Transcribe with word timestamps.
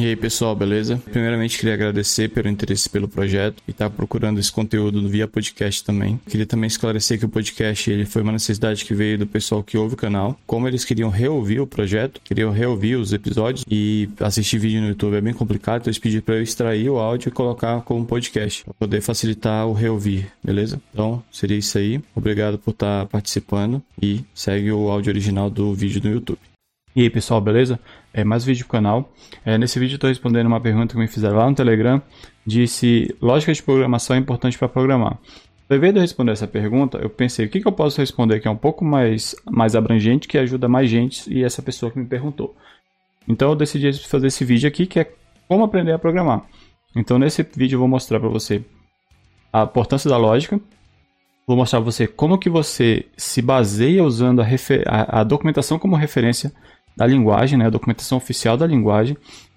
E 0.00 0.06
aí 0.06 0.16
pessoal, 0.16 0.56
beleza? 0.56 0.96
Primeiramente 0.96 1.58
queria 1.58 1.74
agradecer 1.74 2.30
pelo 2.30 2.48
interesse 2.48 2.88
pelo 2.88 3.06
projeto 3.06 3.62
e 3.68 3.70
estar 3.70 3.90
tá 3.90 3.94
procurando 3.94 4.40
esse 4.40 4.50
conteúdo 4.50 5.06
via 5.06 5.28
podcast 5.28 5.84
também. 5.84 6.18
Queria 6.26 6.46
também 6.46 6.68
esclarecer 6.68 7.18
que 7.18 7.26
o 7.26 7.28
podcast 7.28 7.90
ele 7.90 8.06
foi 8.06 8.22
uma 8.22 8.32
necessidade 8.32 8.82
que 8.82 8.94
veio 8.94 9.18
do 9.18 9.26
pessoal 9.26 9.62
que 9.62 9.76
ouve 9.76 9.92
o 9.92 9.98
canal. 9.98 10.40
Como 10.46 10.66
eles 10.66 10.86
queriam 10.86 11.10
reouvir 11.10 11.60
o 11.60 11.66
projeto, 11.66 12.18
queriam 12.24 12.50
reouvir 12.50 12.96
os 12.96 13.12
episódios 13.12 13.62
e 13.70 14.08
assistir 14.20 14.58
vídeo 14.58 14.80
no 14.80 14.88
YouTube 14.88 15.16
é 15.16 15.20
bem 15.20 15.34
complicado, 15.34 15.82
então 15.82 15.90
eles 15.90 15.98
pediram 15.98 16.22
para 16.22 16.36
eu 16.36 16.42
extrair 16.42 16.88
o 16.88 16.98
áudio 16.98 17.28
e 17.28 17.32
colocar 17.32 17.82
como 17.82 18.06
podcast 18.06 18.64
para 18.64 18.72
poder 18.72 19.02
facilitar 19.02 19.66
o 19.66 19.74
reouvir, 19.74 20.32
beleza? 20.42 20.80
Então 20.94 21.22
seria 21.30 21.58
isso 21.58 21.76
aí. 21.76 22.00
Obrigado 22.16 22.58
por 22.58 22.70
estar 22.70 23.02
tá 23.02 23.06
participando 23.06 23.82
e 24.00 24.24
segue 24.34 24.72
o 24.72 24.88
áudio 24.88 25.10
original 25.10 25.50
do 25.50 25.74
vídeo 25.74 26.00
no 26.02 26.10
YouTube. 26.10 26.40
E 26.94 27.02
aí 27.02 27.10
pessoal, 27.10 27.40
beleza? 27.40 27.78
É, 28.12 28.24
mais 28.24 28.44
vídeo 28.44 28.64
pro 28.64 28.72
canal. 28.72 29.12
É, 29.44 29.56
nesse 29.56 29.78
vídeo 29.78 29.94
estou 29.94 30.08
respondendo 30.08 30.46
uma 30.46 30.60
pergunta 30.60 30.94
que 30.94 31.00
me 31.00 31.06
fizeram 31.06 31.36
lá 31.36 31.48
no 31.48 31.54
Telegram 31.54 32.02
de 32.44 32.66
se 32.66 33.14
lógica 33.22 33.52
de 33.52 33.62
programação 33.62 34.16
é 34.16 34.18
importante 34.18 34.58
para 34.58 34.68
programar. 34.68 35.18
Ao 35.68 35.76
invés 35.76 35.92
de 35.92 35.98
eu 36.00 36.02
responder 36.02 36.32
essa 36.32 36.48
pergunta, 36.48 36.98
eu 36.98 37.08
pensei 37.08 37.46
o 37.46 37.48
que, 37.48 37.60
que 37.60 37.68
eu 37.68 37.72
posso 37.72 38.00
responder 38.00 38.40
que 38.40 38.48
é 38.48 38.50
um 38.50 38.56
pouco 38.56 38.84
mais, 38.84 39.36
mais 39.48 39.76
abrangente, 39.76 40.26
que 40.26 40.36
ajuda 40.36 40.68
mais 40.68 40.90
gente 40.90 41.32
e 41.32 41.44
essa 41.44 41.62
pessoa 41.62 41.92
que 41.92 41.98
me 41.98 42.06
perguntou. 42.06 42.56
Então 43.28 43.50
eu 43.50 43.54
decidi 43.54 43.92
fazer 43.92 44.26
esse 44.26 44.44
vídeo 44.44 44.66
aqui 44.66 44.84
que 44.84 44.98
é 44.98 45.12
como 45.46 45.62
aprender 45.62 45.92
a 45.92 45.98
programar. 45.98 46.42
Então 46.96 47.20
nesse 47.20 47.44
vídeo 47.54 47.76
eu 47.76 47.80
vou 47.80 47.88
mostrar 47.88 48.18
para 48.18 48.28
você 48.28 48.64
a 49.52 49.62
importância 49.62 50.10
da 50.10 50.16
lógica, 50.16 50.60
vou 51.46 51.56
mostrar 51.56 51.78
para 51.80 51.88
você 51.88 52.08
como 52.08 52.36
que 52.36 52.50
você 52.50 53.06
se 53.16 53.40
baseia 53.40 54.02
usando 54.02 54.40
a, 54.40 54.46
a, 54.86 55.20
a 55.20 55.24
documentação 55.24 55.78
como 55.78 55.94
referência 55.94 56.52
da 57.00 57.06
linguagem, 57.06 57.58
né, 57.58 57.64
a 57.64 57.70
documentação 57.70 58.18
oficial 58.18 58.58
da 58.58 58.66
linguagem. 58.66 59.16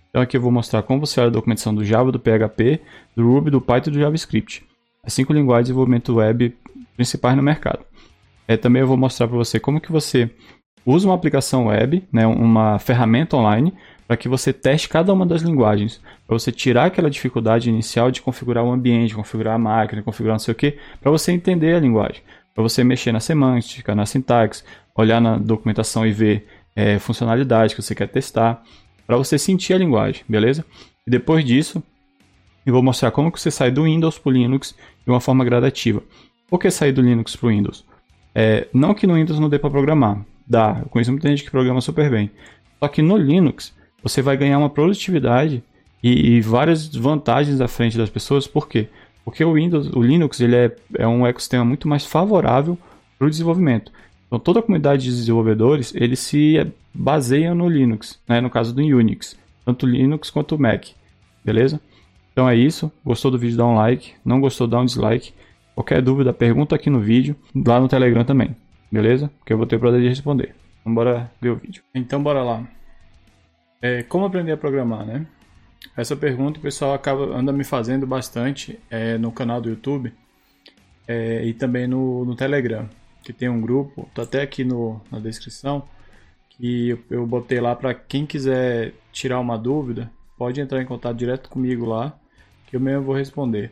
Então 0.09 0.21
aqui 0.21 0.37
eu 0.37 0.41
vou 0.41 0.49
mostrar 0.49 0.81
como 0.81 1.01
você 1.01 1.19
olha 1.19 1.27
a 1.27 1.33
documentação 1.33 1.75
do 1.75 1.83
Java, 1.83 2.09
do 2.09 2.17
PHP, 2.17 2.79
do 3.13 3.27
Ruby, 3.27 3.51
do 3.51 3.59
Python 3.59 3.89
e 3.89 3.93
do 3.93 3.99
JavaScript. 3.99 4.65
As 5.03 5.11
cinco 5.11 5.33
linguagens 5.33 5.65
de 5.65 5.71
desenvolvimento 5.73 6.15
web 6.15 6.55
principais 6.95 7.35
no 7.35 7.43
mercado. 7.43 7.79
É, 8.47 8.55
também 8.55 8.79
eu 8.79 8.87
vou 8.87 8.95
mostrar 8.95 9.27
para 9.27 9.35
você 9.35 9.59
como 9.59 9.81
que 9.81 9.91
você 9.91 10.29
usa 10.85 11.05
uma 11.05 11.15
aplicação 11.15 11.65
web, 11.65 12.01
né, 12.13 12.25
uma 12.25 12.79
ferramenta 12.79 13.35
online, 13.35 13.73
para 14.07 14.15
que 14.15 14.29
você 14.29 14.53
teste 14.53 14.87
cada 14.87 15.11
uma 15.11 15.25
das 15.25 15.41
linguagens, 15.41 15.99
para 16.25 16.39
você 16.39 16.49
tirar 16.49 16.85
aquela 16.85 17.09
dificuldade 17.09 17.69
inicial 17.69 18.09
de 18.09 18.21
configurar 18.21 18.63
o 18.63 18.71
ambiente, 18.71 19.13
configurar 19.15 19.55
a 19.55 19.59
máquina, 19.59 20.01
configurar 20.01 20.35
não 20.35 20.39
sei 20.39 20.53
o 20.53 20.55
que, 20.55 20.77
para 21.01 21.11
você 21.11 21.33
entender 21.33 21.75
a 21.75 21.79
linguagem, 21.81 22.21
para 22.55 22.63
você 22.63 22.85
mexer 22.85 23.11
na 23.11 23.19
semântica, 23.19 23.93
na 23.93 24.05
sintaxe, 24.05 24.63
olhar 24.95 25.19
na 25.19 25.37
documentação 25.37 26.07
e 26.07 26.13
ver 26.13 26.47
é, 26.75 26.99
funcionalidade 26.99 27.75
que 27.75 27.81
você 27.81 27.93
quer 27.93 28.07
testar, 28.07 28.63
para 29.05 29.17
você 29.17 29.37
sentir 29.37 29.73
a 29.73 29.77
linguagem, 29.77 30.23
beleza? 30.27 30.65
E 31.05 31.11
depois 31.11 31.43
disso, 31.43 31.83
eu 32.65 32.73
vou 32.73 32.81
mostrar 32.81 33.11
como 33.11 33.31
que 33.31 33.39
você 33.39 33.51
sai 33.51 33.71
do 33.71 33.83
Windows 33.83 34.17
para 34.17 34.29
o 34.29 34.33
Linux 34.33 34.75
de 35.05 35.11
uma 35.11 35.19
forma 35.19 35.43
gradativa. 35.43 36.01
Por 36.47 36.59
que 36.59 36.71
sair 36.71 36.91
do 36.91 37.01
Linux 37.01 37.35
para 37.35 37.47
o 37.47 37.49
Windows? 37.49 37.85
É, 38.33 38.67
não 38.73 38.93
que 38.93 39.05
no 39.05 39.15
Windows 39.15 39.39
não 39.39 39.49
dê 39.49 39.59
para 39.59 39.69
programar, 39.69 40.23
dá. 40.47 40.79
Eu 40.81 40.89
conheço 40.89 41.11
muita 41.11 41.27
gente 41.27 41.43
que 41.43 41.51
programa 41.51 41.81
super 41.81 42.09
bem. 42.09 42.31
Só 42.79 42.87
que 42.87 43.01
no 43.01 43.17
Linux 43.17 43.73
você 44.01 44.21
vai 44.21 44.37
ganhar 44.37 44.57
uma 44.57 44.69
produtividade 44.69 45.63
e, 46.01 46.35
e 46.35 46.41
várias 46.41 46.87
vantagens 46.93 47.61
à 47.61 47.67
frente 47.67 47.97
das 47.97 48.09
pessoas. 48.09 48.47
Por 48.47 48.67
quê? 48.67 48.87
Porque 49.23 49.43
o 49.43 49.53
Windows, 49.53 49.89
o 49.93 50.01
Linux, 50.01 50.39
ele 50.39 50.55
é, 50.55 50.75
é 50.97 51.07
um 51.07 51.25
ecossistema 51.25 51.63
muito 51.63 51.87
mais 51.87 52.05
favorável 52.05 52.77
para 53.17 53.27
o 53.27 53.29
desenvolvimento. 53.29 53.91
Então 54.33 54.39
toda 54.39 54.61
a 54.61 54.63
comunidade 54.63 55.03
de 55.03 55.11
desenvolvedores, 55.11 55.93
eles 55.93 56.17
se 56.17 56.55
baseiam 56.91 57.53
no 57.53 57.69
Linux, 57.69 58.19
né? 58.27 58.41
no 58.41 58.49
caso 58.49 58.73
do 58.73 58.81
Unix, 58.81 59.37
tanto 59.63 59.85
Linux 59.85 60.31
quanto 60.31 60.57
Mac, 60.57 60.87
beleza? 61.45 61.79
Então 62.31 62.49
é 62.49 62.55
isso, 62.55 62.91
gostou 63.05 63.29
do 63.29 63.37
vídeo 63.37 63.57
dá 63.57 63.67
um 63.67 63.75
like, 63.75 64.15
não 64.25 64.41
gostou 64.41 64.65
dá 64.65 64.79
um 64.79 64.85
dislike, 64.85 65.35
qualquer 65.75 66.01
dúvida 66.01 66.33
pergunta 66.33 66.73
aqui 66.73 66.89
no 66.89 66.99
vídeo, 66.99 67.35
lá 67.53 67.79
no 67.79 67.87
Telegram 67.87 68.25
também, 68.25 68.55
beleza? 68.91 69.29
Que 69.45 69.53
eu 69.53 69.57
vou 69.57 69.67
ter 69.67 69.77
prazer 69.77 70.01
de 70.01 70.07
responder. 70.07 70.55
Então 70.81 70.95
bora 70.95 71.31
ver 71.39 71.49
o 71.49 71.55
vídeo. 71.55 71.83
Então 71.93 72.23
bora 72.23 72.41
lá. 72.41 72.67
É, 73.79 74.01
como 74.01 74.25
aprender 74.25 74.53
a 74.53 74.57
programar, 74.57 75.05
né? 75.05 75.27
Essa 75.95 76.15
pergunta 76.15 76.57
o 76.57 76.63
pessoal 76.63 76.95
acaba 76.95 77.37
anda 77.37 77.53
me 77.53 77.63
fazendo 77.63 78.07
bastante 78.07 78.79
é, 78.89 79.15
no 79.15 79.31
canal 79.31 79.61
do 79.61 79.69
YouTube 79.69 80.11
é, 81.07 81.45
e 81.45 81.53
também 81.53 81.85
no, 81.85 82.25
no 82.25 82.35
Telegram 82.35 82.89
que 83.23 83.33
tem 83.33 83.49
um 83.49 83.61
grupo, 83.61 84.09
tá 84.13 84.23
até 84.23 84.41
aqui 84.41 84.63
no, 84.63 85.01
na 85.11 85.19
descrição, 85.19 85.87
que 86.49 86.89
eu, 86.89 86.99
eu 87.09 87.25
botei 87.25 87.59
lá 87.59 87.75
para 87.75 87.93
quem 87.93 88.25
quiser 88.25 88.93
tirar 89.11 89.39
uma 89.39 89.57
dúvida, 89.57 90.11
pode 90.37 90.59
entrar 90.59 90.81
em 90.81 90.85
contato 90.85 91.15
direto 91.15 91.49
comigo 91.49 91.85
lá, 91.85 92.17
que 92.67 92.75
eu 92.75 92.79
mesmo 92.79 93.03
vou 93.03 93.15
responder. 93.15 93.71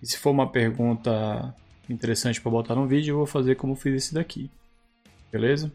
E 0.00 0.06
se 0.06 0.18
for 0.18 0.30
uma 0.30 0.48
pergunta 0.48 1.54
interessante 1.88 2.40
para 2.40 2.50
botar 2.50 2.74
no 2.74 2.86
vídeo, 2.86 3.12
eu 3.12 3.16
vou 3.16 3.26
fazer 3.26 3.56
como 3.56 3.74
fiz 3.74 3.94
esse 3.94 4.14
daqui. 4.14 4.50
Beleza? 5.32 5.72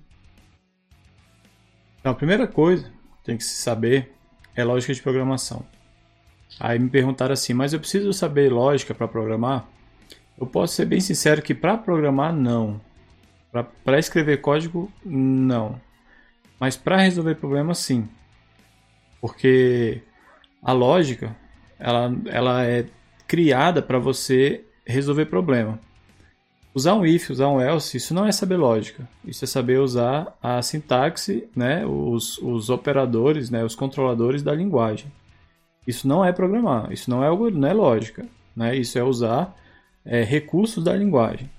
Então, 2.00 2.12
a 2.12 2.16
primeira 2.16 2.47
coisa 2.47 2.86
que 3.18 3.25
tem 3.25 3.38
que 3.38 3.44
se 3.44 3.62
saber 3.62 4.13
é 4.56 4.63
lógica 4.63 4.94
de 4.94 5.01
programação. 5.01 5.66
Aí 6.59 6.80
me 6.80 6.90
perguntaram 6.90 7.34
assim, 7.34 7.53
mas 7.53 7.74
eu 7.74 7.80
preciso 7.80 8.13
saber 8.13 8.51
lógica 8.51 8.94
para 8.94 9.07
programar? 9.07 9.68
Eu 10.40 10.47
posso 10.47 10.75
ser 10.75 10.86
bem 10.86 11.00
sincero 11.00 11.41
que 11.41 11.53
para 11.53 11.78
programar 11.78 12.34
não. 12.34 12.80
Para 13.52 14.00
escrever 14.00 14.42
código, 14.42 14.92
não. 15.04 15.80
Mas 16.60 16.76
para 16.76 16.98
resolver 16.98 17.36
problemas, 17.36 17.80
sim. 17.80 18.08
Porque 19.20 20.02
a 20.62 20.72
lógica, 20.72 21.36
ela, 21.80 22.14
ela 22.26 22.66
é 22.66 22.86
criada 23.28 23.82
para 23.82 23.98
você 24.00 24.64
resolver 24.86 25.26
problema. 25.26 25.80
Usar 26.74 26.94
um 26.94 27.06
if, 27.06 27.30
usar 27.30 27.48
um 27.48 27.60
else, 27.60 27.98
isso 27.98 28.14
não 28.14 28.26
é 28.26 28.32
saber 28.32 28.58
lógica. 28.58 29.08
Isso 29.26 29.44
é 29.44 29.48
saber 29.48 29.80
usar 29.80 30.38
a 30.42 30.62
sintaxe, 30.62 31.48
né, 31.56 31.86
os, 31.86 32.38
os 32.38 32.70
operadores, 32.70 33.50
né, 33.50 33.64
os 33.64 33.76
controladores 33.76 34.44
da 34.44 34.54
linguagem. 34.54 35.12
Isso 35.88 36.08
não 36.08 36.24
é 36.24 36.31
programar, 36.31 36.92
isso 36.92 37.10
não 37.10 37.24
é, 37.24 37.52
não 37.52 37.68
é 37.68 37.74
lógica. 37.74 38.26
Né? 38.56 38.76
Isso 38.76 39.00
é 39.00 39.04
usar 39.04 39.56
é, 40.06 40.24
recursos 40.24 40.84
da 40.84 40.96
linguagem. 40.96 41.50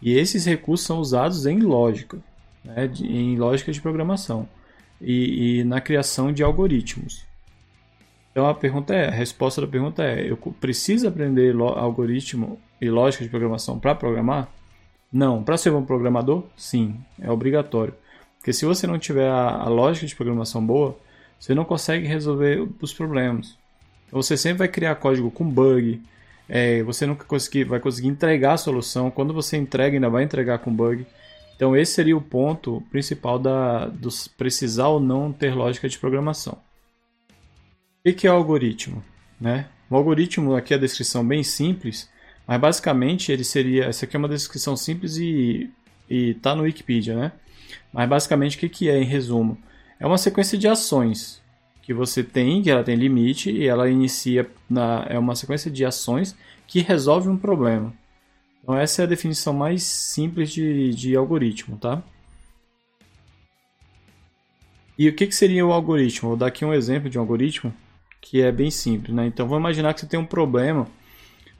E 0.00 0.16
esses 0.16 0.44
recursos 0.44 0.86
são 0.86 0.98
usados 0.98 1.46
em 1.46 1.58
lógica, 1.60 2.18
né, 2.64 2.90
em 3.00 3.36
lógica 3.36 3.72
de 3.72 3.80
programação 3.80 4.48
e, 5.00 5.60
e, 5.60 5.64
na 5.64 5.80
criação 5.80 6.32
de 6.32 6.42
algoritmos. 6.42 7.24
Então 8.30 8.46
a 8.46 8.54
pergunta 8.54 8.94
é, 8.94 9.08
a 9.08 9.12
resposta 9.12 9.60
da 9.60 9.66
pergunta 9.66 10.04
é, 10.04 10.30
eu 10.30 10.36
preciso 10.36 11.08
aprender 11.08 11.54
algoritmo 11.56 12.60
e 12.80 12.88
lógica 12.88 13.24
de 13.24 13.30
programação 13.30 13.78
para 13.78 13.94
programar? 13.94 14.48
Não. 15.12 15.42
Para 15.42 15.56
ser 15.56 15.72
um 15.72 15.84
programador? 15.84 16.44
Sim, 16.56 16.96
é 17.20 17.30
obrigatório. 17.30 17.94
Porque 18.38 18.52
se 18.52 18.64
você 18.64 18.86
não 18.86 18.98
tiver 18.98 19.28
a, 19.28 19.62
a 19.62 19.68
lógica 19.68 20.06
de 20.06 20.14
programação 20.14 20.64
boa, 20.64 20.96
você 21.38 21.54
não 21.54 21.64
consegue 21.64 22.06
resolver 22.06 22.68
os 22.80 22.92
problemas. 22.92 23.56
Então 24.06 24.20
você 24.22 24.36
sempre 24.36 24.58
vai 24.58 24.68
criar 24.68 24.94
código 24.96 25.30
com 25.30 25.48
bug, 25.48 26.00
é, 26.48 26.82
você 26.82 27.06
nunca 27.06 27.24
conseguir, 27.24 27.64
vai 27.64 27.78
conseguir 27.78 28.08
entregar 28.08 28.54
a 28.54 28.56
solução. 28.56 29.10
Quando 29.10 29.34
você 29.34 29.56
entrega, 29.56 29.96
ainda 29.96 30.08
vai 30.08 30.24
entregar 30.24 30.58
com 30.60 30.74
bug. 30.74 31.06
Então 31.54 31.76
esse 31.76 31.92
seria 31.92 32.16
o 32.16 32.20
ponto 32.20 32.82
principal 32.90 33.38
da, 33.38 33.92
precisar 34.36 34.88
ou 34.88 35.00
não 35.00 35.32
ter 35.32 35.54
lógica 35.54 35.88
de 35.88 35.98
programação. 35.98 36.56
O 38.06 38.12
que 38.12 38.26
é 38.26 38.32
o 38.32 38.36
algoritmo? 38.36 39.04
Né? 39.40 39.66
O 39.90 39.96
algoritmo, 39.96 40.54
aqui 40.54 40.72
a 40.72 40.78
descrição 40.78 41.26
bem 41.26 41.42
simples, 41.42 42.08
mas 42.46 42.60
basicamente 42.60 43.30
ele 43.32 43.44
seria. 43.44 43.86
Essa 43.86 44.04
aqui 44.04 44.16
é 44.16 44.18
uma 44.18 44.28
descrição 44.28 44.76
simples 44.76 45.16
e 45.16 45.68
está 46.08 46.54
no 46.54 46.62
Wikipedia, 46.62 47.14
né? 47.14 47.32
Mas 47.92 48.08
basicamente 48.08 48.64
o 48.64 48.70
que 48.70 48.88
é 48.88 48.98
em 48.98 49.04
resumo? 49.04 49.58
É 50.00 50.06
uma 50.06 50.16
sequência 50.16 50.56
de 50.56 50.68
ações 50.68 51.42
que 51.88 51.94
você 51.94 52.22
tem, 52.22 52.60
que 52.60 52.70
ela 52.70 52.84
tem 52.84 52.94
limite 52.94 53.50
e 53.50 53.66
ela 53.66 53.88
inicia 53.88 54.46
na 54.68 55.06
é 55.08 55.18
uma 55.18 55.34
sequência 55.34 55.70
de 55.70 55.86
ações 55.86 56.36
que 56.66 56.80
resolve 56.80 57.30
um 57.30 57.36
problema. 57.38 57.94
Então 58.62 58.76
essa 58.76 59.00
é 59.00 59.04
a 59.04 59.08
definição 59.08 59.54
mais 59.54 59.84
simples 59.84 60.52
de, 60.52 60.90
de 60.90 61.16
algoritmo, 61.16 61.78
tá? 61.78 62.02
E 64.98 65.08
o 65.08 65.14
que, 65.14 65.26
que 65.26 65.34
seria 65.34 65.64
o 65.64 65.72
algoritmo? 65.72 66.28
Vou 66.28 66.36
dar 66.36 66.48
aqui 66.48 66.62
um 66.62 66.74
exemplo 66.74 67.08
de 67.08 67.16
um 67.16 67.22
algoritmo 67.22 67.72
que 68.20 68.42
é 68.42 68.52
bem 68.52 68.70
simples, 68.70 69.16
né? 69.16 69.26
Então 69.26 69.48
vamos 69.48 69.62
imaginar 69.62 69.94
que 69.94 70.00
você 70.00 70.06
tem 70.06 70.20
um 70.20 70.26
problema 70.26 70.86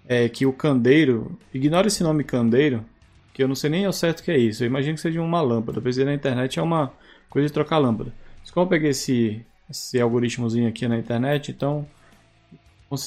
é, 0.07 0.29
que 0.29 0.45
o 0.45 0.53
candeiro, 0.53 1.39
ignora 1.55 1.87
esse 1.87 2.03
nome 2.03 2.23
candeiro, 2.23 2.85
que 3.33 3.43
eu 3.43 3.49
não 3.49 3.55
sei 3.55 3.71
nem 3.71 3.87
ao 3.87 3.95
certo 3.95 4.23
que 4.23 4.31
é 4.31 4.37
isso. 4.37 4.63
Eu 4.63 4.67
imagino 4.67 4.95
que 4.95 5.01
seja 5.01 5.23
uma 5.23 5.41
lâmpada. 5.41 5.77
Talvez 5.77 5.97
na 5.97 6.13
internet 6.13 6.59
é 6.59 6.63
uma 6.63 6.93
coisa 7.31 7.49
de 7.49 7.55
trocar 7.55 7.79
lâmpada. 7.79 8.13
Mas 8.43 8.51
como 8.51 8.67
eu 8.67 8.69
peguei 8.69 8.91
esse 8.91 9.43
esse 9.69 10.01
algoritmozinho 10.01 10.69
aqui 10.69 10.89
na 10.89 10.99
internet, 10.99 11.51
então 11.51 11.87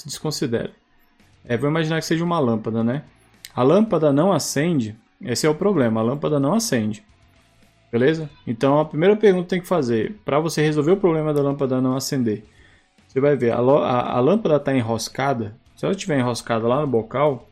desconsidera. 0.05 0.71
É, 1.45 1.57
vou 1.57 1.69
imaginar 1.69 1.99
que 1.99 2.05
seja 2.05 2.23
uma 2.23 2.39
lâmpada, 2.39 2.83
né? 2.83 3.03
A 3.53 3.63
lâmpada 3.63 4.13
não 4.13 4.31
acende, 4.31 4.95
esse 5.21 5.45
é 5.45 5.49
o 5.49 5.55
problema, 5.55 5.99
a 5.99 6.03
lâmpada 6.03 6.39
não 6.39 6.53
acende. 6.53 7.03
Beleza? 7.91 8.29
Então 8.47 8.79
a 8.79 8.85
primeira 8.85 9.17
pergunta 9.17 9.43
que 9.43 9.49
tem 9.49 9.61
que 9.61 9.67
fazer, 9.67 10.15
para 10.23 10.39
você 10.39 10.61
resolver 10.61 10.91
o 10.91 10.97
problema 10.97 11.33
da 11.33 11.41
lâmpada 11.41 11.81
não 11.81 11.95
acender, 11.95 12.45
você 13.07 13.19
vai 13.19 13.35
ver, 13.35 13.51
a, 13.51 13.57
a, 13.57 14.17
a 14.17 14.19
lâmpada 14.21 14.55
está 14.55 14.73
enroscada. 14.73 15.55
Se 15.75 15.85
ela 15.85 15.93
estiver 15.93 16.19
enroscada 16.19 16.67
lá 16.67 16.79
no 16.79 16.87
bocal, 16.87 17.49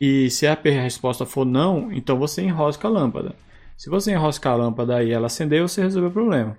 e 0.00 0.30
se 0.30 0.46
a 0.46 0.54
resposta 0.54 1.24
for 1.24 1.44
não, 1.44 1.90
então 1.90 2.18
você 2.18 2.42
enrosca 2.42 2.86
a 2.86 2.90
lâmpada. 2.90 3.34
Se 3.76 3.90
você 3.90 4.12
enroscar 4.12 4.52
a 4.52 4.56
lâmpada 4.56 5.02
e 5.02 5.10
ela 5.10 5.26
acender, 5.26 5.62
você 5.62 5.82
resolveu 5.82 6.10
o 6.10 6.12
problema. 6.12 6.56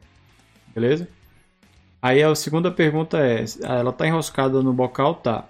Beleza? 0.77 1.07
Aí 1.99 2.21
a 2.21 2.35
segunda 2.35 2.69
pergunta 2.69 3.17
é: 3.17 3.43
ela 3.63 3.89
está 3.89 4.05
enroscada 4.05 4.61
no 4.61 4.71
bocal? 4.71 5.15
Tá. 5.15 5.45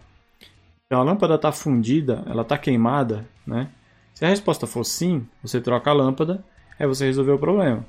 Então 0.86 1.02
a 1.02 1.04
lâmpada 1.04 1.36
está 1.36 1.52
fundida, 1.52 2.24
ela 2.28 2.44
está 2.44 2.58
queimada, 2.58 3.28
né? 3.46 3.68
Se 4.14 4.24
a 4.24 4.30
resposta 4.30 4.66
for 4.66 4.86
sim, 4.86 5.28
você 5.44 5.60
troca 5.60 5.90
a 5.90 5.94
lâmpada, 5.94 6.42
aí 6.80 6.88
você 6.88 7.04
resolveu 7.04 7.36
o 7.36 7.40
problema. 7.40 7.86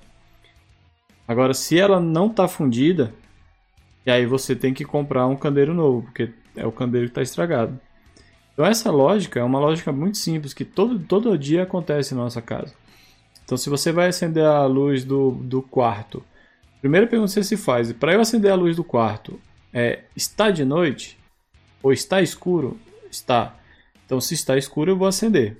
Agora, 1.28 1.54
se 1.54 1.78
ela 1.78 2.00
não 2.00 2.26
está 2.26 2.48
fundida, 2.48 3.14
e 4.04 4.10
aí 4.10 4.26
você 4.26 4.56
tem 4.56 4.74
que 4.74 4.84
comprar 4.84 5.24
um 5.28 5.36
candeeiro 5.36 5.72
novo, 5.72 6.02
porque 6.02 6.32
é 6.56 6.66
o 6.66 6.72
candeeiro 6.72 7.06
que 7.06 7.12
está 7.12 7.22
estragado. 7.22 7.78
Então 8.52 8.66
essa 8.66 8.90
lógica 8.90 9.38
é 9.38 9.44
uma 9.44 9.60
lógica 9.60 9.92
muito 9.92 10.18
simples 10.18 10.52
que 10.52 10.64
todo, 10.64 10.98
todo 10.98 11.38
dia 11.38 11.62
acontece 11.62 12.16
na 12.16 12.22
nossa 12.22 12.42
casa. 12.42 12.74
Então 13.44 13.56
se 13.56 13.70
você 13.70 13.92
vai 13.92 14.08
acender 14.08 14.44
a 14.44 14.66
luz 14.66 15.04
do, 15.04 15.30
do 15.30 15.62
quarto, 15.62 16.20
primeira 16.80 17.06
pergunta 17.06 17.28
que 17.28 17.34
você 17.34 17.44
se 17.44 17.56
faz, 17.56 17.92
para 17.92 18.12
eu 18.12 18.20
acender 18.20 18.50
a 18.50 18.54
luz 18.54 18.76
do 18.76 18.84
quarto, 18.84 19.40
é 19.72 20.04
está 20.16 20.50
de 20.50 20.64
noite 20.64 21.18
ou 21.82 21.92
está 21.92 22.22
escuro? 22.22 22.78
Está. 23.10 23.56
Então 24.04 24.20
se 24.20 24.34
está 24.34 24.56
escuro 24.56 24.92
eu 24.92 24.96
vou 24.96 25.08
acender. 25.08 25.56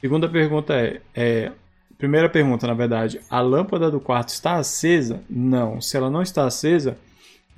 Segunda 0.00 0.28
pergunta 0.28 0.74
é, 0.74 1.00
é 1.14 1.52
primeira 1.96 2.28
pergunta 2.28 2.66
na 2.66 2.74
verdade, 2.74 3.20
a 3.28 3.40
lâmpada 3.40 3.90
do 3.90 4.00
quarto 4.00 4.28
está 4.28 4.56
acesa? 4.56 5.22
Não. 5.28 5.80
Se 5.80 5.96
ela 5.96 6.10
não 6.10 6.22
está 6.22 6.46
acesa, 6.46 6.96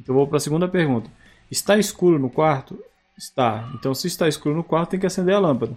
então 0.00 0.14
vou 0.14 0.26
para 0.26 0.38
a 0.38 0.40
segunda 0.40 0.66
pergunta. 0.66 1.10
Está 1.50 1.76
escuro 1.76 2.18
no 2.18 2.30
quarto? 2.30 2.78
Está. 3.18 3.70
Então, 3.74 3.94
se 3.94 4.06
está 4.06 4.26
escuro 4.28 4.54
no 4.54 4.64
quarto, 4.64 4.90
tem 4.90 5.00
que 5.00 5.06
acender 5.06 5.34
a 5.34 5.38
lâmpada. 5.38 5.76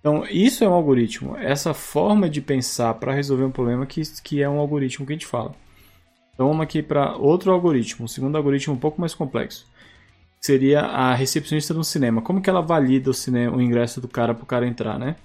Então, 0.00 0.26
isso 0.26 0.62
é 0.62 0.68
um 0.68 0.72
algoritmo. 0.72 1.36
Essa 1.36 1.72
forma 1.72 2.28
de 2.28 2.40
pensar 2.40 2.92
para 2.94 3.14
resolver 3.14 3.44
um 3.44 3.50
problema 3.50 3.86
que, 3.86 4.02
que 4.22 4.42
é 4.42 4.48
um 4.48 4.58
algoritmo 4.58 5.06
que 5.06 5.12
a 5.12 5.16
gente 5.16 5.26
fala. 5.26 5.54
Então, 6.36 6.48
vamos 6.48 6.62
aqui 6.62 6.82
para 6.82 7.16
outro 7.16 7.50
algoritmo, 7.50 8.04
um 8.04 8.08
segundo 8.08 8.36
algoritmo 8.36 8.74
um 8.74 8.78
pouco 8.78 9.00
mais 9.00 9.14
complexo. 9.14 9.66
Seria 10.38 10.82
a 10.82 11.14
recepcionista 11.14 11.72
no 11.72 11.82
cinema. 11.82 12.20
Como 12.20 12.42
que 12.42 12.50
ela 12.50 12.60
valida 12.60 13.08
o, 13.08 13.14
cinema, 13.14 13.56
o 13.56 13.62
ingresso 13.62 14.02
do 14.02 14.06
cara 14.06 14.34
para 14.34 14.44
o 14.44 14.46
cara 14.46 14.66
entrar, 14.66 14.98
né? 14.98 15.16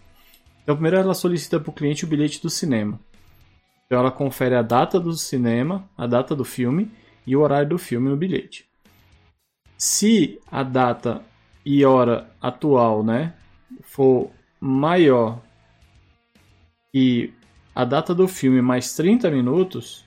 Então, 0.64 0.74
primeiro 0.74 0.96
ela 0.96 1.14
solicita 1.14 1.60
para 1.60 1.70
o 1.70 1.74
cliente 1.74 2.06
o 2.06 2.08
bilhete 2.08 2.42
do 2.42 2.50
cinema. 2.50 2.98
Então, 3.86 4.00
ela 4.00 4.10
confere 4.10 4.56
a 4.56 4.62
data 4.62 5.02
do 5.02 5.12
cinema, 5.14 5.84
a 5.98 6.08
data 6.08 6.34
do 6.34 6.46
filme 6.46 6.90
e 7.28 7.36
o 7.36 7.42
horário 7.42 7.68
do 7.68 7.78
filme 7.78 8.08
no 8.08 8.16
bilhete. 8.16 8.66
Se 9.78 10.40
a 10.50 10.64
data 10.64 11.22
e 11.66 11.84
hora 11.84 12.32
atual, 12.42 13.04
né, 13.04 13.34
for 13.84 14.32
maior 14.62 15.42
e 16.94 17.34
a 17.76 17.84
data 17.84 18.16
do 18.16 18.30
filme 18.30 18.62
mais 18.62 18.96
30 18.96 19.30
minutos, 19.30 20.06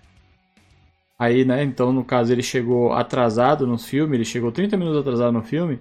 aí, 1.18 1.44
né, 1.44 1.62
então 1.62 1.92
no 1.92 2.04
caso 2.04 2.32
ele 2.32 2.42
chegou 2.42 2.92
atrasado 2.92 3.66
no 3.66 3.78
filme, 3.78 4.16
ele 4.16 4.24
chegou 4.24 4.52
30 4.52 4.76
minutos 4.76 5.00
atrasado 5.00 5.32
no 5.32 5.42
filme, 5.42 5.80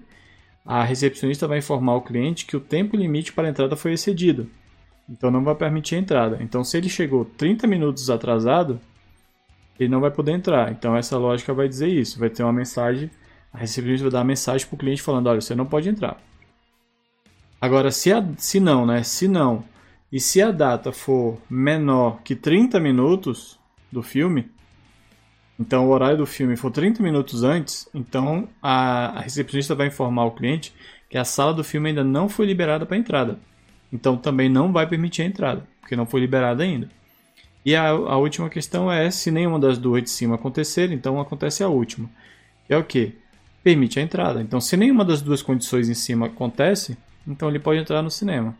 a 0.65 0.83
recepcionista 0.83 1.47
vai 1.47 1.57
informar 1.57 1.95
o 1.95 2.01
cliente 2.01 2.45
que 2.45 2.55
o 2.55 2.61
tempo 2.61 2.95
limite 2.95 3.33
para 3.33 3.47
a 3.47 3.49
entrada 3.49 3.75
foi 3.75 3.93
excedido. 3.93 4.49
Então 5.09 5.29
não 5.29 5.43
vai 5.43 5.55
permitir 5.55 5.95
a 5.95 5.99
entrada. 5.99 6.37
Então 6.41 6.63
se 6.63 6.77
ele 6.77 6.87
chegou 6.87 7.25
30 7.25 7.67
minutos 7.67 8.09
atrasado, 8.09 8.79
ele 9.79 9.89
não 9.89 9.99
vai 9.99 10.11
poder 10.11 10.31
entrar. 10.31 10.71
Então 10.71 10.95
essa 10.95 11.17
lógica 11.17 11.53
vai 11.53 11.67
dizer 11.67 11.89
isso, 11.89 12.17
vai 12.19 12.29
ter 12.29 12.43
uma 12.43 12.53
mensagem 12.53 13.09
a 13.53 13.59
recepcionista 13.59 14.05
vai 14.05 14.11
dar 14.11 14.19
uma 14.19 14.25
mensagem 14.25 14.65
para 14.65 14.75
o 14.75 14.79
cliente 14.79 15.01
falando: 15.01 15.27
olha, 15.27 15.39
você 15.39 15.53
não 15.53 15.65
pode 15.65 15.87
entrar. 15.87 16.19
Agora, 17.61 17.91
se, 17.91 18.11
a, 18.11 18.25
se 18.35 18.59
não, 18.59 18.85
né? 18.85 19.03
Se 19.03 19.27
não, 19.27 19.63
e 20.11 20.19
se 20.19 20.41
a 20.41 20.51
data 20.51 20.91
for 20.91 21.37
menor 21.49 22.21
que 22.23 22.35
30 22.35 22.79
minutos 22.79 23.59
do 23.91 24.01
filme, 24.01 24.51
então 25.63 25.87
o 25.87 25.91
horário 25.91 26.17
do 26.17 26.25
filme 26.25 26.55
for 26.57 26.69
30 26.69 27.01
minutos 27.01 27.43
antes, 27.43 27.87
então 27.93 28.49
a, 28.61 29.17
a 29.17 29.21
recepcionista 29.21 29.73
vai 29.73 29.87
informar 29.87 30.25
o 30.25 30.31
cliente 30.31 30.73
que 31.09 31.17
a 31.17 31.23
sala 31.23 31.53
do 31.53 31.63
filme 31.63 31.89
ainda 31.89 32.03
não 32.03 32.27
foi 32.27 32.45
liberada 32.45 32.85
para 32.85 32.97
entrada. 32.97 33.39
Então 33.91 34.17
também 34.17 34.49
não 34.49 34.73
vai 34.73 34.85
permitir 34.87 35.21
a 35.21 35.25
entrada, 35.25 35.67
porque 35.79 35.95
não 35.95 36.05
foi 36.05 36.19
liberada 36.19 36.63
ainda. 36.63 36.89
E 37.65 37.75
a, 37.75 37.89
a 37.89 38.17
última 38.17 38.49
questão 38.49 38.91
é 38.91 39.09
se 39.09 39.31
nenhuma 39.31 39.57
das 39.57 39.77
duas 39.77 40.03
de 40.03 40.09
cima 40.09 40.35
acontecer, 40.35 40.91
então 40.91 41.19
acontece 41.19 41.63
a 41.63 41.67
última. 41.69 42.09
é 42.67 42.75
o 42.75 42.83
que? 42.83 43.15
permite 43.63 43.99
a 43.99 44.03
entrada. 44.03 44.41
Então, 44.41 44.59
se 44.59 44.75
nenhuma 44.75 45.05
das 45.05 45.21
duas 45.21 45.41
condições 45.41 45.87
em 45.87 45.93
cima 45.93 46.25
acontece, 46.25 46.97
então 47.25 47.47
ele 47.47 47.59
pode 47.59 47.79
entrar 47.79 48.01
no 48.01 48.11
cinema. 48.11 48.55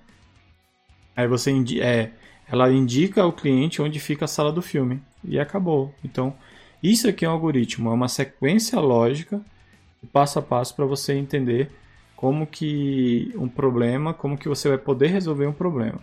Aí 1.16 1.28
você 1.28 1.52
é, 1.82 2.12
ela 2.48 2.72
indica 2.72 3.22
ao 3.22 3.34
cliente 3.34 3.82
onde 3.82 4.00
fica 4.00 4.26
a 4.26 4.28
sala 4.28 4.52
do 4.52 4.62
filme 4.62 5.02
e 5.24 5.38
acabou. 5.38 5.94
Então, 6.04 6.34
isso 6.92 7.08
aqui 7.08 7.24
é 7.24 7.30
um 7.30 7.32
algoritmo, 7.32 7.90
é 7.90 7.94
uma 7.94 8.10
sequência 8.10 8.80
lógica, 8.80 9.42
passo 10.12 10.40
a 10.40 10.42
passo 10.42 10.76
para 10.76 10.86
você 10.86 11.14
entender 11.14 11.72
como 12.16 12.46
que 12.46 13.34
um 13.36 13.48
problema, 13.48 14.14
como 14.14 14.38
que 14.38 14.50
você 14.50 14.68
vai 14.70 14.78
poder 14.78 15.08
resolver 15.08 15.48
um 15.48 15.54
problema. 15.54 16.00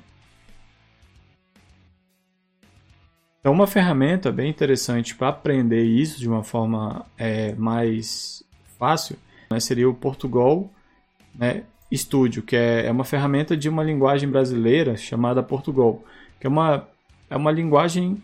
Então, 3.41 3.53
uma 3.53 3.67
ferramenta 3.67 4.31
bem 4.31 4.51
interessante 4.51 5.15
para 5.15 5.29
aprender 5.29 5.83
isso 5.83 6.19
de 6.19 6.29
uma 6.29 6.43
forma 6.43 7.07
é, 7.17 7.55
mais 7.55 8.43
fácil, 8.79 9.17
né, 9.51 9.59
seria 9.59 9.89
o 9.89 9.95
Portugal 9.95 10.71
né, 11.35 11.65
Studio, 11.93 12.43
que 12.43 12.55
é, 12.55 12.87
é 12.87 12.91
uma 12.91 13.05
ferramenta 13.05 13.57
de 13.57 13.69
uma 13.69 13.83
linguagem 13.83 14.29
brasileira 14.29 14.97
chamada 14.97 15.43
Portugal, 15.43 16.05
que 16.39 16.47
é 16.47 16.51
uma, 16.51 16.87
é 17.31 17.37
uma 17.37 17.51
linguagem 17.51 18.23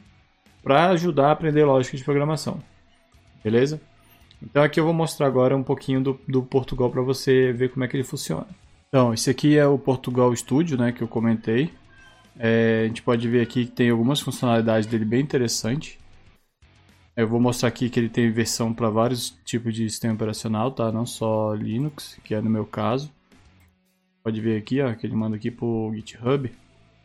para 0.67 0.89
ajudar 0.89 1.29
a 1.29 1.31
aprender 1.31 1.65
lógica 1.65 1.97
de 1.97 2.03
programação. 2.03 2.61
Beleza? 3.45 3.81
Então 4.43 4.65
aqui 4.65 4.81
eu 4.81 4.85
vou 4.85 4.93
mostrar 4.93 5.29
agora 5.29 5.57
um 5.57 5.63
pouquinho 5.63 6.03
do, 6.03 6.21
do 6.27 6.43
Portugal 6.43 6.91
para 6.91 7.01
você 7.03 7.53
ver 7.53 7.71
como 7.71 7.85
é 7.85 7.89
que 7.89 7.97
ele 7.97 8.03
funciona. 8.03 8.49
Então, 8.89 9.15
esse 9.15 9.31
aqui 9.31 9.57
é 9.57 9.65
o 9.65 9.79
Portugal 9.79 10.35
Studio, 10.35 10.77
né, 10.77 10.91
que 10.91 11.03
eu 11.03 11.07
comentei. 11.07 11.73
É, 12.37 12.81
a 12.83 12.89
gente 12.89 13.01
pode 13.01 13.29
ver 13.29 13.43
aqui 13.43 13.67
que 13.67 13.71
tem 13.71 13.91
algumas 13.91 14.21
funcionalidades 14.21 14.89
dele 14.89 15.05
bem 15.05 15.21
interessantes. 15.21 15.99
Eu 17.17 17.29
vou 17.29 17.41
mostrar 17.41 17.69
aqui 17.69 17.89
que 17.89 18.01
ele 18.01 18.09
tem 18.09 18.29
versão 18.33 18.75
para 18.75 18.91
vários 18.91 19.39
tipos 19.45 19.73
de 19.73 19.89
sistema 19.89 20.15
operacional, 20.15 20.73
tá? 20.73 20.91
Não 20.91 21.07
só 21.07 21.55
Linux, 21.55 22.19
que 22.25 22.35
é 22.35 22.41
no 22.41 22.51
meu 22.51 22.67
caso. 22.67 23.13
Pode 24.21 24.41
ver 24.41 24.59
aqui, 24.59 24.83
ó, 24.83 24.93
que 24.95 25.07
ele 25.07 25.15
manda 25.15 25.37
aqui 25.37 25.49
pro 25.49 25.93
GitHub 25.95 26.51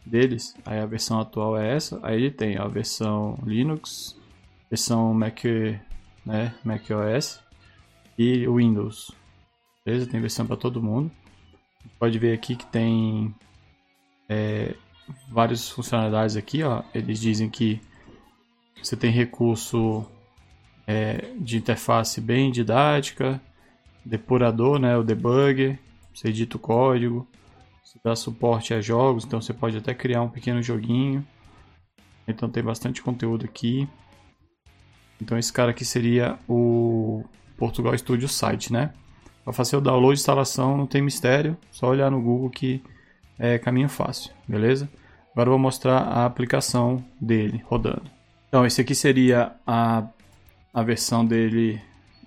deles. 0.06 0.56
Aí 0.66 0.80
a 0.80 0.86
versão 0.86 1.20
atual 1.20 1.58
é 1.58 1.76
essa. 1.76 2.00
Aí 2.04 2.16
ele 2.16 2.32
tem 2.32 2.58
a 2.58 2.68
versão 2.68 3.38
Linux, 3.46 4.18
versão 4.70 5.14
Mac, 5.14 5.44
né, 6.26 6.54
Mac 6.64 6.84
OS 6.90 7.40
e 8.18 8.48
Windows. 8.48 9.12
Beleza? 9.86 10.08
Tem 10.08 10.20
versão 10.20 10.46
para 10.46 10.58
todo 10.58 10.82
mundo. 10.82 11.12
Pode 11.98 12.18
ver 12.20 12.34
aqui 12.34 12.56
que 12.56 12.66
tem 12.66 13.34
é, 14.30 14.76
várias 15.30 15.70
funcionalidades 15.70 16.36
aqui, 16.36 16.64
ó. 16.64 16.84
Eles 16.94 17.20
dizem 17.20 17.50
que 17.50 17.82
você 18.82 18.96
tem 18.96 19.12
recurso 19.12 20.06
é, 20.88 21.34
de 21.40 21.58
interface 21.58 22.20
bem 22.20 22.52
didática, 22.52 23.42
depurador, 24.04 24.80
né, 24.80 24.98
o 24.98 25.04
debugger, 25.04 25.80
você 26.14 26.30
edita 26.30 26.58
o 26.58 26.60
código, 26.60 27.28
você 27.92 28.00
dá 28.02 28.16
suporte 28.16 28.74
a 28.74 28.80
jogos, 28.80 29.26
então 29.26 29.42
você 29.42 29.54
pode 29.54 29.76
até 29.76 29.94
criar 29.94 30.22
um 30.22 30.30
pequeno 30.30 30.64
joguinho. 30.64 31.28
Então 32.26 32.50
tem 32.50 32.64
bastante 32.64 33.02
conteúdo 33.02 33.44
aqui. 33.44 33.86
Então 35.22 35.38
esse 35.38 35.52
cara 35.52 35.72
aqui 35.72 35.84
seria 35.84 36.40
o 36.48 37.26
Portugal 37.58 37.98
Studio 37.98 38.30
Site, 38.30 38.72
né? 38.72 38.94
Para 39.44 39.52
fazer 39.52 39.76
o 39.76 39.82
download 39.82 40.14
e 40.14 40.22
instalação 40.22 40.78
não 40.78 40.88
tem 40.88 41.02
mistério, 41.02 41.58
só 41.70 41.90
olhar 41.90 42.10
no 42.10 42.22
Google 42.22 42.50
que 42.50 42.82
é 43.38 43.60
caminho 43.60 43.90
fácil, 43.90 44.32
beleza? 44.48 44.90
Agora 45.34 45.48
eu 45.48 45.52
vou 45.52 45.60
mostrar 45.60 45.98
a 45.98 46.26
aplicação 46.26 47.04
dele 47.20 47.62
rodando. 47.66 48.10
Então, 48.48 48.66
esse 48.66 48.80
aqui 48.80 48.96
seria 48.96 49.54
a, 49.68 50.08
a 50.74 50.84
versão 50.84 51.26
dele 51.26 51.82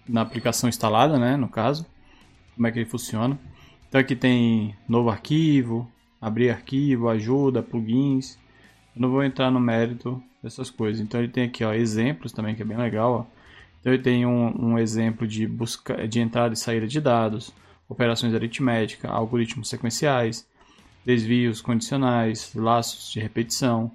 na 0.07 0.21
aplicação 0.21 0.69
instalada, 0.69 1.19
né, 1.19 1.37
no 1.37 1.49
caso. 1.49 1.87
Como 2.55 2.67
é 2.67 2.73
que 2.73 2.81
ele 2.81 2.89
funciona. 2.89 3.39
Então 3.95 4.01
aqui 4.01 4.17
tem 4.17 4.75
novo 4.89 5.09
arquivo, 5.09 5.89
abrir 6.21 6.51
arquivo, 6.51 7.09
ajuda, 7.09 7.63
plugins. 7.63 8.37
Eu 8.93 9.03
não 9.03 9.09
vou 9.09 9.23
entrar 9.23 9.53
no 9.53 9.61
mérito 9.61 10.21
dessas 10.43 10.69
coisas. 10.69 11.01
Então 11.01 11.21
ele 11.21 11.31
tem 11.31 11.45
aqui 11.45 11.63
ó, 11.63 11.73
exemplos 11.73 12.33
também, 12.33 12.57
que 12.57 12.63
é 12.63 12.65
bem 12.65 12.77
legal. 12.77 13.13
Ó. 13.13 13.25
Então 13.79 13.93
ele 13.93 14.03
tem 14.03 14.27
um, 14.27 14.71
um 14.71 14.79
exemplo 14.81 15.29
de, 15.29 15.47
busca, 15.47 16.09
de 16.09 16.19
entrada 16.19 16.55
e 16.55 16.57
saída 16.57 16.89
de 16.89 17.01
dados, 17.01 17.55
operações 17.89 18.35
aritméticas, 18.35 19.09
algoritmos 19.09 19.69
sequenciais, 19.69 20.45
desvios 21.07 21.61
condicionais, 21.61 22.53
laços 22.53 23.13
de 23.13 23.21
repetição, 23.21 23.93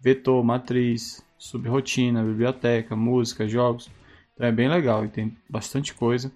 vetor, 0.00 0.42
matriz, 0.42 1.22
subrotina, 1.36 2.24
biblioteca, 2.24 2.96
música, 2.96 3.46
jogos. 3.46 3.90
Então 4.32 4.46
é 4.46 4.50
bem 4.50 4.70
legal 4.70 5.04
e 5.04 5.08
tem 5.08 5.36
bastante 5.46 5.92
coisa. 5.92 6.32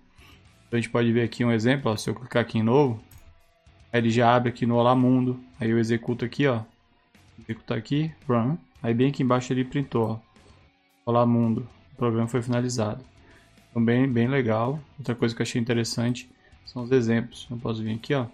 Então 0.66 0.76
a 0.76 0.80
gente 0.82 0.90
pode 0.90 1.10
ver 1.12 1.22
aqui 1.22 1.46
um 1.46 1.50
exemplo, 1.50 1.90
ó, 1.90 1.96
se 1.96 2.10
eu 2.10 2.14
clicar 2.14 2.42
aqui 2.42 2.58
em 2.58 2.62
novo, 2.62 3.05
ele 3.98 4.10
já 4.10 4.34
abre 4.34 4.50
aqui 4.50 4.66
no 4.66 4.76
Olá 4.76 4.94
Mundo, 4.94 5.38
aí 5.58 5.70
eu 5.70 5.78
executo 5.78 6.24
aqui, 6.24 6.46
ó, 6.46 6.62
executar 7.38 7.78
aqui, 7.78 8.12
run, 8.28 8.56
aí 8.82 8.94
bem 8.94 9.08
aqui 9.08 9.22
embaixo 9.22 9.52
ele 9.52 9.64
printou, 9.64 10.10
ó, 10.10 10.26
Olá 11.04 11.24
Mundo, 11.24 11.68
o 11.92 11.96
programa 11.96 12.26
foi 12.26 12.42
finalizado. 12.42 13.04
Então 13.70 13.84
bem, 13.84 14.10
bem 14.10 14.26
legal. 14.26 14.80
Outra 14.98 15.14
coisa 15.14 15.34
que 15.34 15.42
eu 15.42 15.44
achei 15.44 15.60
interessante 15.60 16.30
são 16.64 16.82
os 16.82 16.90
exemplos. 16.90 17.46
Eu 17.50 17.58
posso 17.58 17.82
vir 17.82 17.94
aqui, 17.94 18.14
ó, 18.14 18.26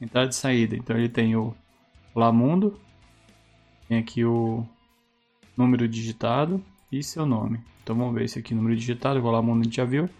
entrada 0.00 0.30
e 0.30 0.34
saída. 0.34 0.76
Então 0.76 0.98
ele 0.98 1.08
tem 1.08 1.36
o 1.36 1.54
Olá 2.14 2.32
Mundo, 2.32 2.78
tem 3.88 3.98
aqui 3.98 4.24
o 4.24 4.66
número 5.56 5.86
digitado 5.88 6.62
e 6.90 7.02
seu 7.02 7.24
nome. 7.24 7.60
Então 7.82 7.96
vamos 7.96 8.14
ver 8.14 8.24
esse 8.24 8.38
aqui, 8.38 8.54
número 8.54 8.76
digitado, 8.76 9.20
o 9.20 9.24
Olá 9.24 9.40
Mundo 9.40 9.60
a 9.60 9.64
gente 9.64 9.76
já 9.76 9.84
viu. 9.84 10.10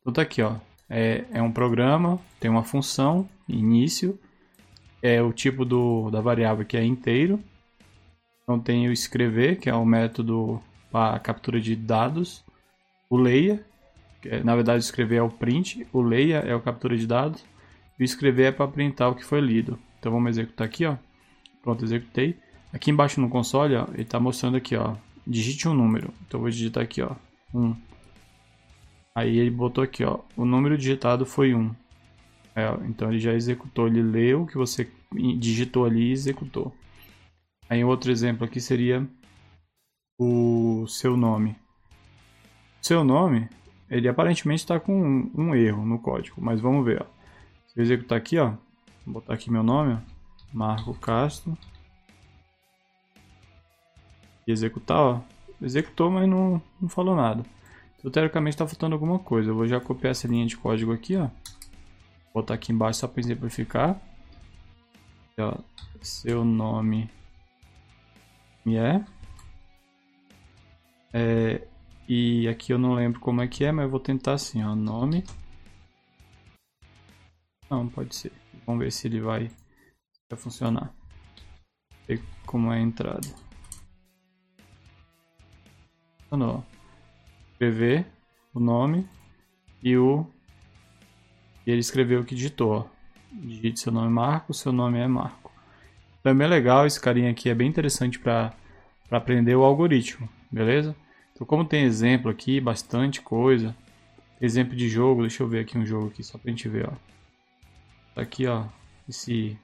Então 0.00 0.12
tá 0.12 0.22
aqui, 0.22 0.40
ó, 0.40 0.56
é, 0.88 1.24
é 1.32 1.42
um 1.42 1.52
programa, 1.52 2.18
tem 2.38 2.50
uma 2.50 2.64
função, 2.64 3.28
início, 3.48 4.18
é 5.02 5.22
o 5.22 5.32
tipo 5.32 5.64
do, 5.64 6.10
da 6.10 6.20
variável 6.20 6.64
que 6.64 6.76
é 6.76 6.84
inteiro. 6.84 7.40
Então 8.42 8.60
tem 8.60 8.88
o 8.88 8.92
escrever, 8.92 9.58
que 9.58 9.68
é 9.68 9.74
o 9.74 9.84
método 9.84 10.62
para 10.90 11.18
captura 11.18 11.60
de 11.60 11.74
dados. 11.74 12.44
O 13.10 13.16
leia, 13.16 13.64
que 14.22 14.28
é, 14.28 14.42
na 14.42 14.54
verdade 14.54 14.82
escrever 14.82 15.16
é 15.16 15.22
o 15.22 15.28
print, 15.28 15.86
o 15.92 16.00
leia 16.00 16.38
é 16.38 16.54
o 16.54 16.60
captura 16.60 16.96
de 16.96 17.06
dados. 17.06 17.44
E 17.98 18.02
o 18.02 18.04
escrever 18.04 18.44
é 18.44 18.52
para 18.52 18.68
printar 18.68 19.10
o 19.10 19.14
que 19.14 19.24
foi 19.24 19.40
lido. 19.40 19.78
Então 19.98 20.12
vamos 20.12 20.30
executar 20.30 20.66
aqui, 20.66 20.84
ó. 20.84 20.96
Pronto, 21.62 21.84
executei. 21.84 22.36
Aqui 22.72 22.90
embaixo 22.90 23.20
no 23.20 23.28
console, 23.28 23.74
ó, 23.74 23.86
ele 23.92 24.02
está 24.02 24.20
mostrando 24.20 24.56
aqui, 24.56 24.76
ó. 24.76 24.94
Digite 25.26 25.68
um 25.68 25.74
número. 25.74 26.12
Então 26.26 26.38
eu 26.38 26.42
vou 26.42 26.50
digitar 26.50 26.82
aqui, 26.82 27.02
ó. 27.02 27.12
1. 27.52 27.60
Um. 27.60 27.76
Aí 29.16 29.38
ele 29.38 29.50
botou 29.50 29.82
aqui, 29.82 30.04
ó, 30.04 30.18
o 30.36 30.44
número 30.44 30.76
digitado 30.76 31.24
foi 31.24 31.54
1. 31.54 31.74
É, 32.54 32.68
então 32.86 33.08
ele 33.08 33.18
já 33.18 33.32
executou, 33.32 33.86
ele 33.86 34.02
leu 34.02 34.42
o 34.42 34.46
que 34.46 34.58
você 34.58 34.90
digitou 35.38 35.86
ali 35.86 36.10
e 36.10 36.12
executou. 36.12 36.70
Aí 37.66 37.82
outro 37.82 38.10
exemplo 38.12 38.44
aqui 38.44 38.60
seria 38.60 39.08
o 40.20 40.86
seu 40.86 41.16
nome. 41.16 41.56
Seu 42.82 43.02
nome, 43.02 43.48
ele 43.88 44.06
aparentemente 44.06 44.64
está 44.64 44.78
com 44.78 44.92
um, 44.94 45.30
um, 45.34 45.54
erro 45.54 45.86
no 45.86 45.98
código, 45.98 46.36
mas 46.38 46.60
vamos 46.60 46.84
ver. 46.84 47.00
Ó. 47.00 47.06
Se 47.68 47.80
eu 47.80 47.84
executar 47.84 48.18
aqui, 48.18 48.36
ó, 48.38 48.52
vou 49.06 49.14
botar 49.14 49.32
aqui 49.32 49.50
meu 49.50 49.62
nome, 49.62 49.94
ó, 49.94 49.98
Marco 50.52 50.92
Castro. 50.92 51.56
E 54.46 54.52
executar, 54.52 54.98
ó, 54.98 55.20
executou, 55.62 56.10
mas 56.10 56.28
não, 56.28 56.60
não 56.78 56.88
falou 56.90 57.16
nada. 57.16 57.55
Teoricamente 58.10 58.54
está 58.54 58.66
faltando 58.66 58.94
alguma 58.94 59.18
coisa. 59.18 59.50
Eu 59.50 59.54
vou 59.54 59.66
já 59.66 59.80
copiar 59.80 60.12
essa 60.12 60.28
linha 60.28 60.46
de 60.46 60.56
código 60.56 60.92
aqui, 60.92 61.16
ó. 61.16 61.28
Botar 62.32 62.54
aqui 62.54 62.72
embaixo 62.72 63.00
só 63.00 63.08
para 63.08 63.20
exemplificar. 63.20 64.00
Ó, 65.38 65.58
seu 66.00 66.44
nome 66.44 67.10
é. 68.66 69.04
é. 71.12 71.68
E 72.08 72.48
aqui 72.48 72.72
eu 72.72 72.78
não 72.78 72.94
lembro 72.94 73.20
como 73.20 73.42
é 73.42 73.48
que 73.48 73.64
é, 73.64 73.72
mas 73.72 73.84
eu 73.84 73.90
vou 73.90 74.00
tentar 74.00 74.34
assim, 74.34 74.62
ó. 74.62 74.74
Nome. 74.74 75.24
Não, 77.68 77.88
pode 77.88 78.14
ser. 78.14 78.32
Vamos 78.64 78.84
ver 78.84 78.92
se 78.92 79.08
ele 79.08 79.20
vai, 79.20 79.50
vai 80.30 80.38
funcionar. 80.38 80.94
Ver 82.06 82.22
como 82.46 82.72
é 82.72 82.78
a 82.78 82.80
entrada. 82.80 83.26
Funcionou 86.22 86.75
escrever 87.56 88.06
o 88.52 88.60
nome 88.60 89.08
e 89.82 89.96
o 89.96 90.26
e 91.66 91.70
ele 91.70 91.80
escreveu 91.80 92.20
o 92.20 92.24
que 92.24 92.34
digitou. 92.34 92.88
Digite 93.32 93.80
seu 93.80 93.90
nome 93.90 94.08
Marco, 94.08 94.54
seu 94.54 94.70
nome 94.72 94.98
é 94.98 95.08
Marco. 95.08 95.50
Também 96.22 96.46
é 96.46 96.50
legal, 96.50 96.86
esse 96.86 97.00
carinha 97.00 97.30
aqui 97.30 97.48
é 97.48 97.54
bem 97.54 97.68
interessante 97.68 98.18
para 98.18 98.54
aprender 99.10 99.56
o 99.56 99.64
algoritmo, 99.64 100.28
beleza? 100.50 100.94
Então 101.32 101.46
como 101.46 101.64
tem 101.64 101.84
exemplo 101.84 102.30
aqui, 102.30 102.60
bastante 102.60 103.20
coisa. 103.20 103.74
Exemplo 104.40 104.76
de 104.76 104.88
jogo, 104.88 105.22
deixa 105.22 105.42
eu 105.42 105.48
ver 105.48 105.60
aqui 105.60 105.76
um 105.76 105.86
jogo 105.86 106.08
aqui 106.08 106.22
só 106.22 106.38
pra 106.38 106.50
gente 106.50 106.68
ver, 106.68 106.88
ó. 106.88 106.92
Tá 108.14 108.22
aqui, 108.22 108.46
ó, 108.46 108.66
esse 109.08 109.58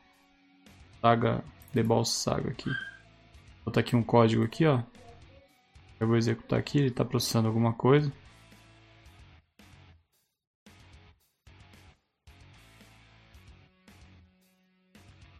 Saga, 1.00 1.44
The 1.72 1.82
Boss 1.82 2.10
Saga 2.10 2.50
aqui. 2.50 2.70
Vou 2.70 3.66
botar 3.66 3.80
aqui 3.80 3.94
um 3.94 4.02
código 4.02 4.42
aqui, 4.42 4.66
ó. 4.66 4.82
Eu 6.02 6.08
vou 6.08 6.16
executar 6.16 6.58
aqui, 6.58 6.78
ele 6.78 6.88
está 6.88 7.04
processando 7.04 7.46
alguma 7.46 7.72
coisa. 7.74 8.12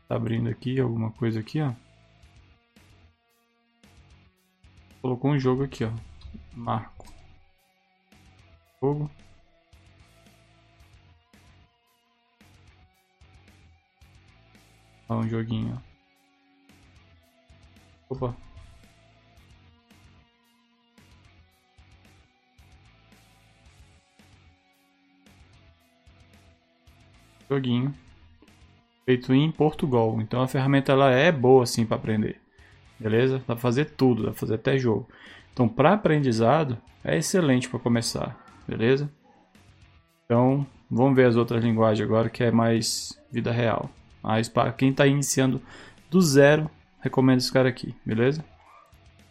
Está 0.03 0.15
abrindo 0.15 0.49
aqui 0.49 0.79
alguma 0.79 1.11
coisa 1.11 1.41
aqui, 1.41 1.61
ó. 1.61 1.73
Colocou 5.01 5.33
um 5.33 5.39
jogo 5.41 5.65
aqui, 5.65 5.83
ó. 5.85 5.91
Marco. 6.55 7.13
Jogo. 8.81 9.11
Ó, 15.09 15.17
um 15.17 15.29
joguinho, 15.29 15.83
ó. 18.09 18.15
Opa. 18.15 18.52
Joguinho 27.55 27.95
feito 29.05 29.33
em 29.35 29.51
Portugal. 29.51 30.19
Então 30.21 30.43
a 30.43 30.49
ferramenta 30.49 30.93
ela 30.93 31.11
é 31.11 31.31
boa 31.31 31.65
assim 31.65 31.85
para 31.85 31.97
aprender. 31.97 32.41
Beleza? 32.99 33.39
Dá 33.39 33.55
para 33.55 33.57
fazer 33.57 33.87
tudo, 33.87 34.23
dá 34.23 34.31
para 34.31 34.39
fazer 34.39 34.55
até 34.55 34.79
jogo. 34.79 35.09
Então 35.53 35.69
para 35.69 35.93
aprendizado 35.93 36.79
é 37.05 37.17
excelente 37.17 37.69
para 37.69 37.81
começar, 37.81 38.39
beleza? 38.67 39.11
Então, 40.25 40.67
vamos 40.91 41.15
ver 41.15 41.27
as 41.27 41.37
outras 41.37 41.63
linguagens 41.63 42.07
agora 42.07 42.31
que 42.31 42.43
é 42.43 42.51
mais 42.51 43.21
vida 43.31 43.51
real. 43.51 43.91
Mas 44.23 44.49
para 44.49 44.73
quem 44.73 44.91
está 44.91 45.07
iniciando 45.07 45.61
do 46.09 46.21
zero, 46.21 46.71
recomendo 47.01 47.39
esse 47.39 47.53
cara 47.53 47.69
aqui, 47.69 47.95
beleza? 48.07 48.45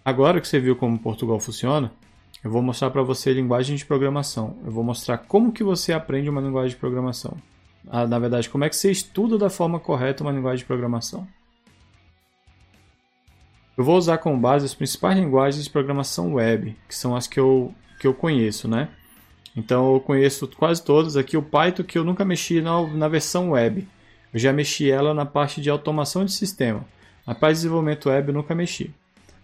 Agora 0.03 0.41
que 0.41 0.47
você 0.47 0.59
viu 0.59 0.75
como 0.75 0.99
Portugal 0.99 1.39
funciona, 1.39 1.91
eu 2.43 2.51
vou 2.51 2.61
mostrar 2.61 2.91
para 2.91 3.01
você 3.03 3.33
linguagem 3.33 3.75
de 3.75 3.85
programação. 3.85 4.57
Eu 4.65 4.71
vou 4.71 4.83
mostrar 4.83 5.17
como 5.19 5.51
que 5.51 5.63
você 5.63 5.93
aprende 5.93 6.29
uma 6.29 6.41
linguagem 6.41 6.71
de 6.71 6.77
programação 6.77 7.37
na 7.83 8.19
verdade, 8.19 8.49
como 8.49 8.63
é 8.63 8.69
que 8.69 8.75
você 8.75 8.91
estuda 8.91 9.37
da 9.37 9.49
forma 9.49 9.79
correta 9.79 10.23
uma 10.23 10.31
linguagem 10.31 10.59
de 10.59 10.65
programação. 10.65 11.27
Eu 13.77 13.83
vou 13.83 13.97
usar 13.97 14.17
como 14.17 14.37
base 14.37 14.65
as 14.65 14.73
principais 14.73 15.17
linguagens 15.17 15.63
de 15.63 15.69
programação 15.69 16.33
web, 16.33 16.75
que 16.87 16.95
são 16.95 17.15
as 17.15 17.25
que 17.25 17.39
eu, 17.39 17.73
que 17.99 18.05
eu 18.05 18.13
conheço, 18.13 18.67
né? 18.67 18.89
Então 19.55 19.93
eu 19.93 19.99
conheço 19.99 20.47
quase 20.47 20.83
todas. 20.83 21.17
Aqui 21.17 21.35
o 21.35 21.41
Python 21.41 21.83
que 21.83 21.97
eu 21.97 22.03
nunca 22.03 22.23
mexi 22.23 22.61
na, 22.61 22.85
na 22.87 23.07
versão 23.07 23.51
web. 23.51 23.87
Eu 24.33 24.39
já 24.39 24.53
mexi 24.53 24.89
ela 24.89 25.13
na 25.13 25.25
parte 25.25 25.61
de 25.61 25.69
automação 25.69 26.23
de 26.23 26.31
sistema. 26.31 26.85
Na 27.25 27.33
parte 27.33 27.55
de 27.55 27.61
desenvolvimento 27.61 28.09
web 28.09 28.29
eu 28.29 28.33
nunca 28.33 28.55
mexi. 28.55 28.93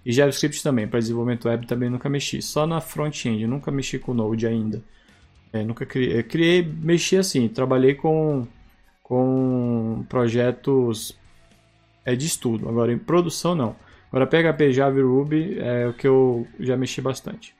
E 0.05 0.11
JavaScript 0.13 0.63
também, 0.63 0.87
para 0.87 0.99
desenvolvimento 0.99 1.47
web 1.47 1.67
também 1.67 1.89
nunca 1.89 2.07
mexi. 2.07 2.41
Só 2.41 2.65
na 2.65 2.79
front-end, 2.79 3.45
nunca 3.45 3.69
mexi 3.71 3.99
com 3.99 4.13
Node 4.13 4.47
ainda. 4.47 4.81
É, 5.53 5.63
nunca 5.63 5.85
criei, 5.85 6.21
criei, 6.23 6.63
mexi 6.63 7.17
assim, 7.17 7.47
trabalhei 7.47 7.95
com, 7.95 8.47
com 9.01 10.05
projetos 10.09 11.17
é, 12.05 12.15
de 12.15 12.25
estudo. 12.25 12.67
Agora 12.67 12.91
em 12.91 12.97
produção 12.97 13.55
não. 13.55 13.75
Agora 14.11 14.25
PHP, 14.25 14.71
Java 14.71 14.97
e 14.99 15.01
Ruby 15.01 15.59
é 15.59 15.87
o 15.87 15.93
que 15.93 16.07
eu 16.07 16.47
já 16.59 16.77
mexi 16.77 17.01
bastante. 17.01 17.55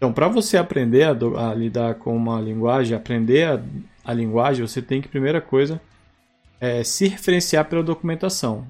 Então, 0.00 0.14
para 0.14 0.28
você 0.28 0.56
aprender 0.56 1.02
a, 1.02 1.10
a, 1.50 1.54
lidar 1.54 1.96
com 1.96 2.16
uma 2.16 2.40
linguagem, 2.40 2.96
aprender 2.96 3.46
a, 3.46 3.62
a, 4.02 4.14
linguagem, 4.14 4.66
você 4.66 4.80
tem 4.80 5.02
que, 5.02 5.08
primeira 5.08 5.42
coisa, 5.42 5.78
é, 6.58 6.82
se 6.82 7.06
referenciar 7.06 7.66
pela 7.66 7.82
documentação. 7.82 8.66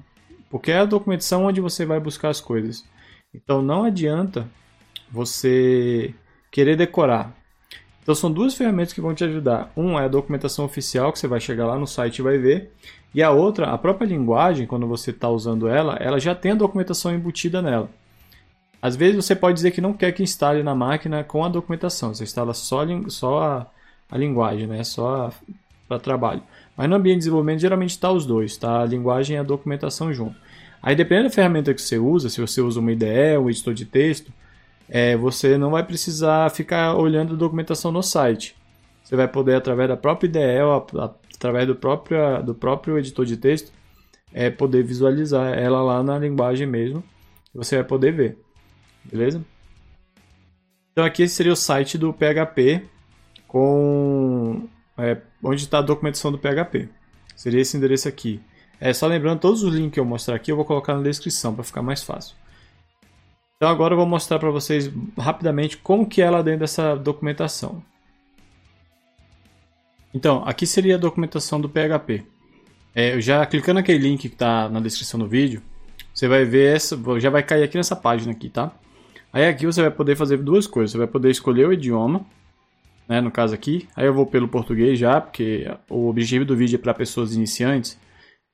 Porque 0.49 0.71
é 0.71 0.79
a 0.79 0.85
documentação 0.85 1.45
onde 1.45 1.61
você 1.61 1.85
vai 1.85 2.01
buscar 2.01 2.27
as 2.27 2.41
coisas. 2.41 2.83
Então, 3.33 3.61
não 3.61 3.85
adianta 3.85 4.45
você 5.11 6.13
querer 6.49 6.75
decorar. 6.75 7.35
Então 8.01 8.15
são 8.15 8.31
duas 8.31 8.55
ferramentas 8.55 8.93
que 8.93 9.01
vão 9.01 9.13
te 9.13 9.23
ajudar. 9.23 9.71
Uma 9.75 10.01
é 10.01 10.05
a 10.05 10.09
documentação 10.09 10.65
oficial, 10.65 11.11
que 11.11 11.19
você 11.19 11.27
vai 11.27 11.39
chegar 11.39 11.67
lá 11.67 11.77
no 11.77 11.85
site 11.85 12.19
e 12.19 12.21
vai 12.23 12.37
ver. 12.37 12.71
E 13.13 13.21
a 13.21 13.29
outra, 13.29 13.67
a 13.67 13.77
própria 13.77 14.07
linguagem, 14.07 14.65
quando 14.65 14.87
você 14.87 15.11
está 15.11 15.29
usando 15.29 15.67
ela, 15.67 15.95
ela 15.95 16.19
já 16.19 16.33
tem 16.33 16.53
a 16.53 16.55
documentação 16.55 17.13
embutida 17.13 17.61
nela. 17.61 17.89
Às 18.81 18.95
vezes 18.95 19.23
você 19.23 19.35
pode 19.35 19.55
dizer 19.55 19.71
que 19.71 19.81
não 19.81 19.93
quer 19.93 20.11
que 20.11 20.23
instale 20.23 20.63
na 20.63 20.73
máquina 20.73 21.23
com 21.23 21.43
a 21.43 21.49
documentação, 21.49 22.13
você 22.13 22.23
instala 22.23 22.53
só, 22.53 22.83
só 23.09 23.43
a, 23.43 23.67
a 24.09 24.17
linguagem, 24.17 24.65
né? 24.65 24.83
só 24.83 25.29
para 25.87 25.99
trabalho. 25.99 26.41
Mas 26.75 26.89
no 26.89 26.95
ambiente 26.95 27.17
de 27.17 27.19
desenvolvimento 27.19 27.59
geralmente 27.59 27.91
está 27.91 28.11
os 28.11 28.25
dois, 28.25 28.57
tá? 28.57 28.81
a 28.81 28.85
linguagem 28.85 29.35
e 29.35 29.39
a 29.39 29.43
documentação 29.43 30.11
junto. 30.11 30.35
Aí 30.81 30.95
dependendo 30.95 31.27
da 31.27 31.35
ferramenta 31.35 31.73
que 31.75 31.81
você 31.81 31.99
usa, 31.99 32.27
se 32.27 32.41
você 32.41 32.59
usa 32.59 32.79
uma 32.79 32.91
IDE, 32.91 33.37
um 33.39 33.49
editor 33.49 33.73
de 33.75 33.85
texto, 33.85 34.33
é, 34.93 35.15
você 35.15 35.57
não 35.57 35.71
vai 35.71 35.85
precisar 35.85 36.51
ficar 36.51 36.95
olhando 36.97 37.33
a 37.33 37.37
documentação 37.37 37.93
no 37.93 38.03
site. 38.03 38.57
Você 39.01 39.15
vai 39.15 39.25
poder, 39.25 39.55
através 39.55 39.87
da 39.87 39.95
própria 39.95 40.27
IDE, 40.27 40.99
através 41.33 41.65
do 41.65 41.75
próprio, 41.77 42.43
do 42.43 42.53
próprio 42.53 42.97
editor 42.99 43.25
de 43.25 43.37
texto, 43.37 43.71
é, 44.33 44.49
poder 44.49 44.83
visualizar 44.83 45.57
ela 45.57 45.81
lá 45.81 46.03
na 46.03 46.19
linguagem 46.19 46.67
mesmo. 46.67 47.01
Você 47.55 47.77
vai 47.77 47.85
poder 47.85 48.11
ver. 48.11 48.37
Beleza? 49.05 49.41
Então 50.91 51.05
aqui 51.05 51.25
seria 51.25 51.53
o 51.53 51.55
site 51.55 51.97
do 51.97 52.11
PHP 52.13 52.83
com 53.47 54.67
é, 54.97 55.17
onde 55.41 55.63
está 55.63 55.79
a 55.79 55.81
documentação 55.81 56.33
do 56.33 56.37
PHP. 56.37 56.89
Seria 57.33 57.61
esse 57.61 57.77
endereço 57.77 58.09
aqui. 58.09 58.41
É 58.77 58.91
só 58.91 59.07
lembrando, 59.07 59.39
todos 59.39 59.63
os 59.63 59.73
links 59.73 59.93
que 59.93 59.99
eu 60.01 60.05
mostrar 60.05 60.35
aqui 60.35 60.51
eu 60.51 60.55
vou 60.57 60.65
colocar 60.65 60.95
na 60.95 61.01
descrição 61.01 61.55
para 61.55 61.63
ficar 61.63 61.81
mais 61.81 62.03
fácil. 62.03 62.35
Então 63.61 63.69
agora 63.69 63.93
eu 63.93 63.97
vou 63.97 64.07
mostrar 64.07 64.39
para 64.39 64.49
vocês 64.49 64.91
rapidamente 65.15 65.77
como 65.77 66.03
que 66.03 66.19
é 66.19 66.27
lá 66.27 66.41
dentro 66.41 66.61
dessa 66.61 66.95
documentação. 66.95 67.83
Então, 70.11 70.41
aqui 70.47 70.65
seria 70.65 70.95
a 70.95 70.97
documentação 70.97 71.61
do 71.61 71.69
PHP. 71.69 72.23
É, 72.95 73.21
já 73.21 73.45
clicando 73.45 73.75
naquele 73.75 73.99
link 73.99 74.21
que 74.21 74.33
está 74.33 74.67
na 74.67 74.79
descrição 74.79 75.19
do 75.19 75.27
vídeo, 75.27 75.61
você 76.11 76.27
vai 76.27 76.43
ver 76.43 76.75
essa, 76.75 76.99
já 77.19 77.29
vai 77.29 77.43
cair 77.43 77.61
aqui 77.61 77.77
nessa 77.77 77.95
página 77.95 78.31
aqui, 78.31 78.49
tá? 78.49 78.71
Aí 79.31 79.45
aqui 79.45 79.67
você 79.67 79.79
vai 79.79 79.91
poder 79.91 80.15
fazer 80.15 80.37
duas 80.37 80.65
coisas. 80.65 80.93
Você 80.93 80.97
vai 80.97 81.05
poder 81.05 81.29
escolher 81.29 81.67
o 81.67 81.73
idioma, 81.73 82.25
né, 83.07 83.21
no 83.21 83.29
caso 83.29 83.53
aqui. 83.53 83.87
Aí 83.95 84.07
eu 84.07 84.13
vou 84.15 84.25
pelo 84.25 84.47
português 84.47 84.97
já, 84.97 85.21
porque 85.21 85.71
o 85.87 86.09
objetivo 86.09 86.45
do 86.45 86.55
vídeo 86.55 86.77
é 86.77 86.81
para 86.81 86.95
pessoas 86.95 87.35
iniciantes. 87.35 87.95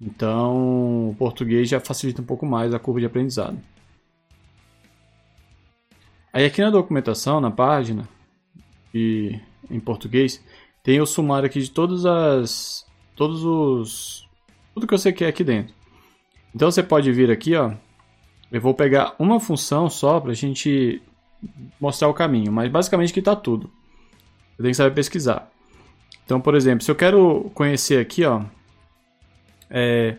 Então, 0.01 1.11
o 1.11 1.15
português 1.17 1.69
já 1.69 1.79
facilita 1.79 2.21
um 2.21 2.25
pouco 2.25 2.45
mais 2.45 2.73
a 2.73 2.79
curva 2.79 2.99
de 2.99 3.05
aprendizado. 3.05 3.57
Aí 6.37 6.45
aqui 6.45 6.61
na 6.61 6.69
documentação, 6.69 7.41
na 7.41 7.49
página, 7.49 8.07
e 8.93 9.39
em 9.71 9.79
português, 9.79 10.39
tem 10.83 11.01
o 11.01 11.05
sumário 11.07 11.47
aqui 11.47 11.59
de 11.59 11.71
todas 11.71 12.05
as 12.05 12.85
todos 13.15 13.43
os 13.43 14.29
tudo 14.71 14.85
que 14.85 14.95
você 14.95 15.11
quer 15.11 15.29
aqui 15.29 15.43
dentro. 15.43 15.73
Então 16.53 16.69
você 16.69 16.83
pode 16.83 17.11
vir 17.11 17.31
aqui, 17.31 17.55
ó, 17.55 17.71
eu 18.51 18.61
vou 18.61 18.75
pegar 18.75 19.15
uma 19.17 19.39
função 19.39 19.89
só 19.89 20.19
para 20.19 20.29
a 20.29 20.35
gente 20.35 21.01
mostrar 21.81 22.07
o 22.07 22.13
caminho, 22.13 22.51
mas 22.51 22.71
basicamente 22.71 23.09
aqui 23.09 23.19
está 23.19 23.35
tudo. 23.35 23.71
Eu 24.59 24.61
tenho 24.61 24.73
que 24.73 24.77
saber 24.77 24.93
pesquisar. 24.93 25.49
Então, 26.23 26.39
por 26.39 26.53
exemplo, 26.53 26.83
se 26.83 26.91
eu 26.91 26.95
quero 26.95 27.49
conhecer 27.55 27.99
aqui, 27.99 28.23
ó, 28.23 28.43
é, 29.71 30.17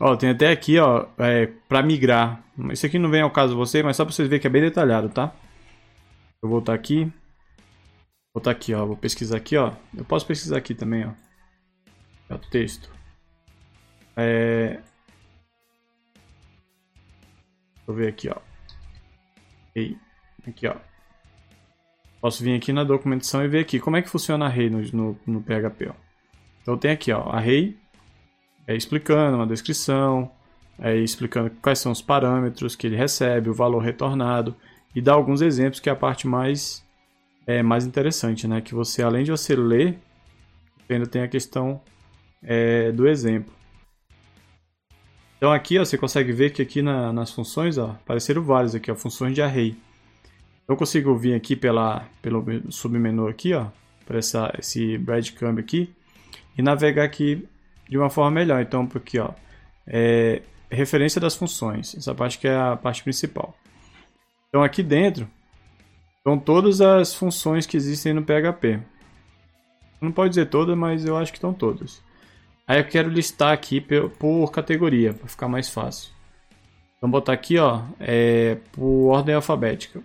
ó 0.00 0.16
tem 0.16 0.30
até 0.30 0.50
aqui, 0.50 0.80
ó, 0.80 1.06
é, 1.16 1.48
para 1.68 1.80
migrar. 1.80 2.42
Isso 2.72 2.86
aqui 2.86 2.98
não 2.98 3.08
vem 3.08 3.22
ao 3.22 3.30
caso 3.30 3.52
de 3.52 3.56
você, 3.56 3.84
mas 3.84 3.96
só 3.96 4.04
para 4.04 4.12
vocês 4.12 4.26
verem 4.26 4.40
que 4.40 4.48
é 4.48 4.50
bem 4.50 4.60
detalhado, 4.60 5.08
tá? 5.08 5.32
Vou 6.44 6.50
voltar 6.50 6.74
aqui, 6.74 7.10
voltar 8.34 8.50
aqui, 8.50 8.74
ó, 8.74 8.84
vou 8.84 8.98
pesquisar 8.98 9.38
aqui, 9.38 9.56
ó. 9.56 9.72
Eu 9.96 10.04
posso 10.04 10.26
pesquisar 10.26 10.58
aqui 10.58 10.74
também, 10.74 11.06
ó. 11.06 11.12
É 12.28 12.34
o 12.34 12.38
texto. 12.38 12.90
É, 14.14 14.82
Deixa 17.76 17.88
eu 17.88 17.94
ver 17.94 18.08
aqui, 18.08 18.28
ó. 18.28 18.36
Ei, 19.74 19.96
aqui, 20.46 20.66
ó. 20.66 20.76
Posso 22.20 22.44
vir 22.44 22.54
aqui 22.54 22.74
na 22.74 22.84
documentação 22.84 23.42
e 23.42 23.48
ver 23.48 23.60
aqui 23.60 23.80
como 23.80 23.96
é 23.96 24.02
que 24.02 24.10
funciona 24.10 24.44
array 24.44 24.68
no, 24.68 24.82
no, 24.92 25.18
no 25.26 25.40
PHP, 25.40 25.88
ó. 25.88 25.94
Então 26.60 26.76
tem 26.76 26.90
aqui, 26.90 27.10
ó, 27.10 27.30
array, 27.30 27.74
é, 28.66 28.76
explicando 28.76 29.38
uma 29.38 29.46
descrição, 29.46 30.30
é, 30.78 30.94
explicando 30.94 31.48
quais 31.62 31.78
são 31.78 31.90
os 31.90 32.02
parâmetros 32.02 32.76
que 32.76 32.86
ele 32.86 32.96
recebe, 32.96 33.48
o 33.48 33.54
valor 33.54 33.78
retornado 33.78 34.54
e 34.94 35.00
dá 35.00 35.12
alguns 35.12 35.40
exemplos 35.40 35.80
que 35.80 35.88
é 35.88 35.92
a 35.92 35.96
parte 35.96 36.26
mais 36.26 36.84
é, 37.46 37.62
mais 37.62 37.84
interessante, 37.84 38.46
né? 38.48 38.60
Que 38.60 38.74
você, 38.74 39.02
além 39.02 39.24
de 39.24 39.30
você 39.30 39.54
ler, 39.54 39.98
ainda 40.88 41.06
tem 41.06 41.22
a 41.22 41.28
questão 41.28 41.80
é, 42.42 42.92
do 42.92 43.06
exemplo. 43.08 43.52
Então 45.36 45.52
aqui 45.52 45.78
ó, 45.78 45.84
você 45.84 45.98
consegue 45.98 46.32
ver 46.32 46.52
que 46.52 46.62
aqui 46.62 46.80
na, 46.80 47.12
nas 47.12 47.30
funções 47.30 47.76
ó, 47.76 47.90
apareceram 47.90 48.42
vários 48.42 48.74
aqui, 48.74 48.90
ó, 48.90 48.94
funções 48.94 49.34
de 49.34 49.42
array. 49.42 49.76
Eu 50.66 50.76
consigo 50.76 51.14
vir 51.16 51.34
aqui 51.34 51.54
pela, 51.54 52.06
pelo 52.22 52.42
submenu 52.70 53.28
aqui, 53.28 53.52
ó, 53.52 53.66
para 54.06 54.18
esse 54.58 54.96
breadcrumb 54.98 55.60
aqui 55.60 55.94
e 56.56 56.62
navegar 56.62 57.04
aqui 57.04 57.46
de 57.88 57.98
uma 57.98 58.08
forma 58.08 58.30
melhor. 58.30 58.62
Então 58.62 58.88
aqui 58.94 59.18
ó, 59.18 59.32
é 59.86 60.40
referência 60.70 61.20
das 61.20 61.36
funções, 61.36 61.94
essa 61.94 62.14
parte 62.14 62.38
que 62.38 62.48
é 62.48 62.56
a 62.56 62.76
parte 62.76 63.02
principal. 63.02 63.54
Então 64.54 64.62
aqui 64.62 64.84
dentro 64.84 65.28
estão 66.18 66.38
todas 66.38 66.80
as 66.80 67.12
funções 67.12 67.66
que 67.66 67.76
existem 67.76 68.12
no 68.12 68.22
PHP. 68.22 68.80
Não 70.00 70.12
pode 70.12 70.28
dizer 70.28 70.46
todas, 70.46 70.78
mas 70.78 71.04
eu 71.04 71.16
acho 71.16 71.32
que 71.32 71.38
estão 71.38 71.52
todas. 71.52 72.00
Aí 72.64 72.78
eu 72.78 72.84
quero 72.86 73.08
listar 73.08 73.52
aqui 73.52 73.80
por 73.80 74.52
categoria, 74.52 75.12
para 75.12 75.26
ficar 75.26 75.48
mais 75.48 75.68
fácil. 75.68 76.12
Então 76.96 77.10
botar 77.10 77.32
aqui, 77.32 77.58
ó, 77.58 77.82
é, 77.98 78.58
por 78.70 79.08
ordem 79.08 79.34
alfabética. 79.34 80.00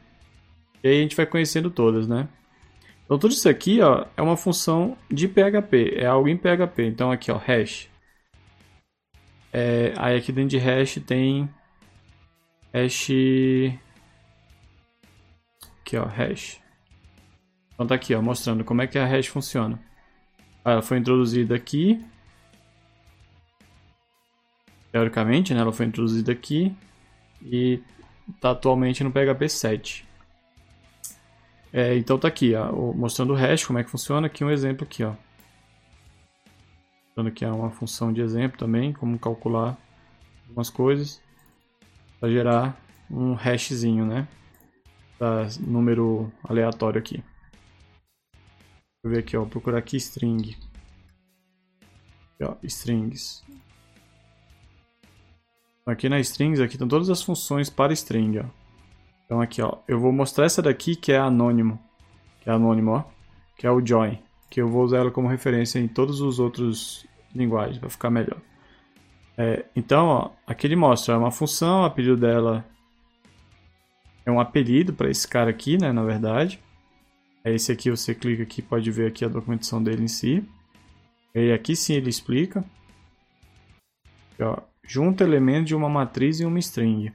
E 0.84 0.88
aí 0.88 0.98
a 0.98 1.02
gente 1.04 1.16
vai 1.16 1.28
conhecendo 1.28 1.70
todas, 1.70 2.08
né? 2.08 2.28
Então 3.06 3.20
tudo 3.20 3.34
isso 3.34 3.48
aqui, 3.48 3.82
ó, 3.82 4.08
é 4.18 4.22
uma 4.24 4.36
função 4.36 4.98
de 5.12 5.28
PHP, 5.28 5.94
é 5.96 6.08
algo 6.08 6.28
em 6.28 6.36
PHP. 6.36 6.88
Então 6.88 7.12
aqui, 7.12 7.32
ó, 7.32 7.38
hash. 7.38 7.88
É, 9.54 9.94
aí 9.96 10.18
aqui 10.18 10.32
dentro 10.32 10.50
de 10.50 10.58
hash 10.58 10.96
tem 11.06 11.48
hash 12.74 13.12
aqui, 15.90 15.98
ó, 15.98 16.06
hash. 16.06 16.62
Então 17.74 17.88
tá 17.88 17.96
aqui, 17.96 18.14
ó, 18.14 18.22
mostrando 18.22 18.64
como 18.64 18.82
é 18.82 18.88
que 18.88 19.00
a 19.00 19.06
hash 19.06 19.28
funciona. 19.28 19.80
Ela 20.64 20.82
foi 20.82 20.98
introduzida 20.98 21.56
aqui 21.56 22.04
teoricamente, 24.92 25.54
né, 25.54 25.62
ela 25.62 25.72
foi 25.72 25.86
introduzida 25.86 26.32
aqui 26.32 26.76
e 27.44 27.80
está 28.28 28.52
atualmente 28.52 29.04
no 29.04 29.12
PHP 29.12 29.48
7. 29.48 30.08
É, 31.72 31.96
então 31.96 32.18
tá 32.18 32.28
aqui, 32.28 32.56
ó, 32.56 32.72
mostrando 32.94 33.34
o 33.34 33.36
hash, 33.36 33.66
como 33.66 33.80
é 33.80 33.84
que 33.84 33.90
funciona, 33.90 34.28
aqui 34.28 34.44
um 34.44 34.50
exemplo 34.50 34.84
aqui, 34.84 35.04
ó. 35.04 35.14
Mostrando 37.06 37.28
aqui 37.28 37.46
uma 37.46 37.70
função 37.70 38.12
de 38.12 38.22
exemplo 38.22 38.58
também, 38.58 38.92
como 38.92 39.18
calcular 39.20 39.78
algumas 40.48 40.70
coisas 40.70 41.22
para 42.20 42.30
gerar 42.30 42.82
um 43.10 43.34
hashzinho, 43.34 44.06
né, 44.06 44.28
da 45.20 45.48
número 45.60 46.32
aleatório 46.44 46.98
aqui. 46.98 47.24
Vou 49.04 49.12
ver 49.14 49.20
aqui, 49.20 49.36
ó, 49.36 49.46
procurar 49.46 49.78
aqui 49.78 49.98
string. 49.98 50.58
Aqui, 52.34 52.44
ó, 52.44 52.56
strings. 52.64 53.44
Aqui 55.86 56.08
na 56.08 56.20
strings, 56.20 56.60
aqui 56.60 56.76
estão 56.76 56.88
todas 56.88 57.10
as 57.10 57.22
funções 57.22 57.70
para 57.70 57.94
string, 57.94 58.40
ó. 58.40 58.46
Então 59.26 59.42
aqui, 59.42 59.62
ó, 59.62 59.78
eu 59.88 60.00
vou 60.00 60.12
mostrar 60.12 60.46
essa 60.46 60.62
daqui 60.62 60.96
que 60.96 61.12
é 61.12 61.18
anônimo, 61.18 61.80
que 62.42 62.50
é 62.50 62.54
anônimo, 62.54 62.92
ó, 62.92 63.04
que 63.58 63.68
é 63.68 63.72
o 63.72 63.86
join, 63.86 64.18
que 64.50 64.62
eu 64.62 64.68
vou 64.68 64.84
usar 64.84 65.00
ela 65.00 65.12
como 65.12 65.28
referência 65.28 65.80
em 65.80 65.88
todos 65.88 66.22
os 66.22 66.40
outros 66.40 67.06
linguagens, 67.34 67.78
para 67.78 67.90
ficar 67.90 68.10
melhor. 68.10 68.40
É, 69.38 69.66
então, 69.76 70.08
ó, 70.08 70.32
aqui 70.46 70.68
ele 70.68 70.76
mostra 70.76 71.18
uma 71.18 71.32
função, 71.32 71.82
o 71.82 71.86
apelido 71.86 72.18
dela 72.18 72.66
é 74.26 74.32
um 74.32 74.40
apelido 74.40 74.94
para 74.94 75.10
esse 75.10 75.28
cara 75.28 75.50
aqui, 75.50 75.78
né, 75.78 75.92
na 75.92 76.04
verdade. 76.04 76.60
É 77.44 77.54
esse 77.54 77.72
aqui, 77.72 77.90
você 77.90 78.14
clica 78.14 78.44
aqui, 78.44 78.62
pode 78.62 78.92
ver 78.92 79.08
aqui 79.08 79.24
a 79.24 79.30
documentação 79.30 79.82
dele 79.82 80.04
em 80.04 80.08
si. 80.08 80.44
E 81.34 81.52
aqui 81.52 81.76
sim 81.76 81.94
ele 81.94 82.10
explica. 82.10 82.64
Aqui, 84.34 84.44
ó, 84.44 84.58
junta 84.84 85.24
elementos 85.24 85.68
de 85.68 85.76
uma 85.76 85.90
matriz 85.90 86.40
e 86.40 86.46
uma 86.46 86.60
string. 86.60 87.14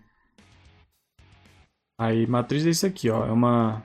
Aí, 1.99 2.27
matriz 2.27 2.67
é 2.67 2.71
isso 2.71 2.87
aqui, 2.87 3.11
ó, 3.11 3.27
é 3.27 3.33
uma 3.33 3.83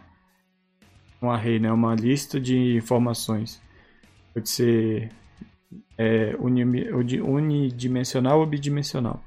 um 1.21 1.29
array, 1.29 1.59
né, 1.59 1.71
uma 1.71 1.95
lista 1.95 2.39
de 2.39 2.77
informações. 2.77 3.61
Pode 4.33 4.49
ser 4.49 5.11
é, 5.97 6.35
unidimensional 6.39 8.39
ou 8.39 8.45
bidimensional. 8.45 9.21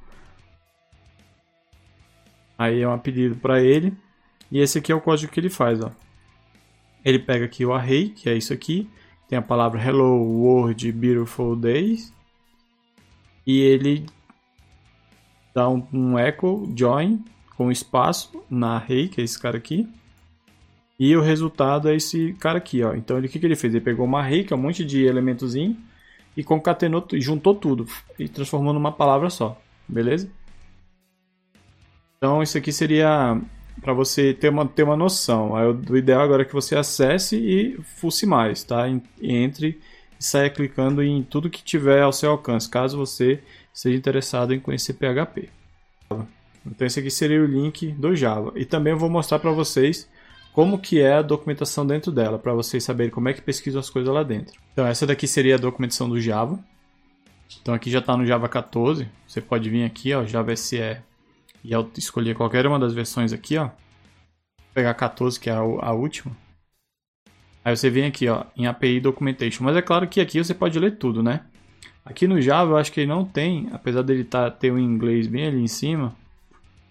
Aí 2.63 2.81
é 2.81 2.87
um 2.87 2.93
apelido 2.93 3.35
para 3.35 3.61
ele. 3.61 3.93
E 4.49 4.61
esse 4.61 4.79
aqui 4.79 4.93
é 4.93 4.95
o 4.95 5.01
código 5.01 5.33
que 5.33 5.41
ele 5.41 5.51
faz, 5.51 5.83
ó. 5.83 5.91
Ele 7.05 7.19
pega 7.19 7.45
aqui 7.45 7.67
o 7.67 7.73
array, 7.73 8.11
que 8.11 8.29
é 8.29 8.37
isso 8.37 8.53
aqui. 8.53 8.89
Tem 9.29 9.37
a 9.37 9.43
palavra 9.43 9.83
hello 9.83 10.17
world 10.23 10.93
beautiful 10.93 11.57
days. 11.57 12.13
E 13.45 13.59
ele 13.59 14.07
dá 15.53 15.69
um, 15.69 15.85
um 15.93 16.17
echo 16.17 16.73
join 16.77 17.25
com 17.57 17.73
espaço 17.73 18.45
na 18.49 18.77
array, 18.77 19.09
que 19.09 19.21
é 19.21 19.25
esse 19.25 19.37
cara 19.37 19.59
aqui. 19.59 19.89
E 21.01 21.17
o 21.17 21.21
resultado 21.21 21.89
é 21.89 21.97
esse 21.97 22.33
cara 22.35 22.59
aqui, 22.59 22.85
ó. 22.85 22.95
Então, 22.95 23.19
ele, 23.19 23.27
o 23.27 23.31
que, 23.31 23.41
que 23.41 23.47
ele 23.47 23.57
fez? 23.57 23.75
Ele 23.75 23.85
pegou 23.85 24.07
uma 24.07 24.21
array, 24.21 24.45
que 24.45 24.53
é 24.53 24.57
um 24.57 24.61
monte 24.61 24.85
de 24.85 25.05
elementozinho, 25.05 25.77
e 26.37 26.45
concatenou, 26.45 27.05
juntou 27.15 27.57
tudo, 27.57 27.89
e 28.17 28.29
transformou 28.29 28.73
numa 28.73 28.93
palavra 28.93 29.29
só, 29.29 29.61
beleza? 29.89 30.31
Então, 32.23 32.41
isso 32.41 32.57
aqui 32.57 32.71
seria 32.71 33.37
para 33.81 33.93
você 33.93 34.33
ter 34.33 34.49
uma, 34.49 34.65
ter 34.65 34.85
uma 34.85 34.97
noção. 34.97 35.55
O 35.91 35.97
ideal 35.97 36.21
agora 36.21 36.43
é 36.43 36.45
que 36.45 36.53
você 36.53 36.77
acesse 36.77 37.35
e 37.37 37.77
fusse 37.97 38.27
mais, 38.27 38.63
tá? 38.63 38.85
Entre 39.21 39.81
e 40.21 40.25
saia 40.25 40.49
clicando 40.49 41.03
em 41.03 41.25
tudo 41.25 41.51
que 41.51 41.65
tiver 41.65 42.01
ao 42.01 42.13
seu 42.13 42.31
alcance, 42.31 42.71
caso 42.71 42.97
você 42.97 43.43
seja 43.73 43.99
interessado 43.99 44.55
em 44.55 44.61
conhecer 44.61 44.93
PHP. 44.93 45.49
Então 46.65 46.87
esse 46.87 47.01
aqui 47.01 47.11
seria 47.11 47.43
o 47.43 47.45
link 47.45 47.91
do 47.91 48.15
Java. 48.15 48.53
E 48.55 48.65
também 48.65 48.93
eu 48.93 48.99
vou 49.01 49.11
mostrar 49.11 49.41
para 49.41 49.51
vocês 49.51 50.09
como 50.53 50.79
que 50.79 51.01
é 51.01 51.15
a 51.15 51.23
documentação 51.23 51.85
dentro 51.85 52.13
dela, 52.13 52.39
para 52.39 52.55
vocês 52.55 52.85
saberem 52.85 53.11
como 53.11 53.31
é 53.31 53.33
que 53.33 53.43
pesquisam 53.43 53.81
as 53.81 53.91
coisas 53.91 54.15
lá 54.15 54.23
dentro. 54.23 54.55
Então 54.73 54.87
essa 54.87 55.05
daqui 55.05 55.27
seria 55.27 55.57
a 55.57 55.59
documentação 55.59 56.09
do 56.09 56.21
Java. 56.21 56.57
Então 57.61 57.75
aqui 57.75 57.91
já 57.91 57.99
está 57.99 58.17
no 58.17 58.25
Java 58.25 58.49
14. 58.49 59.09
Você 59.27 59.41
pode 59.41 59.69
vir 59.69 59.83
aqui, 59.83 60.15
ó, 60.15 60.25
Java 60.25 60.55
SE, 60.55 60.79
e 61.65 61.73
escolher 61.97 62.35
qualquer 62.35 62.67
uma 62.67 62.79
das 62.79 62.93
versões 62.93 63.33
aqui, 63.33 63.57
ó. 63.57 63.67
Vou 63.67 64.75
pegar 64.75 64.95
14, 64.95 65.39
que 65.39 65.51
é 65.51 65.53
a, 65.53 65.59
a 65.59 65.93
última. 65.93 66.37
Aí 67.65 67.77
você 67.77 67.89
vem 67.89 68.07
aqui, 68.07 68.29
ó, 68.29 68.45
em 68.57 68.67
API 68.67 69.01
Documentation. 69.01 69.65
Mas 69.65 69.77
é 69.77 69.83
claro 69.83 70.09
que 70.09 70.21
aqui 70.21 70.43
você 70.43 70.55
pode 70.55 70.79
ler 70.79 70.99
tudo, 70.99 71.23
né? 71.23 71.45
Aqui 72.05 72.27
no 72.27 72.41
Java 72.41 72.73
eu 72.73 72.77
acho 72.77 72.91
que 72.91 73.01
ele 73.01 73.07
não 73.09 73.25
tem, 73.25 73.69
apesar 73.73 74.03
dele 74.03 74.25
tá, 74.25 74.51
ter 74.51 74.73
o 74.73 74.79
inglês 74.79 75.29
bem 75.29 75.47
ali 75.47 75.63
em 75.63 75.69
cima. 75.69 76.17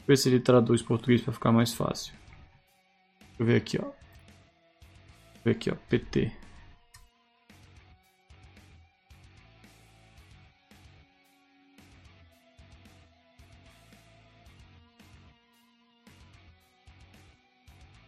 Ver 0.07 0.17
se 0.17 0.29
ele 0.29 0.39
traduz 0.39 0.81
português 0.81 1.21
para 1.21 1.33
ficar 1.33 1.51
mais 1.51 1.73
fácil. 1.73 2.13
Deixa 3.19 3.41
eu 3.41 3.45
ver 3.45 3.55
aqui, 3.57 3.77
ó. 3.77 3.83
Deixa 3.83 3.95
eu 5.35 5.43
ver 5.43 5.51
aqui, 5.51 5.71
ó, 5.71 5.75
PT. 5.89 6.40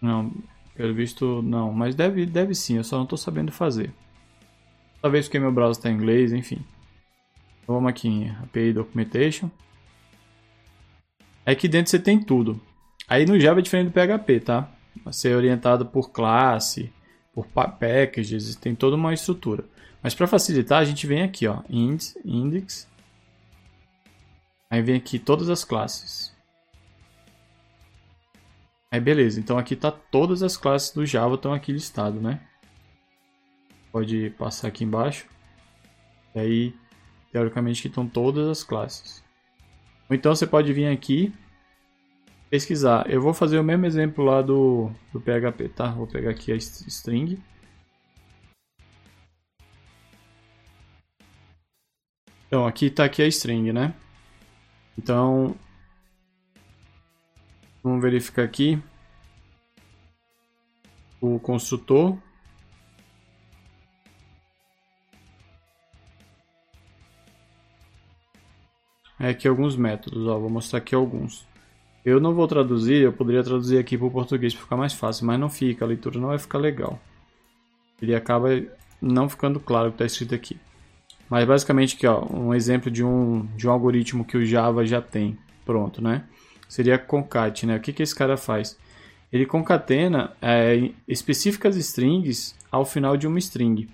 Não, 0.04 0.34
pelo 0.76 0.94
visto 0.94 1.42
não, 1.42 1.72
mas 1.72 1.96
deve, 1.96 2.26
deve 2.26 2.54
sim, 2.54 2.76
eu 2.76 2.84
só 2.84 2.98
não 2.98 3.06
estou 3.06 3.18
sabendo 3.18 3.54
fazer. 3.54 3.94
Talvez 5.02 5.26
porque 5.26 5.40
meu 5.40 5.52
browser 5.52 5.80
está 5.80 5.90
em 5.90 5.96
inglês, 5.96 6.34
enfim. 6.34 6.62
Então 7.64 7.76
vamos 7.76 7.90
aqui 7.90 8.10
em 8.10 8.30
API 8.30 8.74
Documentation. 8.74 9.50
Aqui 11.46 11.70
dentro 11.70 11.90
você 11.90 12.00
tem 12.00 12.22
tudo. 12.22 12.60
Aí 13.08 13.26
no 13.26 13.40
Java 13.40 13.60
é 13.60 13.64
diferente 13.64 13.88
do 13.88 13.94
PHP, 13.94 14.42
tá? 14.42 14.70
Você 15.06 15.30
é 15.30 15.36
orientado 15.36 15.86
por 15.86 16.12
classe, 16.12 16.92
por 17.34 17.48
packages, 17.48 18.58
tem 18.58 18.76
toda 18.76 18.98
uma 18.98 19.14
estrutura. 19.14 19.64
Mas 20.02 20.14
para 20.14 20.28
facilitar, 20.28 20.82
a 20.82 20.86
gente 20.86 21.08
vem 21.08 21.24
aqui, 21.24 21.48
ó, 21.48 21.62
index, 21.70 22.18
index. 22.26 22.90
Aí 24.70 24.82
vem 24.82 24.96
aqui 24.96 25.18
todas 25.18 25.50
as 25.50 25.64
classes. 25.64 26.33
Aí 28.94 29.00
beleza, 29.00 29.40
então 29.40 29.58
aqui 29.58 29.76
tá 29.76 29.90
todas 29.90 30.44
as 30.44 30.56
classes 30.56 30.92
do 30.92 31.04
Java 31.04 31.34
estão 31.34 31.52
aqui 31.52 31.72
listado, 31.72 32.22
né? 32.22 32.40
Pode 33.92 34.30
passar 34.38 34.68
aqui 34.68 34.84
embaixo. 34.84 35.26
E 36.36 36.40
aí, 36.40 36.76
teoricamente, 37.32 37.80
aqui 37.80 37.88
estão 37.88 38.08
todas 38.08 38.48
as 38.48 38.64
classes. 38.64 39.24
Ou 40.08 40.16
então 40.16 40.36
você 40.36 40.46
pode 40.46 40.72
vir 40.72 40.86
aqui 40.86 41.34
pesquisar. 42.52 43.10
Eu 43.10 43.20
vou 43.20 43.34
fazer 43.34 43.58
o 43.58 43.64
mesmo 43.64 43.84
exemplo 43.88 44.24
lá 44.24 44.44
do, 44.44 44.92
do 45.12 45.20
PHP, 45.20 45.70
tá? 45.70 45.90
Vou 45.90 46.06
pegar 46.06 46.30
aqui 46.30 46.52
a 46.52 46.56
string. 46.56 47.42
Então, 52.46 52.68
aqui 52.68 52.86
está 52.86 53.06
aqui 53.06 53.24
a 53.24 53.28
string, 53.28 53.72
né? 53.74 53.96
Então, 54.96 55.56
Vamos 57.84 58.02
verificar 58.02 58.44
aqui. 58.44 58.82
O 61.20 61.38
construtor. 61.40 62.18
É 69.20 69.30
aqui 69.30 69.48
alguns 69.48 69.76
métodos, 69.76 70.28
ó, 70.28 70.38
vou 70.40 70.50
mostrar 70.50 70.80
aqui 70.80 70.96
alguns. 70.96 71.48
Eu 72.04 72.20
não 72.20 72.34
vou 72.34 72.48
traduzir, 72.48 73.02
eu 73.02 73.14
poderia 73.14 73.44
traduzir 73.44 73.78
aqui 73.78 73.98
para 73.98 74.08
o 74.08 74.12
português 74.12 74.54
para 74.54 74.64
ficar 74.64 74.76
mais 74.76 74.94
fácil, 74.94 75.26
mas 75.26 75.40
não 75.40 75.50
fica, 75.50 75.86
a 75.86 75.88
leitura 75.88 76.20
não 76.20 76.28
vai 76.30 76.38
ficar 76.38 76.58
legal. 76.58 77.00
Ele 78.02 78.14
acaba 78.16 78.50
não 79.02 79.30
ficando 79.30 79.60
claro 79.60 79.88
o 79.88 79.92
que 79.92 79.96
está 79.96 80.06
escrito 80.06 80.36
aqui. 80.36 80.60
Mas 81.30 81.48
basicamente 81.48 81.96
aqui, 81.96 82.06
ó, 82.06 82.26
um 82.34 82.54
exemplo 82.54 82.92
de 82.92 83.04
um, 83.04 83.46
de 83.56 83.68
um 83.68 83.72
algoritmo 83.72 84.26
que 84.26 84.36
o 84.36 84.46
Java 84.46 84.86
já 84.86 85.02
tem 85.02 85.38
pronto, 85.66 86.02
né? 86.02 86.26
Seria 86.74 86.98
concat, 86.98 87.68
né? 87.68 87.78
O 87.78 87.80
que, 87.80 87.94
que 87.94 88.02
esse 88.02 88.16
cara 88.16 88.36
faz? 88.36 88.80
Ele 89.32 89.46
concatena 89.46 90.36
é, 90.42 90.90
específicas 91.08 91.76
strings 91.76 92.56
ao 92.72 92.84
final 92.84 93.16
de 93.16 93.28
uma 93.28 93.38
string. 93.38 93.88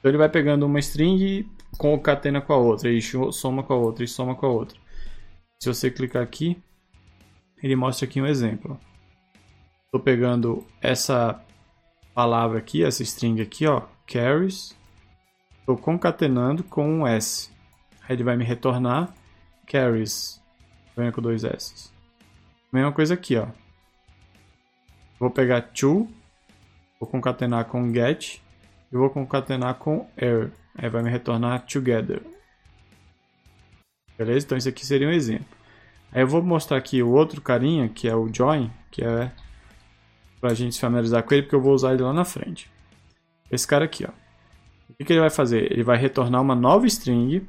Então 0.00 0.10
ele 0.10 0.18
vai 0.18 0.28
pegando 0.28 0.66
uma 0.66 0.80
string 0.80 1.22
e 1.24 1.48
concatena 1.78 2.40
com 2.40 2.52
a 2.52 2.56
outra, 2.56 2.90
e 2.90 3.00
soma 3.00 3.62
com 3.62 3.72
a 3.72 3.76
outra, 3.76 4.02
e 4.02 4.08
soma 4.08 4.34
com 4.34 4.46
a 4.46 4.48
outra. 4.48 4.76
Se 5.62 5.68
você 5.68 5.92
clicar 5.92 6.24
aqui, 6.24 6.60
ele 7.62 7.76
mostra 7.76 8.04
aqui 8.04 8.20
um 8.20 8.26
exemplo. 8.26 8.80
Estou 9.84 10.00
pegando 10.00 10.66
essa 10.80 11.40
palavra 12.12 12.58
aqui, 12.58 12.82
essa 12.82 13.04
string 13.04 13.40
aqui, 13.40 13.64
ó, 13.64 13.82
carries, 14.08 14.76
estou 15.60 15.76
concatenando 15.76 16.64
com 16.64 16.84
um 16.84 17.06
S. 17.06 17.48
Aí 18.02 18.16
ele 18.16 18.24
vai 18.24 18.36
me 18.36 18.44
retornar 18.44 19.14
carries, 19.68 20.42
venha 20.96 21.12
com 21.12 21.22
dois 21.22 21.44
S. 21.44 21.91
Mesma 22.72 22.90
coisa 22.90 23.14
aqui, 23.14 23.36
ó. 23.36 23.48
Vou 25.20 25.30
pegar 25.30 25.60
to, 25.60 26.08
vou 26.98 27.08
concatenar 27.08 27.66
com 27.66 27.92
get 27.92 28.40
e 28.90 28.96
vou 28.96 29.10
concatenar 29.10 29.74
com 29.74 30.08
air. 30.16 30.50
Aí 30.74 30.88
vai 30.88 31.02
me 31.02 31.10
retornar 31.10 31.66
together. 31.66 32.22
Beleza? 34.16 34.46
Então 34.46 34.56
isso 34.56 34.68
aqui 34.68 34.86
seria 34.86 35.06
um 35.06 35.12
exemplo. 35.12 35.46
Aí 36.10 36.22
eu 36.22 36.26
vou 36.26 36.42
mostrar 36.42 36.78
aqui 36.78 37.02
o 37.02 37.10
outro 37.10 37.40
carinha, 37.42 37.88
que 37.88 38.08
é 38.08 38.16
o 38.16 38.32
join, 38.32 38.70
que 38.90 39.04
é 39.04 39.30
pra 40.40 40.54
gente 40.54 40.74
se 40.74 40.80
familiarizar 40.80 41.22
com 41.22 41.34
ele, 41.34 41.42
porque 41.42 41.54
eu 41.54 41.62
vou 41.62 41.74
usar 41.74 41.92
ele 41.92 42.02
lá 42.02 42.12
na 42.12 42.24
frente. 42.24 42.70
Esse 43.50 43.66
cara 43.66 43.84
aqui, 43.84 44.04
ó. 44.04 44.10
O 44.88 44.94
que, 44.94 45.04
que 45.04 45.12
ele 45.12 45.20
vai 45.20 45.30
fazer? 45.30 45.70
Ele 45.70 45.82
vai 45.82 45.98
retornar 45.98 46.40
uma 46.40 46.54
nova 46.54 46.86
string 46.86 47.46